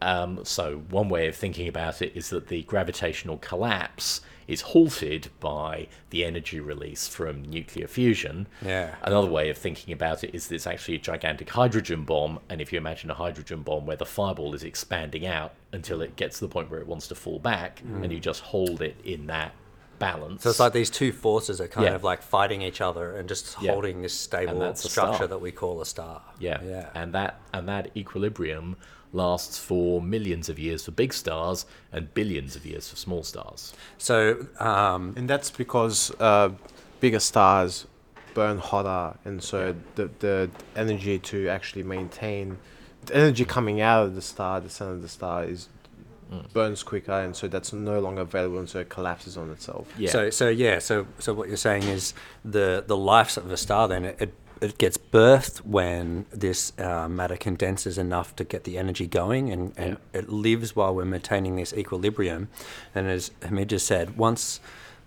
Um, 0.00 0.44
so 0.44 0.76
one 0.90 1.08
way 1.08 1.26
of 1.26 1.34
thinking 1.34 1.66
about 1.66 2.00
it 2.02 2.12
is 2.14 2.30
that 2.30 2.46
the 2.46 2.62
gravitational 2.62 3.38
collapse 3.38 4.20
is 4.48 4.62
halted 4.62 5.28
by 5.38 5.86
the 6.10 6.24
energy 6.24 6.58
release 6.58 7.06
from 7.06 7.42
nuclear 7.42 7.86
fusion. 7.86 8.48
Yeah. 8.64 8.96
Another 9.02 9.28
way 9.28 9.50
of 9.50 9.58
thinking 9.58 9.92
about 9.92 10.24
it 10.24 10.34
is 10.34 10.48
that 10.48 10.54
it's 10.56 10.66
actually 10.66 10.96
a 10.96 10.98
gigantic 10.98 11.50
hydrogen 11.50 12.04
bomb, 12.04 12.40
and 12.48 12.60
if 12.60 12.72
you 12.72 12.78
imagine 12.78 13.10
a 13.10 13.14
hydrogen 13.14 13.62
bomb 13.62 13.86
where 13.86 13.96
the 13.96 14.06
fireball 14.06 14.54
is 14.54 14.64
expanding 14.64 15.26
out 15.26 15.52
until 15.70 16.00
it 16.00 16.16
gets 16.16 16.38
to 16.38 16.46
the 16.46 16.52
point 16.52 16.70
where 16.70 16.80
it 16.80 16.86
wants 16.86 17.06
to 17.08 17.14
fall 17.14 17.38
back, 17.38 17.82
and 18.02 18.10
you 18.10 18.18
just 18.18 18.40
hold 18.40 18.80
it 18.80 18.96
in 19.04 19.26
that 19.26 19.52
balance. 19.98 20.42
So 20.42 20.50
it's 20.50 20.60
like 20.60 20.72
these 20.72 20.90
two 20.90 21.12
forces 21.12 21.60
are 21.60 21.68
kind 21.68 21.86
Yeah. 21.86 21.94
of 21.94 22.04
like 22.04 22.22
fighting 22.22 22.62
each 22.62 22.80
other 22.80 23.16
and 23.16 23.28
just 23.28 23.56
Yeah. 23.60 23.72
holding 23.72 24.02
this 24.02 24.14
stable 24.14 24.74
structure 24.74 25.26
that 25.26 25.40
we 25.40 25.50
call 25.52 25.80
a 25.80 25.86
star. 25.86 26.22
Yeah. 26.38 26.60
Yeah. 26.62 26.90
And 26.94 27.12
that 27.14 27.40
and 27.52 27.68
that 27.68 27.90
equilibrium 27.96 28.76
lasts 29.12 29.58
for 29.58 30.02
millions 30.02 30.48
of 30.48 30.58
years 30.58 30.84
for 30.84 30.90
big 30.90 31.12
stars 31.14 31.64
and 31.92 32.12
billions 32.14 32.56
of 32.56 32.66
years 32.66 32.88
for 32.90 32.96
small 32.96 33.22
stars. 33.22 33.72
So 33.96 34.46
um, 34.60 35.14
And 35.16 35.28
that's 35.30 35.50
because 35.50 36.12
uh, 36.20 36.50
bigger 37.00 37.20
stars 37.20 37.86
burn 38.34 38.58
hotter, 38.58 39.16
and 39.24 39.42
so 39.42 39.74
the 39.96 40.10
the 40.20 40.50
energy 40.76 41.18
to 41.18 41.48
actually 41.48 41.82
maintain 41.82 42.58
the 43.06 43.16
energy 43.16 43.44
coming 43.44 43.80
out 43.80 44.04
of 44.06 44.14
the 44.14 44.22
star, 44.22 44.60
the 44.60 44.68
center 44.70 44.92
of 44.92 45.02
the 45.02 45.08
star, 45.08 45.44
is 45.44 45.68
burns 46.52 46.82
quicker, 46.82 47.12
and 47.12 47.34
so 47.34 47.48
that's 47.48 47.72
no 47.72 48.00
longer 48.00 48.22
available, 48.22 48.58
and 48.58 48.68
so 48.68 48.80
it 48.80 48.88
collapses 48.88 49.36
on 49.36 49.50
itself. 49.50 49.92
Yeah. 49.98 50.10
So 50.10 50.30
so 50.30 50.48
yeah. 50.48 50.78
So 50.78 51.06
so 51.18 51.34
what 51.34 51.48
you're 51.48 51.56
saying 51.56 51.84
is 51.84 52.14
the 52.44 52.84
the 52.86 52.96
life 52.96 53.36
of 53.36 53.50
a 53.50 53.56
star 53.56 53.88
then 53.88 54.04
it. 54.04 54.16
it 54.20 54.34
it 54.60 54.76
gets 54.76 54.98
birthed 54.98 55.58
when 55.58 56.26
this 56.30 56.72
uh, 56.80 57.08
matter 57.08 57.36
condenses 57.36 57.96
enough 57.96 58.34
to 58.34 58.42
get 58.42 58.64
the 58.64 58.76
energy 58.76 59.06
going, 59.06 59.52
and, 59.52 59.72
and 59.76 59.98
it 60.12 60.28
lives 60.30 60.74
while 60.74 60.92
we're 60.92 61.04
maintaining 61.04 61.54
this 61.54 61.72
equilibrium. 61.72 62.48
And 62.92 63.06
as 63.06 63.30
Hamid 63.42 63.68
just 63.68 63.86
said, 63.86 64.16
once 64.16 64.58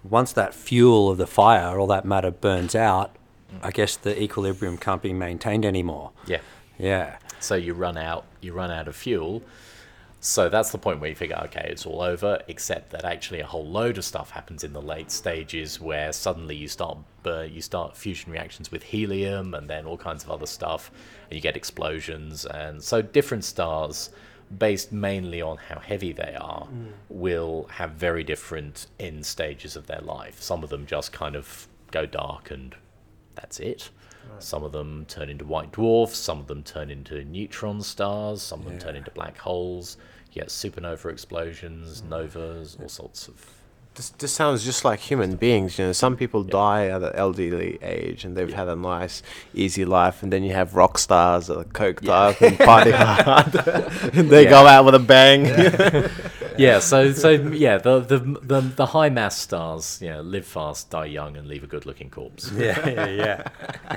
once 0.10 0.32
that 0.34 0.54
fuel 0.54 1.10
of 1.10 1.18
the 1.18 1.28
fire 1.28 1.78
all 1.78 1.88
that 1.88 2.06
matter 2.06 2.32
burns 2.32 2.76
out, 2.76 3.14
I 3.62 3.72
guess 3.72 3.98
the 3.98 4.22
equilibrium 4.24 4.78
can't 4.78 5.02
be 5.02 5.12
maintained 5.12 5.66
anymore. 5.66 6.12
yeah. 6.26 6.40
Yeah. 6.78 7.18
So 7.42 7.56
you 7.56 7.74
run 7.74 7.98
out 7.98 8.24
you 8.40 8.54
run 8.54 8.72
out 8.72 8.88
of 8.88 8.96
fuel. 8.96 9.44
So 10.24 10.50
that's 10.50 10.70
the 10.70 10.78
point 10.78 11.00
where 11.00 11.10
you 11.10 11.16
figure, 11.16 11.42
okay, 11.46 11.66
it's 11.68 11.88
all 11.88 12.00
over, 12.00 12.40
except 12.48 12.92
that 12.92 13.06
actually 13.06 13.40
a 13.40 13.46
whole 13.46 13.66
load 13.66 13.98
of 13.98 14.06
stuff 14.06 14.30
happens 14.30 14.64
in 14.64 14.72
the 14.72 14.82
late 14.82 15.10
stages 15.10 15.82
where 15.82 16.14
suddenly 16.14 16.56
you 16.56 16.68
start 16.68 17.00
uh, 17.26 17.42
you 17.42 17.60
start 17.60 17.98
fusion 17.98 18.32
reactions 18.32 18.72
with 18.72 18.84
helium 18.84 19.56
and 19.56 19.68
then 19.68 19.88
all 19.88 19.98
kinds 19.98 20.24
of 20.24 20.30
other 20.30 20.46
stuff, 20.46 20.92
and 21.24 21.36
you 21.36 21.42
get 21.42 21.58
explosions, 21.58 22.46
and 22.46 22.84
so 22.84 23.02
different 23.02 23.44
stars, 23.44 24.12
based 24.60 24.92
mainly 24.92 25.42
on 25.42 25.58
how 25.58 25.80
heavy 25.80 26.14
they 26.14 26.36
are, 26.40 26.68
will 27.10 27.68
have 27.72 27.92
very 27.94 28.24
different 28.24 28.86
end 29.00 29.26
stages 29.26 29.76
of 29.76 29.88
their 29.88 30.02
life. 30.02 30.40
Some 30.40 30.64
of 30.64 30.70
them 30.70 30.86
just 30.86 31.12
kind 31.12 31.36
of 31.36 31.68
go 31.90 32.06
dark 32.06 32.52
and 32.52 32.76
that's 33.34 33.60
it. 33.60 33.90
Some 34.40 34.64
of 34.64 34.72
them 34.72 35.06
turn 35.08 35.30
into 35.30 35.46
white 35.46 35.72
dwarfs, 35.72 36.18
some 36.18 36.40
of 36.40 36.48
them 36.48 36.64
turn 36.64 36.90
into 36.92 37.24
neutron 37.26 37.82
stars, 37.82 38.42
some 38.42 38.60
of 38.60 38.66
them 38.66 38.80
turn 38.80 38.96
into 38.96 39.12
black 39.12 39.38
holes. 39.38 39.98
Get 40.34 40.48
supernova 40.48 41.12
explosions, 41.12 42.04
novas, 42.04 42.78
all 42.82 42.90
sorts 42.90 43.28
of. 43.28 43.46
This, 43.96 44.10
this 44.12 44.32
sounds 44.32 44.64
just 44.64 44.86
like 44.86 45.00
human 45.02 45.36
beings. 45.36 45.78
You 45.78 45.88
know, 45.88 45.92
some 45.92 46.16
people 46.16 46.44
die 46.44 46.88
at 46.88 47.04
an 47.04 47.12
elderly 47.14 47.78
age 47.82 48.24
and 48.24 48.38
they've 48.38 48.54
had 48.54 48.70
a 48.70 48.76
nice, 48.78 49.22
easy 49.54 49.84
life, 49.84 50.24
and 50.24 50.32
then 50.32 50.44
you 50.44 50.54
have 50.54 50.76
rock 50.76 50.98
stars 50.98 51.48
that 51.48 51.58
are 51.58 51.66
coked 51.66 52.08
up 52.08 52.40
and 52.42 52.58
party 52.58 52.92
hard. 52.96 53.54
and 54.16 54.30
they 54.34 54.46
go 54.46 54.66
out 54.66 54.86
with 54.86 54.96
a 54.96 55.00
bang. 55.00 56.10
Yeah, 56.58 56.80
so 56.80 57.14
so 57.14 57.30
yeah, 57.30 57.78
the 57.78 58.02
the 58.02 58.20
the, 58.20 58.62
the 58.62 58.86
high 58.88 59.10
mass 59.10 59.38
stars, 59.38 60.00
you 60.02 60.10
know, 60.10 60.22
live 60.22 60.46
fast, 60.46 60.90
die 60.90 61.06
young, 61.06 61.38
and 61.38 61.48
leave 61.48 61.64
a 61.64 61.68
good 61.68 61.86
looking 61.86 62.10
corpse. 62.10 62.52
Yeah, 62.52 62.88
yeah, 62.88 63.48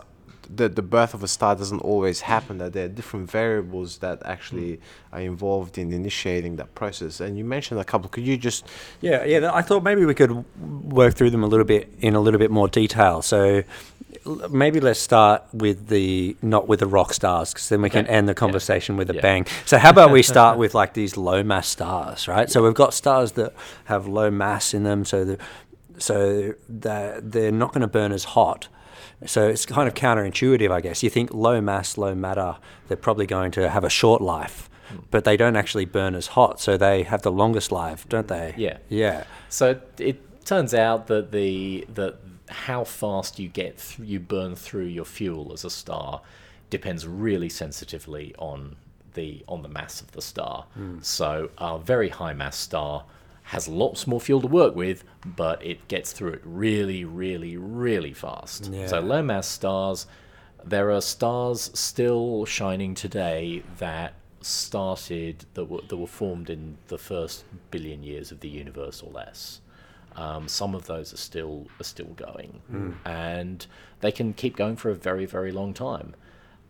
the 0.56 0.70
the 0.70 0.82
birth 0.82 1.14
of 1.14 1.24
a 1.24 1.28
star 1.28 1.56
doesn't 1.56 1.80
always 1.80 2.22
happen. 2.22 2.58
That 2.58 2.74
there 2.74 2.86
are 2.86 2.90
different 2.90 3.30
variables 3.32 4.00
that 4.00 4.22
actually 4.26 4.76
hmm. 4.76 5.16
are 5.16 5.22
involved 5.22 5.78
in 5.78 5.94
initiating 5.94 6.58
that 6.58 6.76
process. 6.76 7.20
And 7.20 7.38
you 7.38 7.46
mentioned 7.46 7.80
a 7.80 7.84
couple. 7.84 8.10
Could 8.10 8.26
you 8.26 8.38
just 8.38 8.66
Yeah, 9.02 9.24
yeah. 9.24 9.52
I 9.54 9.62
thought 9.62 9.84
maybe 9.84 10.06
we 10.06 10.14
could 10.14 10.46
work 10.92 11.16
through 11.16 11.30
them 11.30 11.44
a 11.44 11.48
little 11.48 11.66
bit 11.66 11.94
in 12.00 12.16
a 12.16 12.20
little 12.20 12.40
bit 12.40 12.52
more 12.52 12.68
detail. 12.68 13.22
So 13.22 13.64
maybe 14.50 14.80
let's 14.80 15.00
start 15.00 15.44
with 15.54 15.88
the 15.88 16.36
not 16.42 16.68
with 16.68 16.80
the 16.80 16.88
rock 16.88 17.14
stars, 17.14 17.54
because 17.54 17.70
then 17.70 17.82
we 17.82 17.90
can 17.90 18.06
Okay. 18.06 18.14
end 18.14 18.28
the 18.28 18.34
Yeah. 18.34 18.46
conversation 18.46 18.98
with 18.98 19.10
a 19.10 19.16
Yeah. 19.16 19.22
bang. 19.22 19.46
So 19.66 19.78
how 19.78 19.90
about 19.90 20.12
we 20.12 20.22
start 20.36 20.58
with 20.58 20.74
like 20.76 20.94
these 20.94 21.18
low 21.18 21.44
mass 21.44 21.68
stars, 21.68 22.28
right? 22.28 22.50
So 22.50 22.64
we've 22.64 22.74
got 22.74 22.94
stars 22.94 23.34
that 23.34 23.54
have 23.86 24.08
low 24.08 24.30
mass 24.30 24.74
in 24.74 24.84
them, 24.84 25.06
so 25.06 25.26
the, 25.26 25.38
so 25.98 26.54
that 26.70 27.32
they're 27.32 27.52
not 27.52 27.74
going 27.74 27.82
to 27.82 27.88
burn 27.88 28.12
as 28.12 28.24
hot. 28.24 28.68
So 29.26 29.48
it's 29.48 29.66
kind 29.66 29.88
of 29.88 29.94
counterintuitive, 29.94 30.72
I 30.72 30.82
guess. 30.82 31.04
You 31.04 31.10
think 31.10 31.34
low 31.34 31.62
mass, 31.62 31.98
low 31.98 32.16
matter, 32.16 32.58
they're 32.88 32.98
probably 32.98 33.28
going 33.28 33.52
to 33.52 33.70
have 33.70 33.84
a 33.84 33.90
short 33.90 34.22
life, 34.22 34.70
hmm. 34.90 35.00
but 35.12 35.24
they 35.24 35.38
don't 35.38 35.56
actually 35.56 35.86
burn 35.86 36.16
as 36.16 36.28
hot, 36.28 36.60
so 36.60 36.78
they 36.78 37.04
have 37.04 37.22
the 37.22 37.32
longest 37.32 37.72
life, 37.72 38.08
don't 38.10 38.28
they? 38.28 38.54
Yeah. 38.58 38.78
Yeah. 38.90 39.26
So 39.50 39.80
it 39.98 40.46
turns 40.46 40.74
out 40.74 41.08
that 41.08 41.32
the 41.32 41.86
that 41.94 42.18
how 42.50 42.84
fast 42.84 43.40
you 43.40 43.48
get 43.48 43.78
th- 43.78 44.08
you 44.08 44.20
burn 44.20 44.56
through 44.56 44.86
your 44.86 45.06
fuel 45.06 45.54
as 45.54 45.64
a 45.64 45.70
star 45.70 46.22
depends 46.70 47.08
really 47.08 47.48
sensitively 47.50 48.36
on 48.38 48.76
the 49.14 49.44
on 49.48 49.62
the 49.62 49.70
mass 49.70 50.02
of 50.02 50.12
the 50.12 50.22
star. 50.22 50.66
Hmm. 50.74 50.98
So 51.02 51.50
a 51.58 51.78
very 51.78 52.10
high 52.10 52.34
mass 52.34 52.58
star 52.58 53.06
has 53.52 53.68
lots 53.68 54.08
more 54.08 54.22
fuel 54.22 54.40
to 54.40 54.48
work 54.48 54.78
with, 54.78 55.04
but 55.26 55.62
it 55.66 55.86
gets 55.90 56.14
through 56.14 56.32
it 56.32 56.42
really, 56.46 57.04
really, 57.04 57.58
really 57.58 58.14
fast. 58.14 58.72
So 58.88 59.02
low 59.02 59.22
mass 59.22 59.46
stars, 59.46 60.08
there 60.64 60.90
are 60.90 61.02
stars 61.02 61.70
still 61.74 62.46
shining 62.46 62.96
today 62.96 63.62
that 63.78 64.14
started 64.40 65.46
that 65.56 65.66
were, 65.66 65.82
that 65.90 65.98
were 65.98 66.08
formed 66.08 66.50
in 66.50 66.78
the 66.88 66.98
first 66.98 67.44
billion 67.72 68.04
years 68.04 68.32
of 68.32 68.40
the 68.40 68.48
universe 68.48 69.04
or 69.04 69.12
less. 69.12 69.60
Um, 70.16 70.48
some 70.48 70.74
of 70.74 70.86
those 70.88 71.14
are 71.14 71.18
still 71.18 71.68
are 71.78 71.84
still 71.84 72.14
going, 72.16 72.62
and 73.04 73.68
they 74.00 74.14
can 74.14 74.32
keep 74.32 74.56
going 74.56 74.78
for 74.78 74.92
a 74.92 74.96
very 74.96 75.26
very 75.26 75.52
long 75.52 75.74
time, 75.74 76.16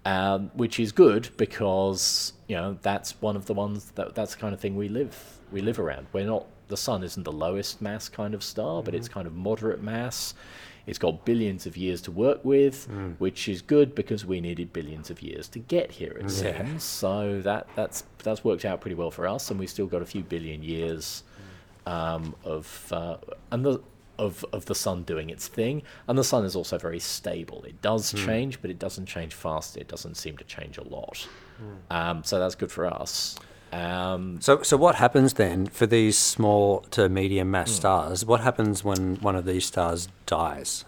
um, 0.04 0.50
which 0.56 0.80
is 0.80 0.91
good 0.91 1.30
because 1.38 2.34
you 2.48 2.56
know 2.56 2.80
that's 2.82 3.22
one 3.22 3.36
of 3.36 3.46
the 3.46 3.54
ones 3.54 3.91
that 3.91 4.15
that's 4.15 4.34
the 4.34 4.41
kind 4.41 4.54
of 4.56 4.60
thing 4.60 4.76
we 4.76 4.89
live 4.89 5.38
we 5.52 5.62
live 5.62 5.80
around. 5.80 6.08
We're 6.12 6.26
not 6.26 6.46
the 6.71 6.77
sun 6.77 7.03
isn't 7.03 7.23
the 7.23 7.31
lowest 7.45 7.81
mass 7.81 8.10
kind 8.10 8.34
of 8.34 8.41
star, 8.43 8.81
but 8.81 8.93
it's 8.95 9.07
kind 9.07 9.27
of 9.27 9.34
moderate 9.36 9.81
mass. 9.84 10.34
It's 10.88 10.97
got 10.97 11.25
billions 11.25 11.67
of 11.67 11.77
years 11.77 12.01
to 12.07 12.12
work 12.12 12.43
with, 12.43 12.88
which 13.19 13.47
is 13.47 13.62
good 13.62 13.93
because 13.93 14.25
we 14.25 14.41
needed 14.41 14.73
billions 14.73 15.12
of 15.12 15.21
years 15.21 15.47
to 15.49 15.60
get 15.60 15.91
here. 15.91 16.13
It 16.19 16.31
seems 16.31 16.84
so 16.84 17.41
that 17.41 17.67
that's 17.75 18.03
that's 18.23 18.43
worked 18.43 18.65
out 18.65 18.81
pretty 18.81 18.95
well 18.95 19.12
for 19.12 19.27
us, 19.27 19.51
and 19.51 19.60
we've 19.60 19.69
still 19.69 19.86
got 19.95 20.01
a 20.01 20.05
few 20.05 20.23
billion 20.23 20.63
years 20.63 21.23
um, 21.86 22.36
of 22.43 22.91
uh, 22.91 23.17
and 23.51 23.63
the 23.63 23.79
of 24.17 24.43
of 24.53 24.65
the 24.65 24.75
sun 24.75 25.03
doing 25.03 25.29
its 25.29 25.47
thing. 25.47 25.84
And 26.07 26.17
the 26.17 26.23
sun 26.23 26.45
is 26.45 26.55
also 26.55 26.77
very 26.77 26.99
stable. 26.99 27.63
It 27.67 27.81
does 27.81 28.12
change, 28.25 28.62
but 28.62 28.69
it 28.71 28.79
doesn't 28.79 29.05
change 29.05 29.34
fast. 29.36 29.77
It 29.77 29.88
doesn't 29.88 30.15
seem 30.15 30.36
to 30.38 30.43
change 30.45 30.77
a 30.79 30.84
lot. 30.84 31.27
Um, 31.89 32.23
so 32.23 32.39
that's 32.39 32.55
good 32.55 32.71
for 32.71 32.86
us. 32.88 33.38
Um, 33.71 34.41
So, 34.41 34.62
so 34.63 34.77
what 34.77 34.95
happens 34.95 35.34
then 35.34 35.67
for 35.67 35.86
these 35.86 36.17
small 36.17 36.81
to 36.91 37.10
medium 37.10 37.51
mass 37.51 37.71
stars? 37.71 38.25
What 38.25 38.41
happens 38.41 38.84
when 38.84 39.15
one 39.17 39.36
of 39.36 39.45
these 39.45 39.65
stars 39.65 40.10
dies? 40.25 40.86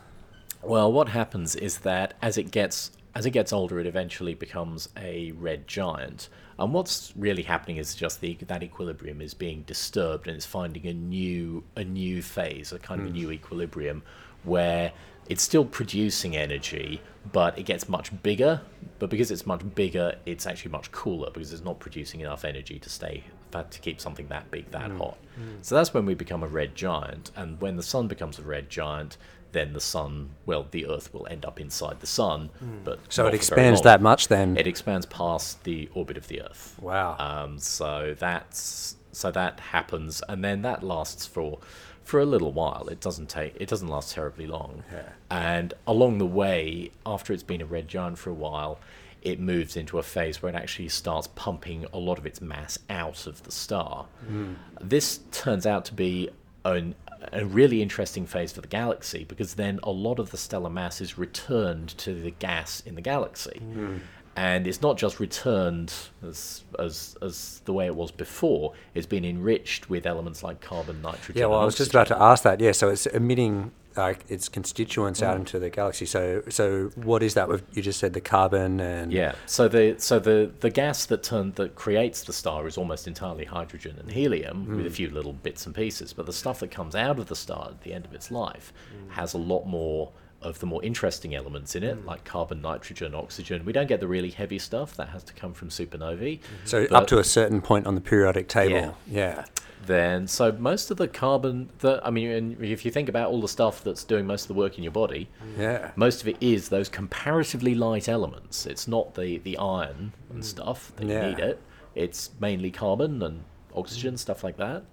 Well, 0.62 0.92
what 0.92 1.10
happens 1.10 1.56
is 1.56 1.80
that 1.80 2.14
as 2.22 2.38
it 2.38 2.52
gets 2.52 2.92
as 3.16 3.26
it 3.26 3.32
gets 3.32 3.54
older, 3.54 3.80
it 3.80 3.86
eventually 3.86 4.34
becomes 4.34 4.90
a 4.98 5.32
red 5.34 5.68
giant. 5.68 6.30
And 6.58 6.74
what's 6.74 7.14
really 7.16 7.44
happening 7.44 7.78
is 7.78 7.96
just 7.96 8.22
the, 8.22 8.36
that 8.48 8.64
equilibrium 8.64 9.22
is 9.22 9.34
being 9.34 9.64
disturbed, 9.64 10.28
and 10.28 10.36
it's 10.36 10.46
finding 10.46 10.88
a 10.88 10.94
new 10.94 11.64
a 11.76 11.84
new 11.84 12.22
phase, 12.22 12.72
a 12.72 12.80
kind 12.80 13.02
of 13.02 13.08
a 13.08 13.10
new 13.12 13.32
equilibrium, 13.32 14.04
where 14.44 14.92
it's 15.30 15.42
still 15.42 15.66
producing 15.66 16.36
energy, 16.36 17.02
but 17.32 17.58
it 17.58 17.64
gets 17.64 17.88
much 17.88 18.12
bigger. 18.24 18.62
But 19.00 19.10
because 19.10 19.32
it's 19.32 19.46
much 19.46 19.62
bigger, 19.76 20.16
it's 20.26 20.46
actually 20.46 20.72
much 20.72 20.92
cooler 20.92 21.30
because 21.32 21.52
it's 21.52 21.64
not 21.64 21.80
producing 21.80 22.22
enough 22.22 22.46
energy 22.46 22.80
to 22.80 22.90
stay 22.90 23.24
to 23.62 23.80
keep 23.80 24.02
something 24.02 24.28
that 24.30 24.50
big 24.50 24.72
that 24.72 24.90
mm. 24.90 24.98
hot. 24.98 25.18
Mm. 25.40 25.58
So 25.62 25.76
that's 25.76 25.94
when 25.94 26.06
we 26.06 26.16
become 26.16 26.42
a 26.42 26.48
red 26.48 26.76
giant, 26.76 27.32
and 27.36 27.62
when 27.62 27.76
the 27.76 27.84
sun 27.84 28.08
becomes 28.08 28.40
a 28.40 28.42
red 28.42 28.70
giant, 28.70 29.18
then 29.52 29.74
the 29.74 29.82
sun, 29.82 30.32
well, 30.46 30.66
the 30.72 30.88
Earth 30.88 31.14
will 31.14 31.28
end 31.28 31.46
up 31.46 31.60
inside 31.60 32.00
the 32.00 32.08
sun, 32.08 32.50
mm. 32.64 32.84
but 32.84 33.00
So 33.10 33.28
it 33.28 33.34
expands 33.34 33.82
that 33.84 34.02
much 34.02 34.28
then. 34.28 34.58
It 34.58 34.68
expands 34.68 35.06
past 35.06 35.64
the 35.64 35.90
orbit 35.94 36.18
of 36.18 36.28
the 36.28 36.42
Earth. 36.42 36.76
Wow. 36.82 37.16
Um, 37.20 37.60
so 37.60 38.16
that's 38.18 38.96
so 39.12 39.32
that 39.32 39.60
happens, 39.60 40.24
and 40.28 40.44
then 40.44 40.64
that 40.64 40.84
lasts 40.84 41.28
for 41.28 41.60
for 42.04 42.20
a 42.20 42.26
little 42.26 42.52
while. 42.52 42.88
It 42.90 43.00
doesn't 43.00 43.30
take 43.30 43.56
it 43.60 43.68
doesn't 43.68 43.88
last 43.88 44.14
terribly 44.14 44.48
long. 44.48 44.84
And 45.30 45.74
along 45.88 46.18
the 46.18 46.26
way, 46.26 46.92
after 47.06 47.34
it's 47.34 47.44
been 47.44 47.62
a 47.62 47.66
red 47.66 47.88
giant 47.88 48.18
for 48.18 48.30
a 48.30 48.36
while, 48.36 48.80
it 49.22 49.40
moves 49.40 49.78
into 49.78 49.98
a 49.98 50.04
phase 50.04 50.42
where 50.42 50.54
it 50.54 50.56
actually 50.56 50.90
starts 50.90 51.28
pumping 51.28 51.86
a 51.94 51.98
lot 51.98 52.18
of 52.18 52.26
its 52.26 52.42
mass 52.42 52.78
out 52.90 53.26
of 53.26 53.44
the 53.44 53.52
star. 53.52 54.06
Hmm. 54.28 54.54
This 54.82 55.22
turns 55.32 55.66
out 55.66 55.86
to 55.86 55.94
be 55.94 56.30
an, 56.66 56.94
a 57.32 57.46
really 57.46 57.82
interesting 57.82 58.26
phase 58.26 58.52
for 58.52 58.60
the 58.60 58.68
galaxy 58.68 59.24
because 59.24 59.56
then 59.56 59.80
a 59.82 59.92
lot 59.92 60.20
of 60.20 60.32
the 60.32 60.38
stellar 60.38 60.70
mass 60.70 61.00
is 61.00 61.18
returned 61.18 61.90
to 62.00 62.14
the 62.14 62.32
gas 62.32 62.82
in 62.86 62.96
the 62.96 63.02
galaxy. 63.02 63.60
Hmm. 63.60 63.98
And 64.36 64.66
it's 64.66 64.82
not 64.82 64.98
just 64.98 65.20
returned 65.20 65.94
as, 66.28 66.64
as 66.80 67.16
as 67.22 67.62
the 67.66 67.74
way 67.74 67.86
it 67.86 67.96
was 67.96 68.12
before. 68.12 68.74
It's 68.96 69.06
been 69.06 69.26
enriched 69.26 69.90
with 69.90 70.08
elements 70.08 70.42
like 70.42 70.60
carbon, 70.60 71.02
nitrogen. 71.02 71.40
Yeah, 71.40 71.46
well, 71.46 71.60
I 71.60 71.66
was 71.66 71.76
just 71.76 71.92
about 71.92 72.08
to 72.08 72.20
ask 72.20 72.44
that. 72.44 72.60
Yeah, 72.60 72.72
so 72.72 72.90
it's 72.90 73.06
emitting 73.06 73.72
like 73.98 74.26
its 74.30 74.50
constituents 74.50 75.22
out 75.22 75.36
mm. 75.36 75.42
into 75.42 75.60
the 75.60 75.70
galaxy. 75.70 76.06
So, 76.06 76.44
so 76.50 76.92
what 76.96 77.24
is 77.24 77.34
that? 77.36 77.48
You 77.74 77.82
just 77.82 78.00
said 78.00 78.14
the 78.14 78.22
carbon 78.22 78.80
and 78.80 79.12
Yeah. 79.12 79.36
So 79.46 79.68
the 79.68 79.96
so 79.98 80.20
the 80.20 80.52
the 80.60 80.70
gas 80.70 81.06
that 81.08 81.24
turn 81.24 81.52
that 81.54 81.76
creates 81.76 82.24
the 82.24 82.34
star 82.34 82.68
is 82.68 82.78
almost 82.78 83.08
entirely 83.08 83.46
hydrogen 83.46 83.98
and 84.00 84.10
helium 84.10 84.66
mm. 84.66 84.78
with 84.78 84.86
a 84.88 84.92
few 84.92 85.10
little 85.10 85.34
bits 85.34 85.66
and 85.66 85.76
pieces. 85.76 86.14
But 86.14 86.26
the 86.26 86.34
stuff 86.34 86.60
that 86.60 86.72
comes 86.72 86.96
out 86.96 87.20
of 87.20 87.28
the 87.28 87.36
star 87.36 87.68
at 87.70 87.82
the 87.82 87.94
end 87.94 88.06
of 88.06 88.14
its 88.14 88.32
life 88.32 88.74
mm. 88.96 89.12
has 89.12 89.34
a 89.34 89.38
lot 89.38 89.66
more 89.66 90.12
of 90.44 90.60
the 90.60 90.66
more 90.66 90.84
interesting 90.84 91.34
elements 91.36 91.76
in 91.76 91.84
it, 91.84 92.02
mm. 92.02 92.06
like 92.06 92.24
carbon, 92.24 92.62
nitrogen, 92.62 93.16
oxygen. 93.16 93.66
We 93.66 93.74
don't 93.74 93.88
get 93.88 94.00
the 94.00 94.08
really 94.08 94.30
heavy 94.30 94.60
stuff 94.60 94.96
that 94.98 95.10
has 95.10 95.24
to 95.24 95.34
come 95.34 95.54
from 95.54 95.70
supernovae. 95.70 96.40
Mm-hmm. 96.40 96.66
So 96.66 96.86
up 96.92 97.08
to 97.08 97.20
a 97.20 97.24
certain 97.24 97.62
point 97.62 97.88
on 97.88 97.96
the 97.96 98.02
periodic 98.02 98.48
table. 98.48 98.76
Yeah. 98.76 98.94
yeah. 99.08 99.46
then 99.86 100.28
so 100.28 100.52
most 100.54 100.92
of 100.92 100.98
the 100.98 101.08
carbon 101.08 101.70
that 101.80 102.06
I 102.06 102.10
mean, 102.10 102.30
and 102.30 102.64
if 102.64 102.86
you 102.86 102.92
think 102.92 103.10
about 103.10 103.30
all 103.30 103.42
the 103.42 103.48
stuff 103.48 103.84
that's 103.84 104.04
doing 104.04 104.26
most 104.26 104.44
of 104.44 104.48
the 104.50 104.54
work 104.54 104.78
in 104.78 104.84
your 104.84 104.92
body, 104.94 105.30
mm. 105.44 105.60
Yeah. 105.60 105.92
most 105.96 106.22
of 106.22 106.28
it 106.28 106.38
is 106.42 106.70
those 106.70 106.90
comparatively 106.90 107.76
light 107.76 108.08
elements. 108.08 108.66
It's 108.66 108.88
not 108.88 109.16
the, 109.16 109.40
the 109.40 109.58
iron 109.58 110.14
and 110.30 110.42
mm. 110.42 110.46
stuff 110.46 110.94
that 110.98 111.08
Yeah. 111.08 111.28
you 111.28 111.36
need 111.36 111.40
it. 111.40 111.62
It's 111.96 112.32
mainly 112.40 112.72
carbon 112.72 113.22
and 113.22 113.44
oxygen, 113.76 114.18
stuff 114.18 114.44
like 114.44 114.58
that. 114.58 114.84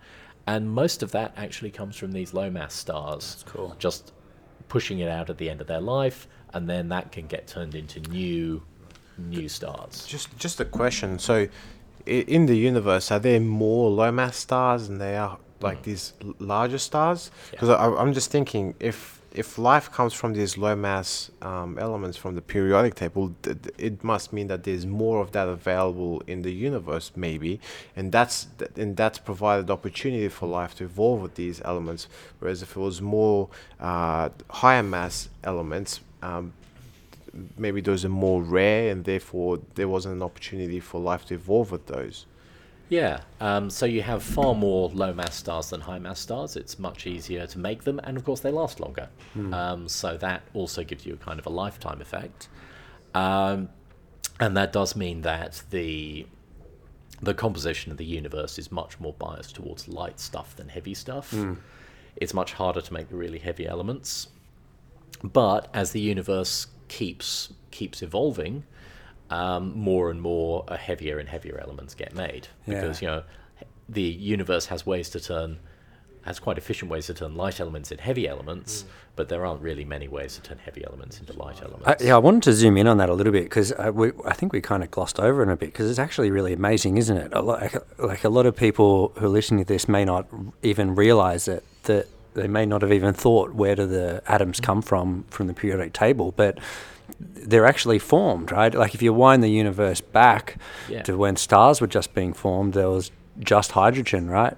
And 0.46 0.70
most 0.70 1.02
of 1.02 1.12
that 1.12 1.32
actually 1.36 1.70
comes 1.70 1.96
from 1.96 2.12
these 2.12 2.34
low 2.34 2.50
mass 2.50 2.74
stars. 2.74 3.36
That's 3.36 3.52
cool. 3.52 3.76
Just 3.78 4.12
pushing 4.70 5.00
it 5.00 5.08
out 5.08 5.28
at 5.28 5.36
the 5.36 5.50
end 5.50 5.60
of 5.60 5.66
their 5.66 5.80
life, 5.82 6.26
and 6.54 6.70
then 6.70 6.88
that 6.88 7.12
can 7.12 7.26
get 7.26 7.46
turned 7.46 7.74
into 7.74 8.00
new 8.10 8.62
new 9.18 9.48
stars. 9.50 10.06
Just 10.06 10.34
just 10.38 10.58
a 10.60 10.64
question. 10.64 11.18
So, 11.18 11.48
in 12.06 12.46
the 12.46 12.56
universe, 12.56 13.10
are 13.10 13.18
there 13.18 13.40
more 13.40 13.90
low 13.90 14.10
mass 14.10 14.38
stars 14.38 14.88
than 14.88 14.96
there 14.96 15.20
are 15.20 15.38
like 15.60 15.80
mm. 15.80 15.82
these 15.82 16.14
larger 16.38 16.78
stars? 16.78 17.30
Because 17.50 17.68
I'm 17.68 18.14
just 18.14 18.30
thinking 18.30 18.74
if 18.80 19.19
if 19.32 19.58
life 19.58 19.90
comes 19.92 20.12
from 20.12 20.32
these 20.32 20.58
low 20.58 20.74
mass 20.74 21.30
um, 21.40 21.78
elements 21.78 22.16
from 22.16 22.34
the 22.34 22.42
periodic 22.42 22.96
table, 22.96 23.34
th- 23.42 23.58
it 23.78 24.02
must 24.02 24.32
mean 24.32 24.48
that 24.48 24.64
there's 24.64 24.86
more 24.86 25.20
of 25.20 25.30
that 25.32 25.48
available 25.48 26.22
in 26.26 26.42
the 26.42 26.52
universe, 26.52 27.12
maybe, 27.14 27.60
and 27.94 28.10
that's 28.10 28.48
th- 28.58 28.72
and 28.76 28.96
that's 28.96 29.18
provided 29.18 29.70
opportunity 29.70 30.28
for 30.28 30.48
life 30.48 30.74
to 30.76 30.84
evolve 30.84 31.22
with 31.22 31.36
these 31.36 31.62
elements. 31.64 32.08
Whereas 32.40 32.62
if 32.62 32.76
it 32.76 32.80
was 32.80 33.00
more 33.00 33.48
uh, 33.78 34.30
higher 34.50 34.82
mass 34.82 35.28
elements, 35.44 36.00
um, 36.22 36.52
maybe 37.56 37.80
those 37.80 38.04
are 38.04 38.08
more 38.08 38.42
rare 38.42 38.90
and 38.90 39.04
therefore 39.04 39.60
there 39.76 39.88
wasn't 39.88 40.14
an 40.14 40.22
opportunity 40.22 40.80
for 40.80 41.00
life 41.00 41.24
to 41.26 41.34
evolve 41.34 41.70
with 41.70 41.86
those. 41.86 42.26
Yeah, 42.90 43.20
um, 43.40 43.70
so 43.70 43.86
you 43.86 44.02
have 44.02 44.22
far 44.22 44.54
more 44.54 44.88
low 44.90 45.14
mass 45.14 45.36
stars 45.36 45.70
than 45.70 45.80
high 45.80 46.00
mass 46.00 46.18
stars. 46.20 46.56
It's 46.56 46.78
much 46.78 47.06
easier 47.06 47.46
to 47.46 47.58
make 47.58 47.84
them, 47.84 48.00
and 48.02 48.16
of 48.16 48.24
course, 48.24 48.40
they 48.40 48.50
last 48.50 48.80
longer. 48.80 49.08
Um, 49.54 49.88
so 49.88 50.16
that 50.18 50.42
also 50.54 50.82
gives 50.84 51.06
you 51.06 51.14
a 51.14 51.16
kind 51.16 51.38
of 51.38 51.46
a 51.46 51.50
lifetime 51.50 52.00
effect. 52.02 52.48
Um, 53.14 53.68
and 54.40 54.56
that 54.56 54.72
does 54.72 54.96
mean 54.96 55.22
that 55.22 55.62
the 55.70 56.26
the 57.22 57.34
composition 57.34 57.92
of 57.92 57.98
the 57.98 58.04
universe 58.04 58.58
is 58.58 58.72
much 58.72 58.98
more 58.98 59.12
biased 59.12 59.54
towards 59.54 59.86
light 59.86 60.18
stuff 60.18 60.56
than 60.56 60.68
heavy 60.68 60.94
stuff. 60.94 61.32
It's 62.16 62.34
much 62.34 62.54
harder 62.54 62.80
to 62.80 62.92
make 62.92 63.08
the 63.08 63.16
really 63.16 63.38
heavy 63.38 63.66
elements. 63.66 64.28
But 65.22 65.68
as 65.74 65.92
the 65.92 66.00
universe 66.00 66.66
keeps 66.88 67.52
keeps 67.70 68.02
evolving, 68.02 68.64
um, 69.30 69.72
more 69.78 70.10
and 70.10 70.20
more 70.20 70.64
uh, 70.68 70.76
heavier 70.76 71.18
and 71.18 71.28
heavier 71.28 71.58
elements 71.60 71.94
get 71.94 72.14
made 72.14 72.48
Yeah. 72.66 72.80
because 72.80 73.00
you 73.00 73.08
know 73.08 73.22
the 73.88 74.02
universe 74.02 74.66
has 74.66 74.84
ways 74.86 75.10
to 75.10 75.20
turn 75.20 75.58
has 76.22 76.38
quite 76.38 76.58
efficient 76.58 76.90
ways 76.90 77.06
to 77.06 77.14
turn 77.14 77.34
light 77.34 77.60
elements 77.60 77.90
into 77.90 78.04
heavy 78.04 78.28
elements, 78.28 78.84
but 79.16 79.30
there 79.30 79.46
aren't 79.46 79.62
really 79.62 79.86
many 79.86 80.06
ways 80.06 80.34
to 80.34 80.42
turn 80.42 80.58
heavy 80.58 80.84
elements 80.84 81.18
into 81.18 81.32
light 81.32 81.62
elements. 81.62 81.86
I, 81.88 81.96
yeah, 81.98 82.14
I 82.14 82.18
wanted 82.18 82.42
to 82.42 82.52
zoom 82.52 82.76
in 82.76 82.86
on 82.86 82.98
that 82.98 83.08
a 83.08 83.14
little 83.14 83.32
bit 83.32 83.44
because 83.44 83.72
I, 83.72 83.88
we, 83.88 84.12
I 84.26 84.34
think 84.34 84.52
we 84.52 84.60
kind 84.60 84.82
of 84.84 84.90
glossed 84.90 85.18
over 85.18 85.42
it 85.42 85.48
a 85.50 85.56
bit 85.56 85.70
because 85.72 85.88
it's 85.88 85.98
actually 85.98 86.30
really 86.30 86.52
amazing, 86.52 86.98
isn't 86.98 87.16
it? 87.16 87.32
A 87.32 87.40
lot, 87.40 87.72
like 87.98 88.22
a 88.24 88.28
lot 88.28 88.44
of 88.44 88.54
people 88.54 89.12
who 89.16 89.24
are 89.26 89.28
listening 89.30 89.64
to 89.64 89.68
this 89.72 89.88
may 89.88 90.04
not 90.04 90.26
even 90.62 90.94
realize 90.94 91.48
it 91.48 91.64
that 91.84 92.06
they 92.34 92.46
may 92.48 92.66
not 92.66 92.82
have 92.82 92.92
even 92.92 93.14
thought 93.14 93.54
where 93.54 93.74
do 93.74 93.86
the 93.86 94.22
atoms 94.26 94.60
come 94.60 94.82
from 94.82 95.24
from 95.30 95.46
the 95.46 95.54
periodic 95.54 95.94
table, 95.94 96.32
but 96.36 96.58
they're 97.18 97.66
actually 97.66 97.98
formed, 97.98 98.52
right? 98.52 98.74
Like 98.74 98.94
if 98.94 99.02
you 99.02 99.12
wind 99.12 99.42
the 99.42 99.48
universe 99.50 100.00
back 100.00 100.56
Yeah. 100.88 101.02
to 101.02 101.16
when 101.16 101.36
stars 101.36 101.80
were 101.80 101.86
just 101.86 102.14
being 102.14 102.32
formed, 102.32 102.74
there 102.74 102.90
was 102.90 103.10
just 103.38 103.72
hydrogen, 103.72 104.28
right? 104.30 104.56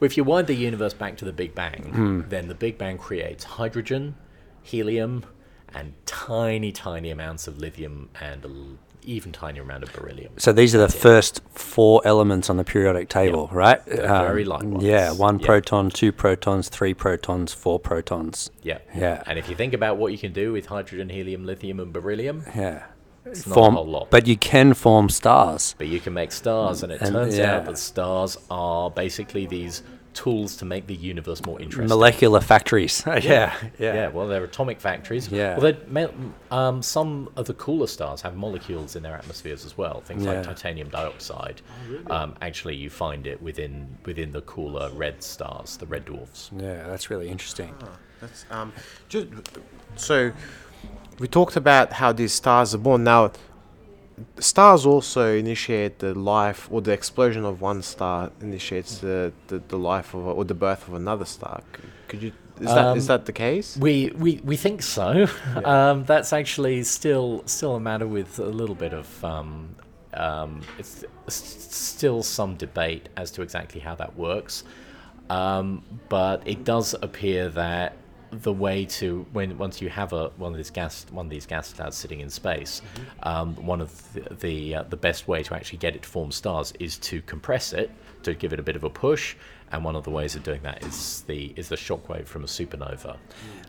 Well, 0.00 0.06
if 0.06 0.16
you 0.16 0.24
wind 0.24 0.46
the 0.46 0.54
universe 0.54 0.92
back 0.94 1.16
to 1.18 1.24
the 1.24 1.32
Big 1.32 1.54
Bang, 1.54 1.90
Hmm. 1.94 2.20
then 2.28 2.48
the 2.48 2.54
Big 2.54 2.76
Bang 2.78 2.98
creates 2.98 3.44
hydrogen, 3.44 4.14
helium, 4.62 5.24
and 5.74 5.94
tiny, 6.06 6.72
tiny 6.72 7.10
amounts 7.10 7.46
of 7.48 7.58
lithium 7.58 8.08
and 8.20 8.44
even 9.06 9.32
tinier 9.32 9.62
amount 9.62 9.82
of 9.84 9.92
beryllium. 9.92 10.32
So 10.36 10.52
these 10.52 10.74
are 10.74 10.78
the 10.78 10.88
first 10.88 11.40
four 11.54 12.02
elements 12.04 12.50
on 12.50 12.56
the 12.56 12.64
periodic 12.64 13.08
table, 13.08 13.48
right? 13.52 13.78
Um, 13.88 14.26
very 14.26 14.44
light 14.44 14.64
ones. 14.64 14.82
Yeah, 14.84 15.12
one 15.12 15.38
Yeah. 15.38 15.46
proton, 15.46 15.90
two 15.90 16.12
protons, 16.12 16.68
three 16.68 16.92
protons, 16.94 17.52
four 17.54 17.78
protons. 17.78 18.50
Yeah. 18.62 18.78
Yeah. 18.94 19.22
And 19.26 19.38
if 19.38 19.48
you 19.48 19.54
think 19.56 19.72
about 19.74 19.96
what 19.96 20.12
you 20.12 20.18
can 20.18 20.32
do 20.32 20.52
with 20.52 20.66
hydrogen, 20.66 21.08
helium, 21.08 21.46
lithium, 21.46 21.80
and 21.80 21.92
beryllium, 21.92 22.42
Yeah. 22.54 22.82
it's 23.24 23.46
not 23.46 23.54
Form, 23.54 23.74
a 23.74 23.78
whole 23.78 23.86
lot. 23.86 24.10
but 24.10 24.26
you 24.26 24.36
can 24.36 24.74
form 24.74 25.08
stars. 25.08 25.74
But 25.78 25.86
you 25.88 26.00
can 26.00 26.12
make 26.12 26.32
stars, 26.32 26.82
and 26.82 26.92
it 26.92 27.00
And, 27.00 27.12
turns 27.14 27.38
yeah. 27.38 27.56
out 27.56 27.64
that 27.66 27.78
stars 27.78 28.36
are 28.50 28.90
basically 28.90 29.46
these 29.46 29.82
tools 30.16 30.56
to 30.56 30.64
make 30.64 30.86
the 30.86 30.94
universe 30.94 31.44
more 31.44 31.60
interesting. 31.60 31.88
Molecular 31.88 32.40
factories. 32.40 33.04
yeah, 33.06 33.54
yeah. 33.78 33.94
Yeah, 33.94 34.08
well, 34.08 34.26
they're 34.26 34.42
atomic 34.42 34.80
factories. 34.80 35.30
Yeah. 35.30 35.58
Well, 35.58 35.74
they're 35.90 36.10
um, 36.50 36.82
some 36.82 37.28
of 37.36 37.46
the 37.46 37.54
cooler 37.54 37.86
stars 37.86 38.22
have 38.22 38.34
molecules 38.34 38.96
in 38.96 39.02
their 39.02 39.14
atmospheres 39.14 39.64
as 39.64 39.76
well. 39.76 40.00
Things 40.00 40.24
Yeah. 40.24 40.32
like 40.32 40.42
titanium 40.44 40.88
dioxide. 40.88 41.60
um, 42.10 42.34
actually, 42.40 42.74
you 42.74 42.90
find 42.90 43.26
it 43.26 43.40
within 43.40 43.98
within 44.04 44.32
the 44.32 44.40
cooler 44.42 44.90
red 44.90 45.22
stars, 45.22 45.76
the 45.76 45.86
red 45.86 46.06
dwarfs. 46.06 46.50
Yeah, 46.56 46.84
that's 46.88 47.10
really 47.10 47.28
interesting. 47.28 47.74
That's 48.20 48.46
um, 48.50 48.72
just 49.08 49.26
so 49.96 50.32
we 51.18 51.28
talked 51.28 51.56
about 51.56 51.92
how 51.92 52.12
these 52.12 52.32
stars 52.32 52.74
are 52.74 52.78
born. 52.78 53.04
Now, 53.04 53.32
stars 54.38 54.86
also 54.86 55.34
initiate 55.34 55.98
the 55.98 56.14
life 56.14 56.68
or 56.70 56.80
the 56.80 56.92
explosion 56.92 57.44
of 57.44 57.60
one 57.60 57.82
star 57.82 58.30
initiates 58.40 58.98
the, 58.98 59.32
the, 59.48 59.58
the 59.68 59.76
life 59.78 60.14
of 60.14 60.26
a, 60.26 60.30
or 60.30 60.44
the 60.44 60.54
birth 60.54 60.88
of 60.88 60.94
another 60.94 61.24
star. 61.24 61.62
Could 62.08 62.22
you? 62.22 62.32
Is 62.60 62.66
that 62.66 62.96
is 62.96 63.04
Um, 63.04 63.06
that 63.08 63.26
the 63.26 63.32
case? 63.32 63.76
We, 63.76 64.12
we, 64.16 64.40
we 64.42 64.56
think 64.56 64.82
so. 64.82 65.26
Um, 65.64 66.04
that's 66.04 66.32
actually 66.32 66.84
still 66.84 67.42
still 67.46 67.74
a 67.76 67.80
matter 67.80 68.06
with 68.06 68.38
a 68.38 68.44
little 68.46 68.74
bit 68.74 68.94
of 68.94 69.24
um, 69.24 69.74
um, 70.14 70.62
it's 70.78 71.04
still 71.28 72.22
some 72.22 72.54
debate 72.56 73.08
as 73.16 73.30
to 73.32 73.42
exactly 73.42 73.80
how 73.80 73.94
that 73.96 74.16
works. 74.16 74.64
Um, 75.28 75.82
but 76.08 76.42
it 76.46 76.64
does 76.64 76.94
appear 77.02 77.48
that 77.50 77.96
the 78.42 78.52
way 78.52 78.84
to 78.84 79.26
when 79.32 79.56
once 79.58 79.80
you 79.80 79.88
have 79.88 80.12
a 80.12 80.28
one 80.36 80.52
of 80.52 80.56
these 80.56 80.70
gas 80.70 81.06
one 81.10 81.26
of 81.26 81.30
these 81.30 81.46
gas 81.46 81.72
clouds 81.72 81.96
sitting 81.96 82.20
in 82.20 82.30
space, 82.30 82.82
um, 83.22 83.54
one 83.56 83.80
of 83.80 84.12
the 84.12 84.34
the, 84.34 84.74
uh, 84.76 84.82
the 84.84 84.96
best 84.96 85.28
way 85.28 85.42
to 85.42 85.54
actually 85.54 85.78
get 85.78 85.94
it 85.94 86.02
to 86.02 86.08
form 86.08 86.30
stars 86.30 86.72
is 86.78 86.98
to 86.98 87.22
compress 87.22 87.72
it 87.72 87.90
to 88.22 88.34
give 88.34 88.52
it 88.52 88.58
a 88.58 88.62
bit 88.62 88.76
of 88.76 88.84
a 88.84 88.90
push, 88.90 89.36
and 89.72 89.84
one 89.84 89.96
of 89.96 90.04
the 90.04 90.10
ways 90.10 90.34
of 90.34 90.42
doing 90.42 90.60
that 90.62 90.84
is 90.84 91.22
the 91.22 91.52
is 91.56 91.68
the 91.68 91.76
shockwave 91.76 92.26
from 92.26 92.44
a 92.44 92.46
supernova. 92.46 93.16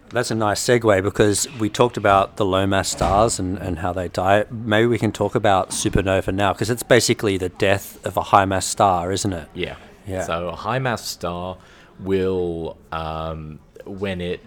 That's 0.10 0.32
a 0.32 0.36
nice 0.36 0.62
segue 0.64 1.04
because 1.04 1.48
we 1.60 1.70
talked 1.70 1.98
about 1.98 2.38
the 2.38 2.46
low 2.46 2.66
mass 2.66 2.90
stars 2.90 3.40
and, 3.40 3.58
and 3.58 3.80
how 3.80 3.94
they 3.94 4.08
die. 4.08 4.46
Maybe 4.50 4.88
we 4.88 4.98
can 4.98 5.12
talk 5.12 5.36
about 5.36 5.72
supernova 5.72 6.34
now 6.34 6.54
because 6.54 6.70
it's 6.70 6.84
basically 6.84 7.38
the 7.38 7.50
death 7.50 8.04
of 8.06 8.18
a 8.18 8.24
high 8.24 8.46
mass 8.46 8.66
star, 8.66 9.12
isn't 9.12 9.34
it? 9.34 9.50
Yeah. 9.54 9.76
Yeah. 10.08 10.24
So 10.24 10.48
a 10.48 10.56
high 10.56 10.80
mass 10.80 11.06
star 11.06 11.58
will, 12.00 12.78
um, 12.92 13.60
when 13.86 14.22
it, 14.22 14.40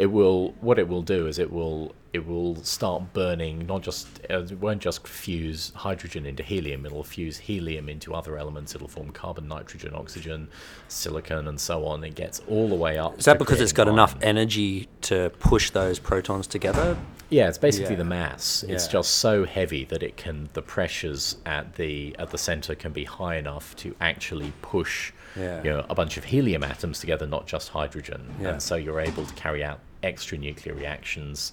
it 0.00 0.06
will, 0.10 0.54
what 0.62 0.78
it 0.78 0.88
will 0.88 1.02
do 1.02 1.26
is 1.26 1.38
it 1.38 1.52
will, 1.52 1.94
it 2.14 2.26
will 2.26 2.56
start 2.64 3.12
burning. 3.12 3.66
Not 3.66 3.82
just, 3.82 4.08
uh, 4.30 4.38
it 4.38 4.58
won't 4.58 4.80
just 4.80 5.06
fuse 5.06 5.72
hydrogen 5.76 6.24
into 6.24 6.42
helium. 6.42 6.86
It'll 6.86 7.04
fuse 7.04 7.36
helium 7.36 7.90
into 7.90 8.14
other 8.14 8.38
elements. 8.38 8.74
It'll 8.74 8.88
form 8.88 9.10
carbon, 9.10 9.46
nitrogen, 9.46 9.92
oxygen, 9.94 10.48
silicon, 10.88 11.48
and 11.48 11.60
so 11.60 11.84
on. 11.84 12.02
It 12.02 12.14
gets 12.14 12.40
all 12.48 12.66
the 12.66 12.74
way 12.74 12.96
up. 12.98 13.18
Is 13.18 13.26
that 13.26 13.38
because 13.38 13.60
it's 13.60 13.72
got 13.72 13.82
creating 13.84 13.96
enough 13.98 14.16
energy 14.22 14.88
to 15.02 15.30
push 15.38 15.68
those 15.68 15.98
protons 15.98 16.46
together? 16.46 16.96
Yeah, 17.28 17.48
it's 17.48 17.58
basically 17.58 17.92
Yeah. 17.92 17.98
the 17.98 18.04
mass. 18.04 18.64
It's 18.66 18.86
Yeah. 18.86 18.92
just 18.92 19.10
so 19.18 19.44
heavy 19.44 19.84
that 19.84 20.02
it 20.02 20.16
can 20.16 20.48
the 20.54 20.62
pressures 20.62 21.36
at 21.44 21.74
the 21.74 22.16
at 22.18 22.30
the 22.30 22.38
center 22.38 22.74
can 22.74 22.92
be 22.92 23.04
high 23.04 23.36
enough 23.36 23.76
to 23.76 23.94
actually 24.00 24.52
push 24.62 25.12
Yeah. 25.36 25.62
you 25.62 25.70
know 25.70 25.84
a 25.90 25.94
bunch 25.94 26.16
of 26.16 26.24
helium 26.24 26.64
atoms 26.64 26.98
together, 26.98 27.26
not 27.26 27.46
just 27.46 27.68
hydrogen. 27.68 28.34
Yeah. 28.40 28.48
And 28.48 28.62
so 28.62 28.74
you're 28.76 28.98
able 29.00 29.26
to 29.26 29.34
carry 29.34 29.62
out 29.62 29.78
extra 30.02 30.38
nuclear 30.38 30.74
reactions. 30.74 31.52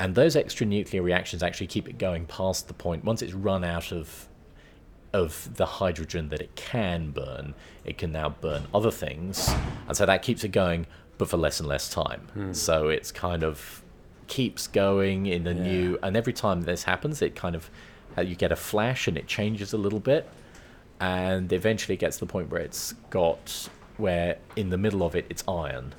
And 0.00 0.14
those 0.14 0.36
extra 0.36 0.64
nuclear 0.66 1.02
reactions 1.02 1.42
actually 1.42 1.66
keep 1.66 1.88
it 1.88 1.98
going 1.98 2.26
past 2.26 2.68
the 2.68 2.74
point 2.74 3.04
once 3.04 3.20
it's 3.22 3.32
run 3.34 3.64
out 3.64 3.92
of 3.92 4.28
of 5.14 5.48
the 5.56 5.64
hydrogen 5.64 6.28
that 6.28 6.40
it 6.40 6.54
can 6.54 7.10
burn, 7.10 7.54
it 7.84 7.96
can 7.96 8.12
now 8.12 8.28
burn 8.28 8.64
other 8.74 8.90
things, 8.90 9.48
and 9.88 9.96
so 9.96 10.04
that 10.04 10.20
keeps 10.22 10.44
it 10.44 10.52
going, 10.52 10.86
but 11.16 11.28
for 11.30 11.38
less 11.38 11.60
and 11.60 11.68
less 11.68 11.88
time. 11.88 12.28
So 12.54 12.88
it's 12.88 13.10
kind 13.10 13.42
of 13.42 13.82
keeps 14.26 14.66
going 14.66 15.24
in 15.26 15.46
a 15.46 15.54
new, 15.54 15.98
and 16.02 16.14
every 16.14 16.34
time 16.34 16.60
this 16.62 16.82
happens, 16.84 17.22
it 17.22 17.34
kind 17.34 17.54
of 17.54 17.70
uh, 18.18 18.20
you 18.20 18.36
get 18.36 18.52
a 18.52 18.56
flash 18.56 19.08
and 19.08 19.16
it 19.16 19.26
changes 19.26 19.72
a 19.72 19.78
little 19.78 19.98
bit, 20.00 20.28
and 21.00 21.50
eventually 21.54 21.94
it 21.94 22.00
gets 22.00 22.18
to 22.18 22.26
the 22.26 22.30
point 22.30 22.50
where 22.50 22.60
it's 22.60 22.92
got 23.08 23.68
where 23.96 24.36
in 24.56 24.68
the 24.68 24.78
middle 24.78 25.02
of 25.02 25.16
it 25.16 25.24
it's 25.30 25.42
iron. 25.48 25.94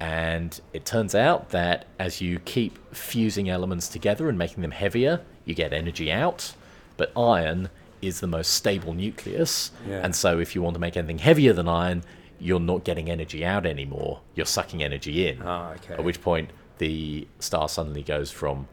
And 0.00 0.58
it 0.72 0.86
turns 0.86 1.14
out 1.14 1.50
that 1.50 1.84
as 1.98 2.20
you 2.22 2.38
keep 2.40 2.78
fusing 2.94 3.50
elements 3.50 3.86
together 3.88 4.28
and 4.30 4.38
making 4.38 4.62
them 4.62 4.70
heavier, 4.70 5.20
you 5.44 5.54
get 5.54 5.72
energy 5.74 6.10
out. 6.10 6.54
But 6.96 7.12
iron 7.16 7.68
is 8.00 8.20
the 8.20 8.26
most 8.26 8.54
stable 8.54 8.94
nucleus. 8.94 9.72
Yeah. 9.86 10.00
And 10.02 10.16
so 10.16 10.38
if 10.38 10.54
you 10.54 10.62
want 10.62 10.72
to 10.74 10.80
make 10.80 10.96
anything 10.96 11.18
heavier 11.18 11.52
than 11.52 11.68
iron, 11.68 12.02
you're 12.38 12.58
not 12.60 12.84
getting 12.84 13.10
energy 13.10 13.44
out 13.44 13.66
anymore. 13.66 14.20
You're 14.34 14.46
sucking 14.46 14.82
energy 14.82 15.28
in. 15.28 15.42
Ah, 15.44 15.72
okay. 15.72 15.94
At 15.94 16.04
which 16.04 16.22
point 16.22 16.48
the 16.78 17.28
star 17.38 17.68
suddenly 17.68 18.02
goes 18.02 18.30
from 18.30 18.66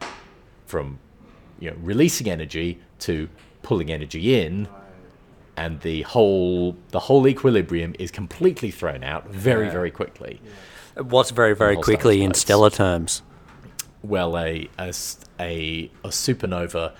from 0.65 0.99
you 1.59 1.69
know 1.71 1.77
releasing 1.81 2.29
energy 2.29 2.79
to 2.99 3.27
pulling 3.63 3.91
energy 3.91 4.39
in 4.39 4.67
and 5.57 5.81
the 5.81 6.03
whole 6.03 6.77
the 6.91 6.99
whole 6.99 7.27
equilibrium 7.27 7.93
is 7.99 8.11
completely 8.11 8.71
thrown 8.71 9.03
out 9.03 9.27
very 9.27 9.65
Yeah. 9.65 9.71
very 9.73 9.91
quickly. 9.91 10.39
What's 10.99 11.31
very, 11.31 11.55
very 11.55 11.75
quickly 11.77 12.23
in 12.23 12.33
stellar 12.33 12.69
terms? 12.69 13.21
well 14.03 14.37
a, 14.37 14.69
a, 14.79 14.93
a, 15.39 15.91
a 16.03 16.09
supernova 16.09 16.93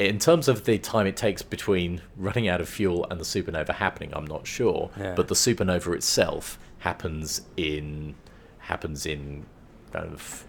in 0.00 0.18
terms 0.18 0.48
of 0.48 0.64
the 0.64 0.76
time 0.78 1.06
it 1.06 1.16
takes 1.16 1.40
between 1.40 2.02
running 2.16 2.48
out 2.48 2.60
of 2.60 2.68
fuel 2.68 3.06
and 3.10 3.20
the 3.20 3.24
supernova 3.24 3.70
happening 3.72 4.10
i'm 4.12 4.26
not 4.26 4.44
sure 4.46 4.90
Yeah. 4.98 5.14
but 5.14 5.28
the 5.28 5.34
supernova 5.36 5.94
itself 5.94 6.58
happens 6.80 7.42
in 7.56 8.16
happens 8.58 9.06
in 9.06 9.46
kind 9.92 10.12
of 10.12 10.44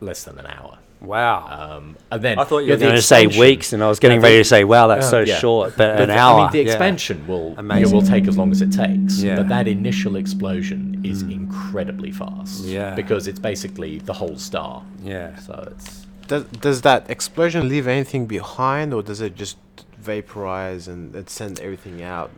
less 0.00 0.24
than 0.24 0.38
an 0.38 0.46
hour 0.46 0.78
Wow. 1.00 1.76
um, 1.76 1.96
and 2.10 2.22
then 2.22 2.38
I 2.38 2.44
thought 2.44 2.60
you 2.60 2.70
were 2.72 2.76
going 2.78 2.94
to 2.94 3.02
say 3.02 3.26
weeks, 3.26 3.72
and 3.72 3.82
I 3.82 3.88
was 3.88 3.98
getting 4.00 4.20
Yeah, 4.20 4.26
ready 4.26 4.38
to 4.38 4.44
say, 4.44 4.64
"Wow, 4.64 4.86
that's 4.88 5.06
uh, 5.06 5.10
so 5.10 5.20
yeah. 5.20 5.38
short." 5.38 5.74
But, 5.76 6.00
an 6.00 6.08
the- 6.08 6.16
hour. 6.18 6.40
I 6.40 6.42
mean, 6.44 6.52
the 6.52 6.58
yeah. 6.58 6.64
expansion 6.64 7.26
will 7.26 7.54
Amazing. 7.58 7.94
will 7.94 8.02
take 8.02 8.26
as 8.26 8.36
long 8.38 8.50
as 8.50 8.60
it 8.62 8.72
takes. 8.72 9.22
Yeah. 9.22 9.34
Mm. 9.34 9.36
But 9.36 9.48
that 9.48 9.68
initial 9.68 10.16
explosion 10.16 11.00
is 11.04 11.22
incredibly 11.22 12.10
fast. 12.12 12.64
Yeah. 12.64 12.94
Because 12.94 13.26
it's 13.28 13.38
basically 13.38 13.98
the 13.98 14.14
whole 14.14 14.36
star. 14.38 14.82
Yeah. 15.04 15.36
So 15.36 15.68
it's 15.72 16.06
Does, 16.28 16.44
does 16.68 16.80
that 16.82 17.08
explosion 17.10 17.68
leave 17.68 17.86
anything 17.86 18.26
behind, 18.26 18.92
or 18.94 19.02
does 19.02 19.20
it 19.20 19.36
just 19.36 19.58
vaporize 19.98 20.88
and 20.88 21.14
it 21.14 21.28
send 21.30 21.60
everything 21.60 22.02
out? 22.02 22.30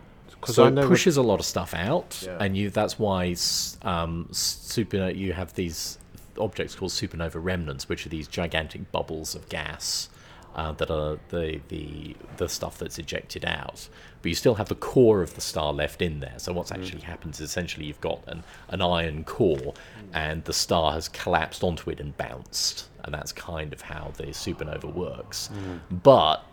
so 0.45 0.65
it 0.67 0.75
pushes 0.85 1.17
a 1.17 1.21
lot 1.21 1.39
of 1.41 1.45
stuff 1.45 1.73
out, 1.73 2.21
Yeah. 2.25 2.37
and 2.39 2.55
you 2.55 2.69
that's 2.69 2.97
why 2.97 3.27
s- 3.31 3.77
um, 3.81 4.27
super 4.31 5.09
you 5.09 5.33
have 5.33 5.53
these 5.55 5.97
objects 6.39 6.75
called 6.75 6.91
supernova 6.91 7.43
remnants, 7.43 7.89
which 7.89 8.05
are 8.05 8.09
these 8.09 8.27
gigantic 8.27 8.91
bubbles 8.91 9.35
of 9.35 9.49
gas 9.49 10.09
uh, 10.55 10.71
that 10.73 10.89
are 10.89 11.19
the, 11.29 11.61
the 11.69 12.15
the 12.37 12.49
stuff 12.49 12.77
that's 12.77 12.97
ejected 12.97 13.45
out. 13.45 13.87
But 14.21 14.29
you 14.29 14.35
still 14.35 14.55
have 14.55 14.67
the 14.67 14.75
core 14.75 15.21
of 15.21 15.35
the 15.35 15.41
star 15.41 15.71
left 15.71 16.01
in 16.01 16.19
there. 16.19 16.35
So 16.37 16.51
what's 16.51 16.71
mm. 16.71 16.77
actually 16.77 17.01
happened 17.01 17.35
is 17.35 17.41
essentially 17.41 17.85
you've 17.85 18.01
got 18.01 18.23
an, 18.27 18.43
an 18.69 18.81
iron 18.81 19.23
core, 19.23 19.73
and 20.13 20.43
the 20.43 20.53
star 20.53 20.93
has 20.93 21.07
collapsed 21.07 21.63
onto 21.63 21.89
it 21.89 21.99
and 21.99 22.15
bounced, 22.17 22.89
and 23.03 23.13
that's 23.13 23.31
kind 23.31 23.71
of 23.73 23.81
how 23.81 24.11
the 24.17 24.27
supernova 24.27 24.93
works. 24.93 25.49
Mm. 25.53 26.03
But 26.03 26.43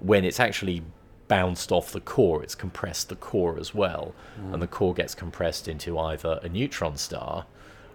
when 0.00 0.24
it's 0.24 0.40
actually 0.40 0.82
bounced 1.28 1.72
off 1.72 1.92
the 1.92 2.00
core, 2.00 2.42
it's 2.42 2.54
compressed 2.54 3.08
the 3.08 3.16
core 3.16 3.58
as 3.58 3.74
well, 3.74 4.14
and 4.36 4.54
mm. 4.54 4.60
the 4.60 4.66
core 4.66 4.94
gets 4.94 5.14
compressed 5.14 5.68
into 5.68 5.98
either 5.98 6.40
a 6.42 6.48
neutron 6.48 6.96
star 6.96 7.46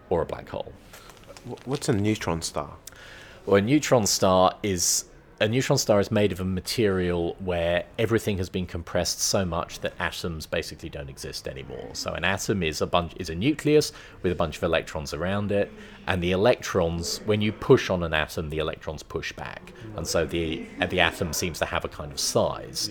or 0.09 0.21
a 0.21 0.25
black 0.25 0.49
hole. 0.49 0.73
Wh- 1.47 1.67
What's 1.67 1.89
a 1.89 1.93
neutron 1.93 2.41
star? 2.41 2.73
Well, 3.45 3.57
a 3.57 3.61
neutron 3.61 4.05
star 4.05 4.55
is 4.63 5.05
a 5.39 5.47
neutron 5.47 5.77
star 5.77 5.99
is 5.99 6.09
made 6.09 6.31
of 6.31 6.39
a 6.39 6.43
material 6.45 7.35
where 7.39 7.85
everything 7.99 8.39
has 8.39 8.49
been 8.49 8.65
compressed 8.65 9.19
so 9.19 9.45
much 9.45 9.79
that 9.81 9.93
atoms 9.99 10.47
basically 10.47 10.89
don't 10.89 11.09
exist 11.09 11.47
anymore. 11.47 11.89
So 11.93 12.13
an 12.13 12.23
atom 12.23 12.63
is 12.63 12.81
a 12.81 12.87
bunch 12.87 13.13
is 13.17 13.29
a 13.29 13.35
nucleus 13.35 13.91
with 14.23 14.31
a 14.31 14.35
bunch 14.35 14.57
of 14.57 14.63
electrons 14.63 15.13
around 15.13 15.51
it, 15.51 15.71
and 16.07 16.23
the 16.23 16.31
electrons, 16.31 17.19
when 17.25 17.39
you 17.41 17.51
push 17.51 17.89
on 17.91 18.01
an 18.03 18.13
atom, 18.15 18.49
the 18.49 18.57
electrons 18.57 19.03
push 19.03 19.31
back, 19.31 19.73
and 19.95 20.07
so 20.07 20.25
the 20.25 20.65
the 20.89 20.99
atom 20.99 21.33
seems 21.33 21.59
to 21.59 21.65
have 21.65 21.85
a 21.85 21.89
kind 21.89 22.11
of 22.11 22.19
size. 22.19 22.89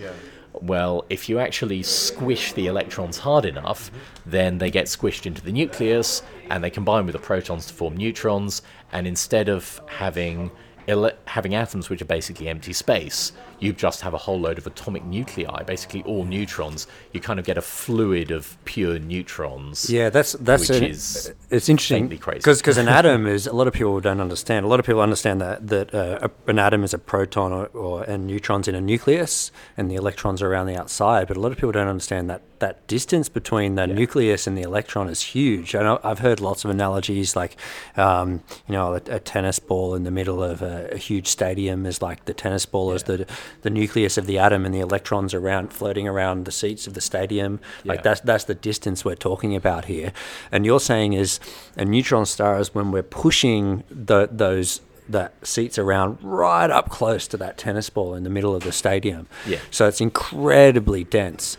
Well, 0.62 1.04
if 1.10 1.28
you 1.28 1.38
actually 1.38 1.82
squish 1.82 2.52
the 2.52 2.66
electrons 2.66 3.18
hard 3.18 3.44
enough, 3.44 3.90
then 4.24 4.58
they 4.58 4.70
get 4.70 4.86
squished 4.86 5.26
into 5.26 5.42
the 5.42 5.52
nucleus 5.52 6.22
and 6.50 6.62
they 6.62 6.70
combine 6.70 7.06
with 7.06 7.12
the 7.12 7.18
protons 7.18 7.66
to 7.66 7.74
form 7.74 7.96
neutrons. 7.96 8.62
And 8.92 9.06
instead 9.06 9.48
of 9.48 9.80
having 9.86 10.50
ele- 10.88 11.12
having 11.26 11.54
atoms 11.54 11.90
which 11.90 12.02
are 12.02 12.06
basically 12.06 12.48
empty 12.48 12.72
space, 12.72 13.32
you 13.58 13.72
just 13.72 14.00
have 14.02 14.14
a 14.14 14.18
whole 14.18 14.38
load 14.38 14.58
of 14.58 14.66
atomic 14.66 15.04
nuclei, 15.04 15.62
basically 15.62 16.02
all 16.02 16.24
neutrons. 16.24 16.86
You 17.12 17.20
kind 17.20 17.38
of 17.38 17.44
get 17.44 17.56
a 17.58 17.62
fluid 17.62 18.30
of 18.30 18.56
pure 18.64 18.98
neutrons. 18.98 19.88
Yeah, 19.90 20.10
that's 20.10 20.32
that's 20.32 20.68
Which 20.68 20.78
an- 20.78 20.84
is 20.84 21.32
it's 21.50 21.68
interesting 21.68 22.08
crazy. 22.18 22.38
because 22.38 22.78
an 22.78 22.88
atom 23.00 23.26
is 23.26 23.46
a 23.46 23.52
lot 23.52 23.66
of 23.66 23.72
people 23.74 24.00
don't 24.00 24.20
understand. 24.20 24.64
A 24.64 24.68
lot 24.68 24.80
of 24.80 24.86
people 24.86 25.00
understand 25.00 25.40
that 25.40 25.66
that 25.68 25.94
uh, 25.94 26.28
an 26.46 26.58
atom 26.58 26.84
is 26.84 26.92
a 26.94 26.98
proton 26.98 27.52
or, 27.52 27.66
or 27.68 28.02
and 28.04 28.26
neutrons 28.26 28.68
in 28.68 28.74
a 28.74 28.80
nucleus, 28.80 29.50
and 29.76 29.90
the 29.90 29.94
electrons 29.94 30.42
are 30.42 30.50
around 30.50 30.66
the 30.66 30.76
outside. 30.76 31.28
But 31.28 31.36
a 31.36 31.40
lot 31.40 31.52
of 31.52 31.56
people 31.58 31.72
don't 31.72 31.88
understand 31.88 32.28
that 32.30 32.42
that 32.58 32.86
distance 32.86 33.28
between 33.28 33.74
the 33.74 33.86
nucleus 33.86 34.46
and 34.46 34.56
the 34.56 34.62
electron 34.62 35.08
is 35.10 35.20
huge. 35.20 35.74
I 35.74 35.82
know 35.82 36.00
I've 36.02 36.20
heard 36.20 36.40
lots 36.40 36.64
of 36.64 36.70
analogies, 36.70 37.36
like 37.36 37.56
um, 37.96 38.42
you 38.66 38.72
know, 38.72 38.94
a, 38.94 39.02
a 39.10 39.20
tennis 39.20 39.58
ball 39.58 39.94
in 39.94 40.04
the 40.04 40.10
middle 40.10 40.42
of 40.42 40.62
a, 40.62 40.88
a 40.92 40.96
huge 40.96 41.26
stadium 41.26 41.84
is 41.86 42.00
like 42.00 42.24
the 42.24 42.32
tennis 42.34 42.64
ball 42.64 42.92
is 42.92 43.02
the 43.04 43.26
the 43.62 43.70
nucleus 43.70 44.18
of 44.18 44.26
the 44.26 44.38
atom, 44.38 44.64
and 44.64 44.74
the 44.74 44.80
electrons 44.80 45.34
around 45.34 45.72
floating 45.72 46.06
around 46.08 46.44
the 46.44 46.52
seats 46.52 46.86
of 46.86 46.94
the 46.94 47.00
stadium. 47.00 47.60
Like 47.84 48.02
that's 48.02 48.20
that's 48.20 48.44
the 48.44 48.54
distance 48.54 49.04
we're 49.04 49.14
talking 49.16 49.54
about 49.54 49.86
here. 49.86 50.12
And 50.52 50.64
you're 50.64 50.80
saying 50.80 51.12
is 51.12 51.40
a 51.76 51.84
neutron 51.84 52.26
star 52.26 52.58
is 52.58 52.74
when 52.74 52.90
we're 52.90 53.02
pushing 53.02 53.84
the, 53.90 54.28
those 54.30 54.80
the 55.08 55.30
seats 55.42 55.78
around 55.78 56.18
right 56.20 56.70
up 56.70 56.90
close 56.90 57.28
to 57.28 57.36
that 57.36 57.56
tennis 57.56 57.90
ball 57.90 58.14
in 58.14 58.24
the 58.24 58.30
middle 58.30 58.54
of 58.54 58.64
the 58.64 58.72
stadium. 58.72 59.28
Yeah. 59.46 59.60
So 59.70 59.86
it's 59.86 60.00
incredibly 60.00 61.04
dense. 61.04 61.56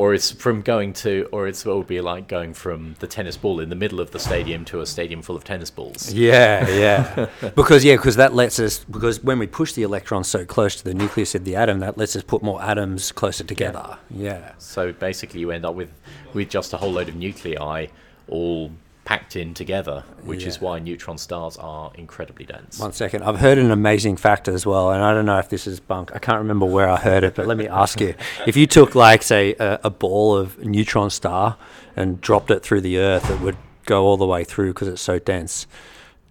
Or 0.00 0.14
it's 0.14 0.30
from 0.30 0.62
going 0.62 0.94
to, 1.04 1.28
or 1.30 1.46
it's, 1.46 1.66
it 1.66 1.68
would 1.68 1.86
be 1.86 2.00
like 2.00 2.26
going 2.26 2.54
from 2.54 2.96
the 3.00 3.06
tennis 3.06 3.36
ball 3.36 3.60
in 3.60 3.68
the 3.68 3.74
middle 3.74 4.00
of 4.00 4.12
the 4.12 4.18
stadium 4.18 4.64
to 4.64 4.80
a 4.80 4.86
stadium 4.86 5.20
full 5.20 5.36
of 5.36 5.44
tennis 5.44 5.70
balls. 5.70 6.10
Yeah, 6.10 6.66
yeah. 6.70 7.28
because 7.54 7.84
yeah, 7.84 7.96
because 7.96 8.16
that 8.16 8.32
lets 8.32 8.58
us 8.58 8.82
because 8.84 9.22
when 9.22 9.38
we 9.38 9.46
push 9.46 9.74
the 9.74 9.82
electrons 9.82 10.26
so 10.26 10.46
close 10.46 10.74
to 10.76 10.84
the 10.84 10.94
nucleus 10.94 11.34
of 11.34 11.44
the 11.44 11.54
atom, 11.54 11.80
that 11.80 11.98
lets 11.98 12.16
us 12.16 12.22
put 12.22 12.42
more 12.42 12.62
atoms 12.62 13.12
closer 13.12 13.44
together. 13.44 13.98
Yeah. 14.08 14.52
So 14.56 14.94
basically, 14.94 15.40
you 15.40 15.50
end 15.50 15.66
up 15.66 15.74
with 15.74 15.92
with 16.32 16.48
just 16.48 16.72
a 16.72 16.78
whole 16.78 16.92
load 16.92 17.10
of 17.10 17.16
nuclei 17.16 17.88
all 18.26 18.70
packed 19.10 19.34
in 19.34 19.52
together, 19.54 20.04
which 20.22 20.44
is 20.44 20.60
why 20.60 20.78
neutron 20.78 21.18
stars 21.18 21.56
are 21.56 21.90
incredibly 21.96 22.44
dense. 22.44 22.78
One 22.78 22.92
second. 22.92 23.24
I've 23.24 23.40
heard 23.40 23.58
an 23.58 23.72
amazing 23.72 24.16
fact 24.16 24.46
as 24.46 24.64
well, 24.64 24.92
and 24.92 25.02
I 25.02 25.12
don't 25.12 25.26
know 25.26 25.38
if 25.38 25.48
this 25.48 25.66
is 25.66 25.80
bunk. 25.80 26.12
I 26.14 26.20
can't 26.20 26.38
remember 26.38 26.64
where 26.64 26.88
I 26.88 26.96
heard 26.96 27.24
it, 27.24 27.34
but 27.34 27.48
let 27.48 27.56
me 27.56 27.66
ask 27.66 28.00
you: 28.00 28.14
if 28.46 28.56
you 28.56 28.68
took, 28.68 28.94
like, 28.94 29.24
say, 29.24 29.56
a, 29.58 29.80
a 29.82 29.90
ball 29.90 30.36
of 30.36 30.64
neutron 30.64 31.10
star 31.10 31.56
and 31.96 32.20
dropped 32.20 32.52
it 32.52 32.62
through 32.62 32.82
the 32.82 32.98
Earth, 32.98 33.28
it 33.28 33.40
would 33.40 33.56
go 33.84 34.04
all 34.04 34.16
the 34.16 34.26
way 34.26 34.44
through 34.44 34.74
because 34.74 34.86
it's 34.86 35.02
so 35.02 35.18
dense. 35.18 35.66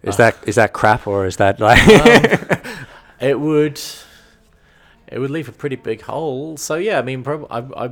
Is 0.02 0.16
ah. 0.16 0.18
that 0.18 0.38
is 0.48 0.56
that 0.56 0.72
crap 0.72 1.06
or 1.06 1.26
is 1.26 1.36
that 1.36 1.60
like? 1.60 1.80
It 3.20 3.38
would, 3.38 3.82
it 5.08 5.20
would 5.20 5.30
leave 5.30 5.50
a 5.50 5.52
pretty 5.52 5.76
big 5.76 6.04
hole. 6.04 6.56
So 6.56 6.76
yeah, 6.76 7.00
I 7.00 7.02
mean, 7.02 7.22
prob- 7.24 7.48
I, 7.50 7.60
I 7.76 7.90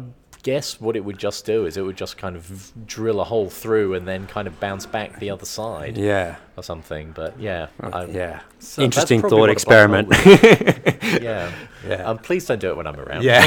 guess 0.47 0.79
what 0.79 0.95
it 0.95 1.03
would 1.07 1.17
just 1.17 1.45
do 1.45 1.65
is 1.65 1.75
it 1.75 1.81
would 1.87 1.97
just 1.97 2.15
kind 2.17 2.35
of 2.37 2.71
drill 2.87 3.19
a 3.19 3.23
hole 3.25 3.49
through 3.49 3.93
and 3.95 4.07
then 4.07 4.25
kind 4.27 4.47
of 4.47 4.53
bounce 4.61 4.85
back 4.85 5.19
the 5.19 5.29
other 5.29 5.45
side 5.45 5.97
yeah, 5.97 6.37
or 6.55 6.63
something. 6.63 7.11
But 7.11 7.37
yeah, 7.37 7.67
I- 7.81 8.05
yeah. 8.05 8.39
so 8.59 8.81
Interesting 8.81 9.19
thought 9.21 9.33
what 9.41 9.49
a 9.49 9.53
black 9.65 9.67
hole 9.67 10.03
experiment. 10.05 10.07
yeah, 11.21 11.51
Yeah. 11.85 12.03
Um, 12.07 12.17
please 12.17 12.45
don't 12.45 12.61
do 12.61 12.69
it 12.69 12.77
when 12.77 12.87
I'm 12.87 12.99
around. 12.99 13.23
yeah. 13.23 13.43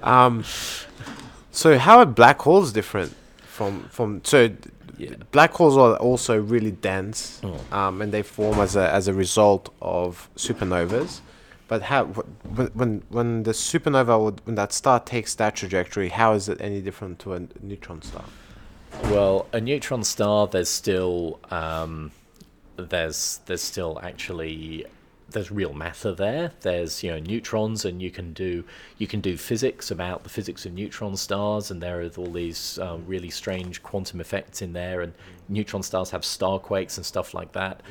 Um, 0.14 0.42
so 1.50 1.78
how 1.78 1.98
are 1.98 2.06
black 2.06 2.40
holes 2.40 2.72
different 2.72 3.12
from 3.56 3.72
from 3.90 4.20
so? 4.24 4.38
Yeah. 4.98 5.16
Black 5.32 5.52
holes 5.52 5.76
are 5.76 5.96
also 6.08 6.34
really 6.40 6.70
dense, 6.70 7.42
Oh. 7.44 7.60
um, 7.78 8.00
and 8.02 8.10
they 8.12 8.22
form 8.22 8.58
as 8.66 8.76
a 8.76 8.90
as 8.98 9.08
a 9.08 9.12
result 9.12 9.68
of 9.82 10.30
supernovas. 10.36 11.20
But 11.68 11.82
how 11.82 12.04
when 12.04 12.66
when 12.68 13.02
when 13.08 13.42
the 13.42 13.52
supernova 13.52 14.22
would, 14.22 14.40
when 14.44 14.54
that 14.54 14.72
star 14.72 15.00
takes 15.00 15.34
that 15.34 15.56
trajectory, 15.56 16.10
how 16.10 16.32
is 16.32 16.48
it 16.48 16.60
any 16.60 16.80
different 16.80 17.18
to 17.20 17.34
a 17.34 17.42
neutron 17.60 18.02
star? 18.02 18.24
Well, 19.04 19.46
a 19.52 19.60
neutron 19.60 20.04
star, 20.04 20.46
there's 20.46 20.70
still 20.70 21.40
um, 21.50 22.12
there's 22.76 23.40
there's 23.46 23.62
still 23.62 23.98
actually 24.02 24.86
there's 25.28 25.50
real 25.50 25.72
matter 25.72 26.14
there. 26.14 26.52
There's 26.60 27.02
you 27.02 27.10
know 27.10 27.18
neutrons, 27.18 27.84
and 27.84 28.00
you 28.00 28.10
can 28.10 28.32
do 28.32 28.64
you 28.98 29.06
can 29.06 29.20
do 29.20 29.36
physics 29.36 29.90
about 29.90 30.22
the 30.22 30.28
physics 30.28 30.66
of 30.66 30.72
neutron 30.72 31.16
stars, 31.16 31.70
and 31.70 31.82
there 31.82 32.00
are 32.00 32.10
all 32.16 32.30
these 32.30 32.78
um, 32.78 33.04
really 33.06 33.30
strange 33.30 33.82
quantum 33.82 34.20
effects 34.20 34.62
in 34.62 34.72
there. 34.72 35.00
And 35.00 35.12
neutron 35.48 35.82
stars 35.82 36.10
have 36.10 36.24
star 36.24 36.58
quakes 36.58 36.96
and 36.96 37.04
stuff 37.04 37.34
like 37.34 37.52
that. 37.52 37.82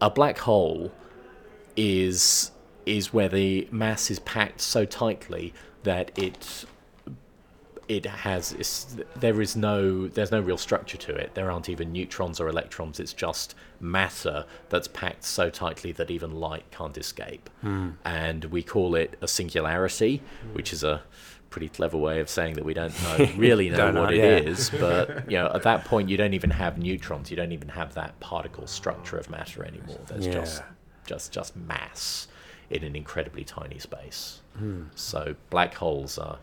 A 0.00 0.10
black 0.10 0.38
hole 0.38 0.92
is 1.76 2.50
is 2.86 3.12
where 3.12 3.28
the 3.28 3.68
mass 3.70 4.10
is 4.10 4.18
packed 4.20 4.60
so 4.60 4.84
tightly 4.84 5.52
that 5.82 6.16
it 6.18 6.64
it 7.88 8.06
has 8.06 8.96
there 9.16 9.40
is 9.40 9.56
no 9.56 10.06
there's 10.08 10.30
no 10.30 10.40
real 10.40 10.56
structure 10.56 10.96
to 10.96 11.14
it. 11.14 11.34
There 11.34 11.50
aren't 11.50 11.68
even 11.68 11.92
neutrons 11.92 12.40
or 12.40 12.48
electrons. 12.48 13.00
It's 13.00 13.12
just 13.12 13.54
matter 13.80 14.46
that's 14.68 14.88
packed 14.88 15.24
so 15.24 15.50
tightly 15.50 15.92
that 15.92 16.10
even 16.10 16.32
light 16.32 16.64
can't 16.70 16.96
escape. 16.96 17.50
Hmm. 17.60 17.90
And 18.04 18.46
we 18.46 18.62
call 18.62 18.94
it 18.94 19.18
a 19.20 19.28
singularity 19.28 20.22
which 20.52 20.72
is 20.72 20.84
a 20.84 21.02
pretty 21.50 21.68
clever 21.68 21.98
way 21.98 22.20
of 22.20 22.30
saying 22.30 22.54
that 22.54 22.64
we 22.64 22.72
don't 22.72 22.94
know, 23.02 23.28
really 23.36 23.68
know 23.68 23.76
Don't 23.76 23.94
know, 23.94 24.02
what 24.02 24.14
yeah. 24.14 24.36
it 24.36 24.48
is 24.48 24.70
but 24.70 25.30
you 25.30 25.36
know 25.36 25.50
at 25.52 25.64
that 25.64 25.84
point 25.84 26.08
you 26.08 26.16
don't 26.16 26.34
even 26.34 26.50
have 26.50 26.78
neutrons. 26.78 27.30
You 27.30 27.36
don't 27.36 27.52
even 27.52 27.68
have 27.68 27.94
that 27.94 28.18
particle 28.20 28.66
structure 28.66 29.18
of 29.18 29.28
matter 29.28 29.64
anymore. 29.64 30.00
There's 30.06 30.26
just 30.26 30.62
just 31.04 31.32
just 31.32 31.56
mass 31.56 32.28
in 32.72 32.82
an 32.84 32.96
incredibly 32.96 33.44
tiny 33.44 33.78
space 33.78 34.40
Hmm. 34.58 34.82
so 34.94 35.34
black 35.50 35.74
holes 35.74 36.18
are 36.18 36.38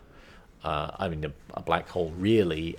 uh, 0.64 0.90
I 0.98 1.08
mean, 1.08 1.24
a, 1.24 1.32
a 1.54 1.62
black 1.62 1.88
hole 1.88 2.12
really, 2.18 2.76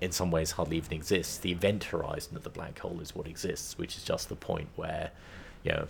in 0.00 0.10
some 0.10 0.32
ways, 0.32 0.50
hardly 0.52 0.78
even 0.78 0.92
exists. 0.94 1.38
The 1.38 1.52
event 1.52 1.84
horizon 1.84 2.36
of 2.36 2.42
the 2.42 2.50
black 2.50 2.76
hole 2.80 2.98
is 3.00 3.14
what 3.14 3.28
exists, 3.28 3.78
which 3.78 3.96
is 3.96 4.02
just 4.02 4.28
the 4.28 4.34
point 4.34 4.68
where, 4.74 5.12
you 5.62 5.70
know, 5.72 5.86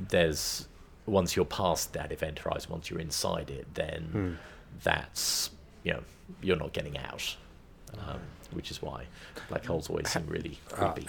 there's 0.00 0.66
once 1.04 1.36
you're 1.36 1.44
past 1.44 1.92
that 1.92 2.10
event 2.10 2.38
horizon, 2.38 2.70
once 2.72 2.88
you're 2.88 3.00
inside 3.00 3.50
it, 3.50 3.66
then 3.74 4.38
that's 4.82 5.50
you 5.84 5.92
know 5.92 6.02
you're 6.42 6.56
not 6.56 6.72
getting 6.72 6.96
out, 6.98 7.36
um, 7.98 8.20
which 8.52 8.70
is 8.70 8.80
why 8.80 9.04
black 9.50 9.64
holes 9.66 9.90
always 9.90 10.08
seem 10.08 10.26
really 10.26 10.58
creepy. 10.70 11.06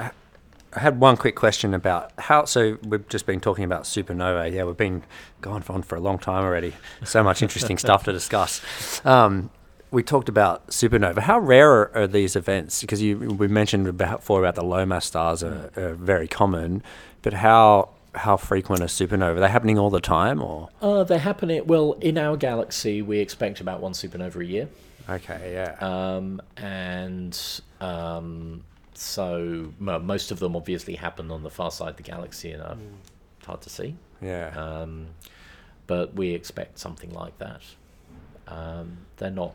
I 0.73 0.79
had 0.81 0.99
one 0.99 1.17
quick 1.17 1.35
question 1.35 1.73
about 1.73 2.11
how. 2.17 2.45
So 2.45 2.77
we've 2.83 3.07
just 3.07 3.25
been 3.25 3.39
talking 3.39 3.63
about 3.63 3.83
supernova. 3.83 4.51
Yeah, 4.51 4.63
we've 4.65 4.77
been 4.77 5.03
going 5.41 5.63
on 5.69 5.81
for 5.81 5.95
a 5.95 5.99
long 5.99 6.19
time 6.19 6.43
already. 6.43 6.73
So 7.03 7.23
much 7.23 7.41
interesting 7.41 7.77
stuff 7.77 8.03
to 8.03 8.11
discuss. 8.11 8.61
Um, 9.05 9.49
we 9.91 10.03
talked 10.03 10.27
about 10.27 10.67
supernova. 10.67 11.19
How 11.19 11.39
rare 11.39 11.71
are, 11.71 11.91
are 11.95 12.07
these 12.07 12.35
events? 12.35 12.81
Because 12.81 13.01
you 13.01 13.17
we 13.17 13.47
mentioned 13.47 13.87
about, 13.87 14.19
before 14.19 14.39
about 14.41 14.55
the 14.55 14.63
low 14.63 14.85
mass 14.85 15.05
stars 15.05 15.41
are, 15.43 15.71
are 15.77 15.93
very 15.93 16.27
common, 16.27 16.83
but 17.21 17.33
how 17.33 17.89
how 18.15 18.35
frequent 18.35 18.81
are 18.81 18.87
supernova? 18.87 19.37
Are 19.37 19.39
they 19.39 19.47
happening 19.49 19.79
all 19.79 19.89
the 19.89 20.01
time, 20.01 20.41
or 20.41 20.69
Uh, 20.81 21.03
they're 21.03 21.19
happening 21.19 21.65
well 21.65 21.93
in 22.01 22.17
our 22.17 22.35
galaxy. 22.35 23.01
We 23.01 23.19
expect 23.19 23.61
about 23.61 23.79
one 23.79 23.93
supernova 23.93 24.35
a 24.41 24.45
year. 24.45 24.67
okay, 25.09 25.53
yeah, 25.53 25.75
Um, 25.79 26.41
and 26.57 27.39
um, 27.79 28.63
so 28.97 29.73
mo- 29.79 29.99
most 29.99 30.31
of 30.31 30.39
them 30.39 30.55
obviously 30.55 30.95
happen 30.95 31.29
on 31.31 31.43
the 31.43 31.49
far 31.49 31.71
side 31.71 31.89
of 31.91 31.97
the 31.97 32.03
galaxy 32.03 32.51
and 32.51 32.61
are 32.63 32.77
hard 33.45 33.61
to 33.61 33.69
see. 33.69 33.95
yeah, 34.21 34.49
Um, 34.57 35.07
but 35.85 36.13
we 36.15 36.33
expect 36.33 36.79
something 36.79 37.11
like 37.13 37.37
that. 37.37 37.61
Um, 38.47 38.97
they're 39.17 39.29
not. 39.31 39.53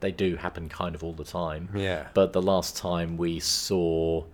They 0.00 0.10
do 0.10 0.36
happen 0.36 0.68
kind 0.68 0.94
of 0.94 1.04
all 1.04 1.12
the 1.12 1.24
time. 1.24 1.68
Yeah. 1.74 2.08
But 2.14 2.32
the 2.32 2.42
last 2.42 2.76
time 2.76 3.16
we 3.16 3.38
saw 3.38 4.24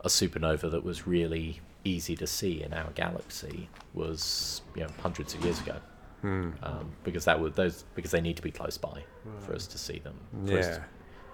a 0.00 0.08
supernova 0.08 0.70
that 0.70 0.84
was 0.84 1.06
really 1.06 1.60
easy 1.84 2.16
to 2.16 2.26
see 2.26 2.62
in 2.62 2.72
our 2.72 2.90
galaxy 2.92 3.68
was 3.94 4.62
you 4.74 4.82
know 4.84 4.88
hundreds 5.02 5.34
of 5.34 5.44
years 5.44 5.60
ago. 5.60 5.76
Hmm. 6.22 6.50
Um, 6.62 6.90
because 7.04 7.24
that 7.26 7.38
would 7.40 7.54
those 7.56 7.84
because 7.94 8.10
they 8.10 8.20
need 8.20 8.36
to 8.36 8.42
be 8.42 8.50
close 8.50 8.78
by 8.78 9.04
for 9.40 9.54
us 9.54 9.66
to 9.68 9.78
see 9.78 9.98
them. 9.98 10.14
For 10.46 10.58
us 10.58 10.66
Yeah. 10.66 10.74
to 10.76 10.84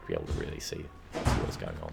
be 0.08 0.14
able 0.14 0.26
to 0.26 0.32
really 0.34 0.60
see, 0.60 0.84
see 1.14 1.40
what's 1.42 1.56
going 1.56 1.76
on. 1.82 1.92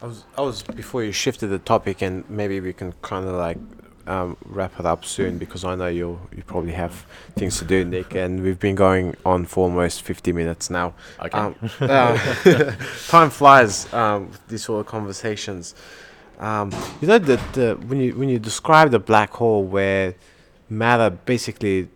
I 0.00 0.06
was 0.06 0.24
I 0.36 0.42
was 0.42 0.62
before 0.62 1.02
you 1.02 1.12
shifted 1.12 1.48
the 1.48 1.58
topic, 1.58 2.02
and 2.02 2.28
maybe 2.30 2.60
we 2.60 2.72
can 2.72 2.92
kind 3.02 3.26
of 3.26 3.34
like 3.34 3.58
um, 4.06 4.36
wrap 4.44 4.78
it 4.80 4.86
up 4.86 5.04
soon 5.04 5.38
because 5.38 5.64
I 5.64 5.74
know 5.74 5.88
you 5.88 6.20
you 6.34 6.42
probably 6.44 6.72
have 6.72 7.04
things 7.36 7.58
to 7.58 7.64
do, 7.64 7.84
Nick, 7.84 8.14
and 8.14 8.42
we've 8.42 8.58
been 8.58 8.74
going 8.74 9.16
on 9.24 9.44
for 9.44 9.64
almost 9.64 10.02
fifty 10.02 10.32
minutes 10.32 10.70
now. 10.70 10.94
Okay. 11.20 11.38
Um, 11.38 11.54
uh, 11.80 12.72
time 13.08 13.30
flies 13.30 13.92
um, 13.92 14.30
with 14.30 14.48
these 14.48 14.64
sort 14.64 14.80
of 14.80 14.86
conversations. 14.86 15.74
Um, 16.38 16.70
you 17.00 17.08
know 17.08 17.18
that 17.18 17.52
the 17.52 17.74
when 17.86 18.00
you 18.00 18.14
when 18.14 18.28
you 18.28 18.38
describe 18.38 18.90
the 18.92 19.00
black 19.00 19.30
hole 19.32 19.64
where 19.64 20.14
matter 20.70 21.10
basically 21.10 21.88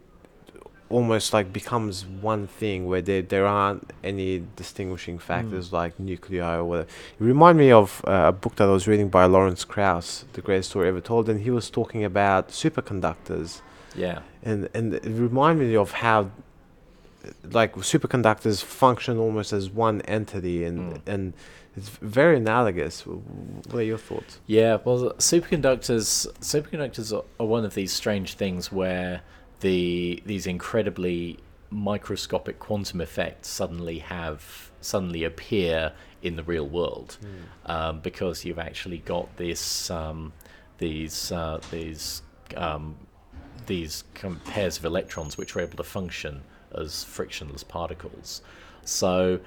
almost 0.93 1.33
like 1.33 1.53
becomes 1.53 2.05
one 2.33 2.47
thing 2.61 2.87
where 2.91 3.03
there 3.03 3.23
there 3.23 3.47
aren't 3.47 3.85
any 4.05 4.31
distinguishing 4.57 5.19
factors 5.19 5.73
like 5.73 5.93
nuclei 5.99 6.57
or 6.57 6.65
whatever. 6.65 6.89
It 7.21 7.25
reminded 7.33 7.61
me 7.67 7.73
of 7.73 7.89
uh, 8.07 8.13
a 8.29 8.33
book 8.33 8.55
that 8.57 8.69
I 8.69 8.73
was 8.73 8.87
reading 8.87 9.09
by 9.09 9.25
Lawrence 9.27 9.65
Krauss, 9.65 10.25
The 10.35 10.43
Greatest 10.43 10.71
Story 10.71 10.89
Ever 10.89 11.01
Told, 11.01 11.29
and 11.29 11.41
he 11.41 11.51
was 11.51 11.71
talking 11.71 12.05
about 12.05 12.49
superconductors 12.63 13.61
Yeah. 13.97 14.19
and 14.43 14.69
and 14.75 14.95
it 14.95 15.05
reminded 15.29 15.69
me 15.69 15.77
of 15.77 15.91
how 16.05 16.19
like 17.53 17.73
superconductors 17.77 18.63
function 18.65 19.17
almost 19.19 19.53
as 19.53 19.71
one 19.71 20.01
entity 20.03 20.65
and 20.65 20.79
Mm. 20.95 21.01
and 21.15 21.33
it's 21.77 21.89
very 22.21 22.37
analogous 22.37 22.95
what 23.07 23.79
are 23.81 23.89
your 23.93 23.99
thoughts 24.09 24.33
Yeah, 24.47 24.79
well, 24.85 24.99
superconductors 25.19 26.27
superconductors 26.41 27.09
are, 27.17 27.25
are 27.41 27.47
one 27.47 27.65
of 27.65 27.75
these 27.75 27.93
strange 27.93 28.35
things 28.35 28.73
where 28.73 29.21
the 29.63 30.23
these 30.27 30.47
incredibly 30.47 31.39
microscopic 31.71 32.59
quantum 32.59 33.01
effects 33.01 33.49
suddenly 33.49 33.99
have 33.99 34.71
suddenly 34.83 35.25
appear 35.25 35.93
in 36.21 36.37
the 36.37 36.43
real 36.43 36.69
world 36.69 37.17
um, 37.67 38.01
because 38.01 38.45
you've 38.45 38.59
actually 38.59 38.99
got 38.99 39.35
this 39.37 39.91
um, 39.91 40.33
these 40.79 41.33
uh, 41.33 41.59
these 41.71 42.23
um, 42.57 42.97
these 43.67 44.05
kind 44.15 44.37
of 44.37 44.45
pairs 44.45 44.77
of 44.79 44.85
electrons 44.85 45.39
which 45.39 45.57
are 45.57 45.61
able 45.61 45.77
to 45.77 45.85
function 45.85 46.43
as 46.75 47.05
frictionless 47.05 47.63
particles. 47.63 48.43
So, 48.85 49.41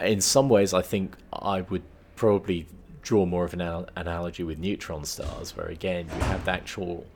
in 0.00 0.20
some 0.20 0.48
ways, 0.48 0.72
I 0.72 0.82
think 0.82 1.16
I 1.32 1.62
would 1.62 1.82
probably 2.14 2.66
draw 3.02 3.26
more 3.26 3.44
of 3.44 3.54
an 3.54 3.60
anal- 3.60 3.88
analogy 3.96 4.44
with 4.44 4.58
neutron 4.58 5.04
stars, 5.04 5.56
where 5.56 5.66
again 5.66 6.06
you 6.14 6.22
have 6.22 6.44
the 6.44 6.52
actual 6.52 7.06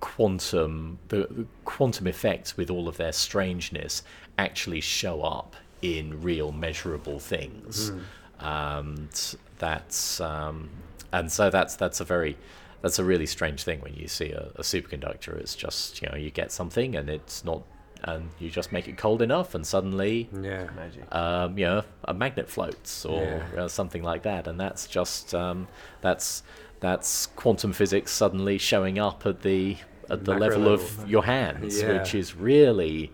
quantum 0.00 0.98
the, 1.08 1.26
the 1.30 1.46
quantum 1.64 2.06
effects 2.06 2.56
with 2.56 2.70
all 2.70 2.88
of 2.88 2.96
their 2.96 3.12
strangeness 3.12 4.02
actually 4.38 4.80
show 4.80 5.22
up 5.22 5.56
in 5.82 6.20
real 6.22 6.52
measurable 6.52 7.18
things. 7.18 7.92
And 8.38 9.36
that's 9.58 10.20
um, 10.20 10.70
and 11.12 11.30
so 11.30 11.50
that's 11.50 11.76
that's 11.76 12.00
a 12.00 12.04
very 12.04 12.36
that's 12.82 12.98
a 12.98 13.04
really 13.04 13.26
strange 13.26 13.62
thing 13.64 13.80
when 13.80 13.94
you 13.94 14.08
see 14.08 14.30
a, 14.32 14.50
a 14.56 14.62
superconductor. 14.62 15.36
It's 15.36 15.54
just 15.54 16.00
you 16.00 16.08
know 16.08 16.16
you 16.16 16.30
get 16.30 16.50
something 16.50 16.96
and 16.96 17.10
it's 17.10 17.44
not 17.44 17.62
and 18.02 18.30
you 18.38 18.48
just 18.48 18.72
make 18.72 18.88
it 18.88 18.96
cold 18.96 19.20
enough, 19.20 19.54
and 19.54 19.66
suddenly, 19.66 20.30
Yeah. 20.42 20.66
um, 21.12 21.58
you 21.58 21.66
know, 21.66 21.82
a 22.04 22.14
magnet 22.14 22.48
floats 22.48 23.04
or 23.04 23.44
Yeah. 23.54 23.64
uh, 23.64 23.68
something 23.68 24.02
like 24.02 24.22
that, 24.22 24.46
and 24.48 24.58
that's 24.58 24.86
just 24.86 25.34
um, 25.34 25.68
that's 26.00 26.42
that's 26.80 27.26
quantum 27.26 27.74
physics 27.74 28.10
suddenly 28.12 28.56
showing 28.56 28.98
up 28.98 29.26
at 29.26 29.42
the 29.42 29.76
at 30.10 30.24
the 30.24 30.32
level, 30.34 30.58
level. 30.58 30.72
of 30.74 31.08
your 31.08 31.24
hands, 31.24 31.80
Yeah. 31.80 31.98
which 31.98 32.14
is 32.14 32.34
really 32.36 33.10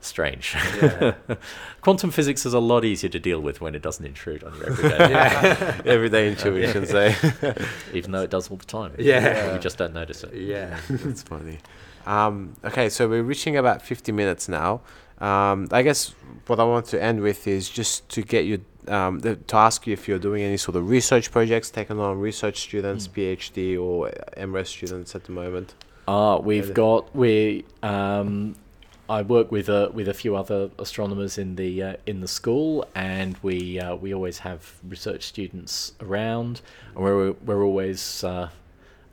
strange. 0.00 0.54
Yeah. 0.80 1.14
quantum 1.80 2.10
physics 2.10 2.44
is 2.46 2.52
a 2.54 2.60
lot 2.60 2.84
easier 2.84 3.10
to 3.10 3.18
deal 3.18 3.40
with 3.40 3.60
when 3.60 3.74
it 3.74 3.82
doesn't 3.82 4.04
intrude 4.04 4.44
on 4.44 4.54
your 4.56 4.66
everyday 4.70 5.14
life, 5.14 5.86
Everyday 5.86 6.28
intuitions, 6.28 6.92
eh? 6.94 7.14
even 7.92 8.12
though 8.12 8.22
it 8.22 8.30
does 8.30 8.50
all 8.50 8.56
the 8.56 8.64
time. 8.66 8.92
Yeah. 8.98 9.54
you 9.54 9.58
just 9.60 9.78
don't 9.78 9.94
notice 9.94 10.22
it. 10.24 10.34
Yeah. 10.34 10.78
That's 10.88 11.22
funny. 11.22 11.58
Um, 12.06 12.54
okay, 12.64 12.88
so 12.88 13.08
we're 13.08 13.22
reaching 13.22 13.56
about 13.56 13.82
50 13.82 14.12
minutes 14.12 14.48
now. 14.48 14.80
Um, 15.18 15.66
I 15.72 15.82
guess 15.82 16.14
what 16.46 16.60
I 16.60 16.64
want 16.64 16.86
to 16.86 17.02
end 17.02 17.20
with 17.20 17.48
is 17.48 17.68
just 17.68 18.08
to 18.10 18.22
get 18.22 18.44
you 18.44 18.64
um, 18.86 19.20
th- 19.20 19.38
to 19.48 19.56
ask 19.56 19.86
you 19.86 19.92
if 19.92 20.06
you're 20.06 20.18
doing 20.20 20.42
any 20.42 20.56
sort 20.58 20.76
of 20.76 20.88
research 20.88 21.32
projects, 21.32 21.70
taking 21.70 21.98
on 21.98 22.20
research 22.20 22.60
students, 22.60 23.08
PhD 23.08 23.80
or 23.80 24.10
MRes 24.36 24.66
students 24.68 25.16
at 25.16 25.24
the 25.24 25.32
moment. 25.32 25.74
Uh, 26.06 26.38
we've 26.42 26.72
got 26.72 27.14
we. 27.14 27.64
Um, 27.82 28.56
I 29.08 29.22
work 29.22 29.52
with 29.52 29.68
a 29.68 29.90
with 29.92 30.08
a 30.08 30.14
few 30.14 30.36
other 30.36 30.70
astronomers 30.78 31.38
in 31.38 31.56
the 31.56 31.82
uh, 31.82 31.96
in 32.06 32.20
the 32.20 32.28
school, 32.28 32.86
and 32.94 33.36
we 33.42 33.80
uh, 33.80 33.94
we 33.96 34.14
always 34.14 34.38
have 34.38 34.72
research 34.88 35.24
students 35.24 35.92
around, 36.00 36.60
and 36.94 37.04
we're 37.04 37.32
we're 37.32 37.64
always. 37.64 38.24
Uh, 38.24 38.50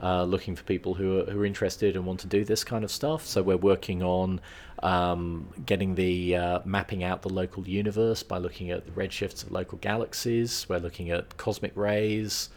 uh, 0.02 0.24
looking 0.26 0.54
for 0.54 0.64
people 0.64 0.94
who 0.96 1.22
are, 1.22 1.24
who 1.32 1.40
are 1.40 1.46
interested 1.46 1.96
and 1.96 2.06
want 2.06 2.20
to 2.20 2.28
do 2.28 2.44
this 2.44 2.64
kind 2.66 2.84
of 2.84 2.92
stuff. 2.92 3.26
So 3.26 3.42
we're 3.42 3.56
working 3.56 4.04
on 4.04 4.42
um, 4.82 5.48
getting 5.66 5.96
the 5.96 6.36
uh, 6.36 6.60
mapping 6.66 7.06
out 7.06 7.22
the 7.22 7.30
local 7.30 7.66
universe 7.66 8.22
by 8.22 8.38
looking 8.38 8.70
at 8.70 8.86
the 8.86 8.92
redshifts 8.92 9.44
of 9.44 9.54
local 9.54 9.78
galaxies. 9.78 10.66
We're 10.68 10.80
looking 10.80 11.10
at 11.10 11.38
cosmic 11.38 11.72
rays. 11.78 12.50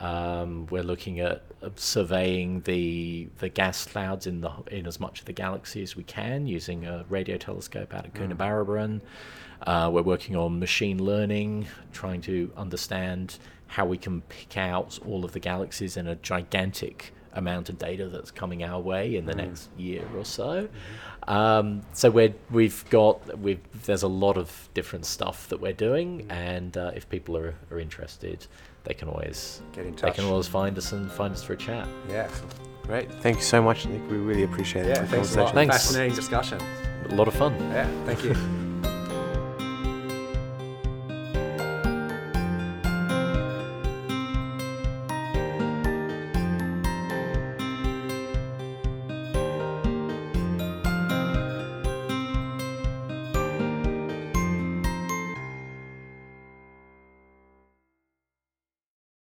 Um, 0.00 0.66
we're 0.70 0.84
looking 0.84 1.20
at 1.20 1.42
uh, 1.62 1.70
surveying 1.74 2.60
the 2.62 3.28
the 3.38 3.48
gas 3.48 3.84
clouds 3.84 4.26
in 4.26 4.40
the 4.40 4.52
in 4.70 4.86
as 4.86 5.00
much 5.00 5.20
of 5.20 5.26
the 5.26 5.32
galaxy 5.32 5.82
as 5.82 5.96
we 5.96 6.04
can 6.04 6.46
using 6.46 6.86
a 6.86 7.04
radio 7.08 7.36
telescope 7.36 7.92
out 7.92 8.06
of 8.06 8.14
Coonabarabran. 8.14 9.00
Uh, 9.66 9.90
we're 9.92 10.02
working 10.02 10.36
on 10.36 10.60
machine 10.60 11.02
learning, 11.02 11.66
trying 11.92 12.20
to 12.22 12.52
understand 12.56 13.38
how 13.66 13.84
we 13.84 13.98
can 13.98 14.20
pick 14.22 14.56
out 14.56 14.98
all 15.06 15.24
of 15.24 15.32
the 15.32 15.40
galaxies 15.40 15.96
in 15.96 16.06
a 16.06 16.14
gigantic 16.16 17.12
amount 17.34 17.68
of 17.68 17.78
data 17.78 18.08
that's 18.08 18.30
coming 18.30 18.64
our 18.64 18.80
way 18.80 19.16
in 19.16 19.26
the 19.26 19.34
next 19.34 19.68
year 19.76 20.04
or 20.16 20.24
so. 20.24 20.68
Um, 21.26 21.82
so 21.92 22.10
we're, 22.10 22.34
we've 22.50 22.88
got 22.88 23.38
we've, 23.38 23.60
there's 23.84 24.02
a 24.02 24.08
lot 24.08 24.38
of 24.38 24.68
different 24.74 25.04
stuff 25.04 25.48
that 25.48 25.60
we're 25.60 25.74
doing, 25.74 26.26
and 26.30 26.76
uh, 26.76 26.92
if 26.94 27.08
people 27.08 27.36
are, 27.36 27.54
are 27.70 27.78
interested, 27.78 28.46
they 28.84 28.94
can 28.94 29.08
always 29.08 29.62
Get 29.72 29.86
in 29.86 29.94
touch. 29.94 30.16
They 30.16 30.22
can 30.22 30.30
always 30.30 30.46
find 30.46 30.76
us 30.78 30.92
and 30.92 31.10
find 31.10 31.32
us 31.32 31.42
for 31.42 31.52
a 31.52 31.56
chat. 31.56 31.86
Yeah. 32.08 32.28
Great. 32.82 33.12
Thank 33.20 33.36
you 33.36 33.42
so 33.42 33.60
much, 33.62 33.84
Nick. 33.86 34.00
We 34.10 34.16
really 34.16 34.44
appreciate 34.44 34.86
it. 34.86 34.88
Yeah. 34.88 35.02
the 35.02 35.06
Thanks 35.08 35.34
a 35.36 35.42
lot. 35.42 35.52
conversation. 35.52 35.54
Thanks. 35.54 35.76
Fascinating 35.76 36.14
discussion. 36.16 36.58
A 37.10 37.14
lot 37.14 37.28
of 37.28 37.34
fun. 37.34 37.52
Yeah. 37.70 37.88
Thank 38.06 38.24
you. 38.24 38.34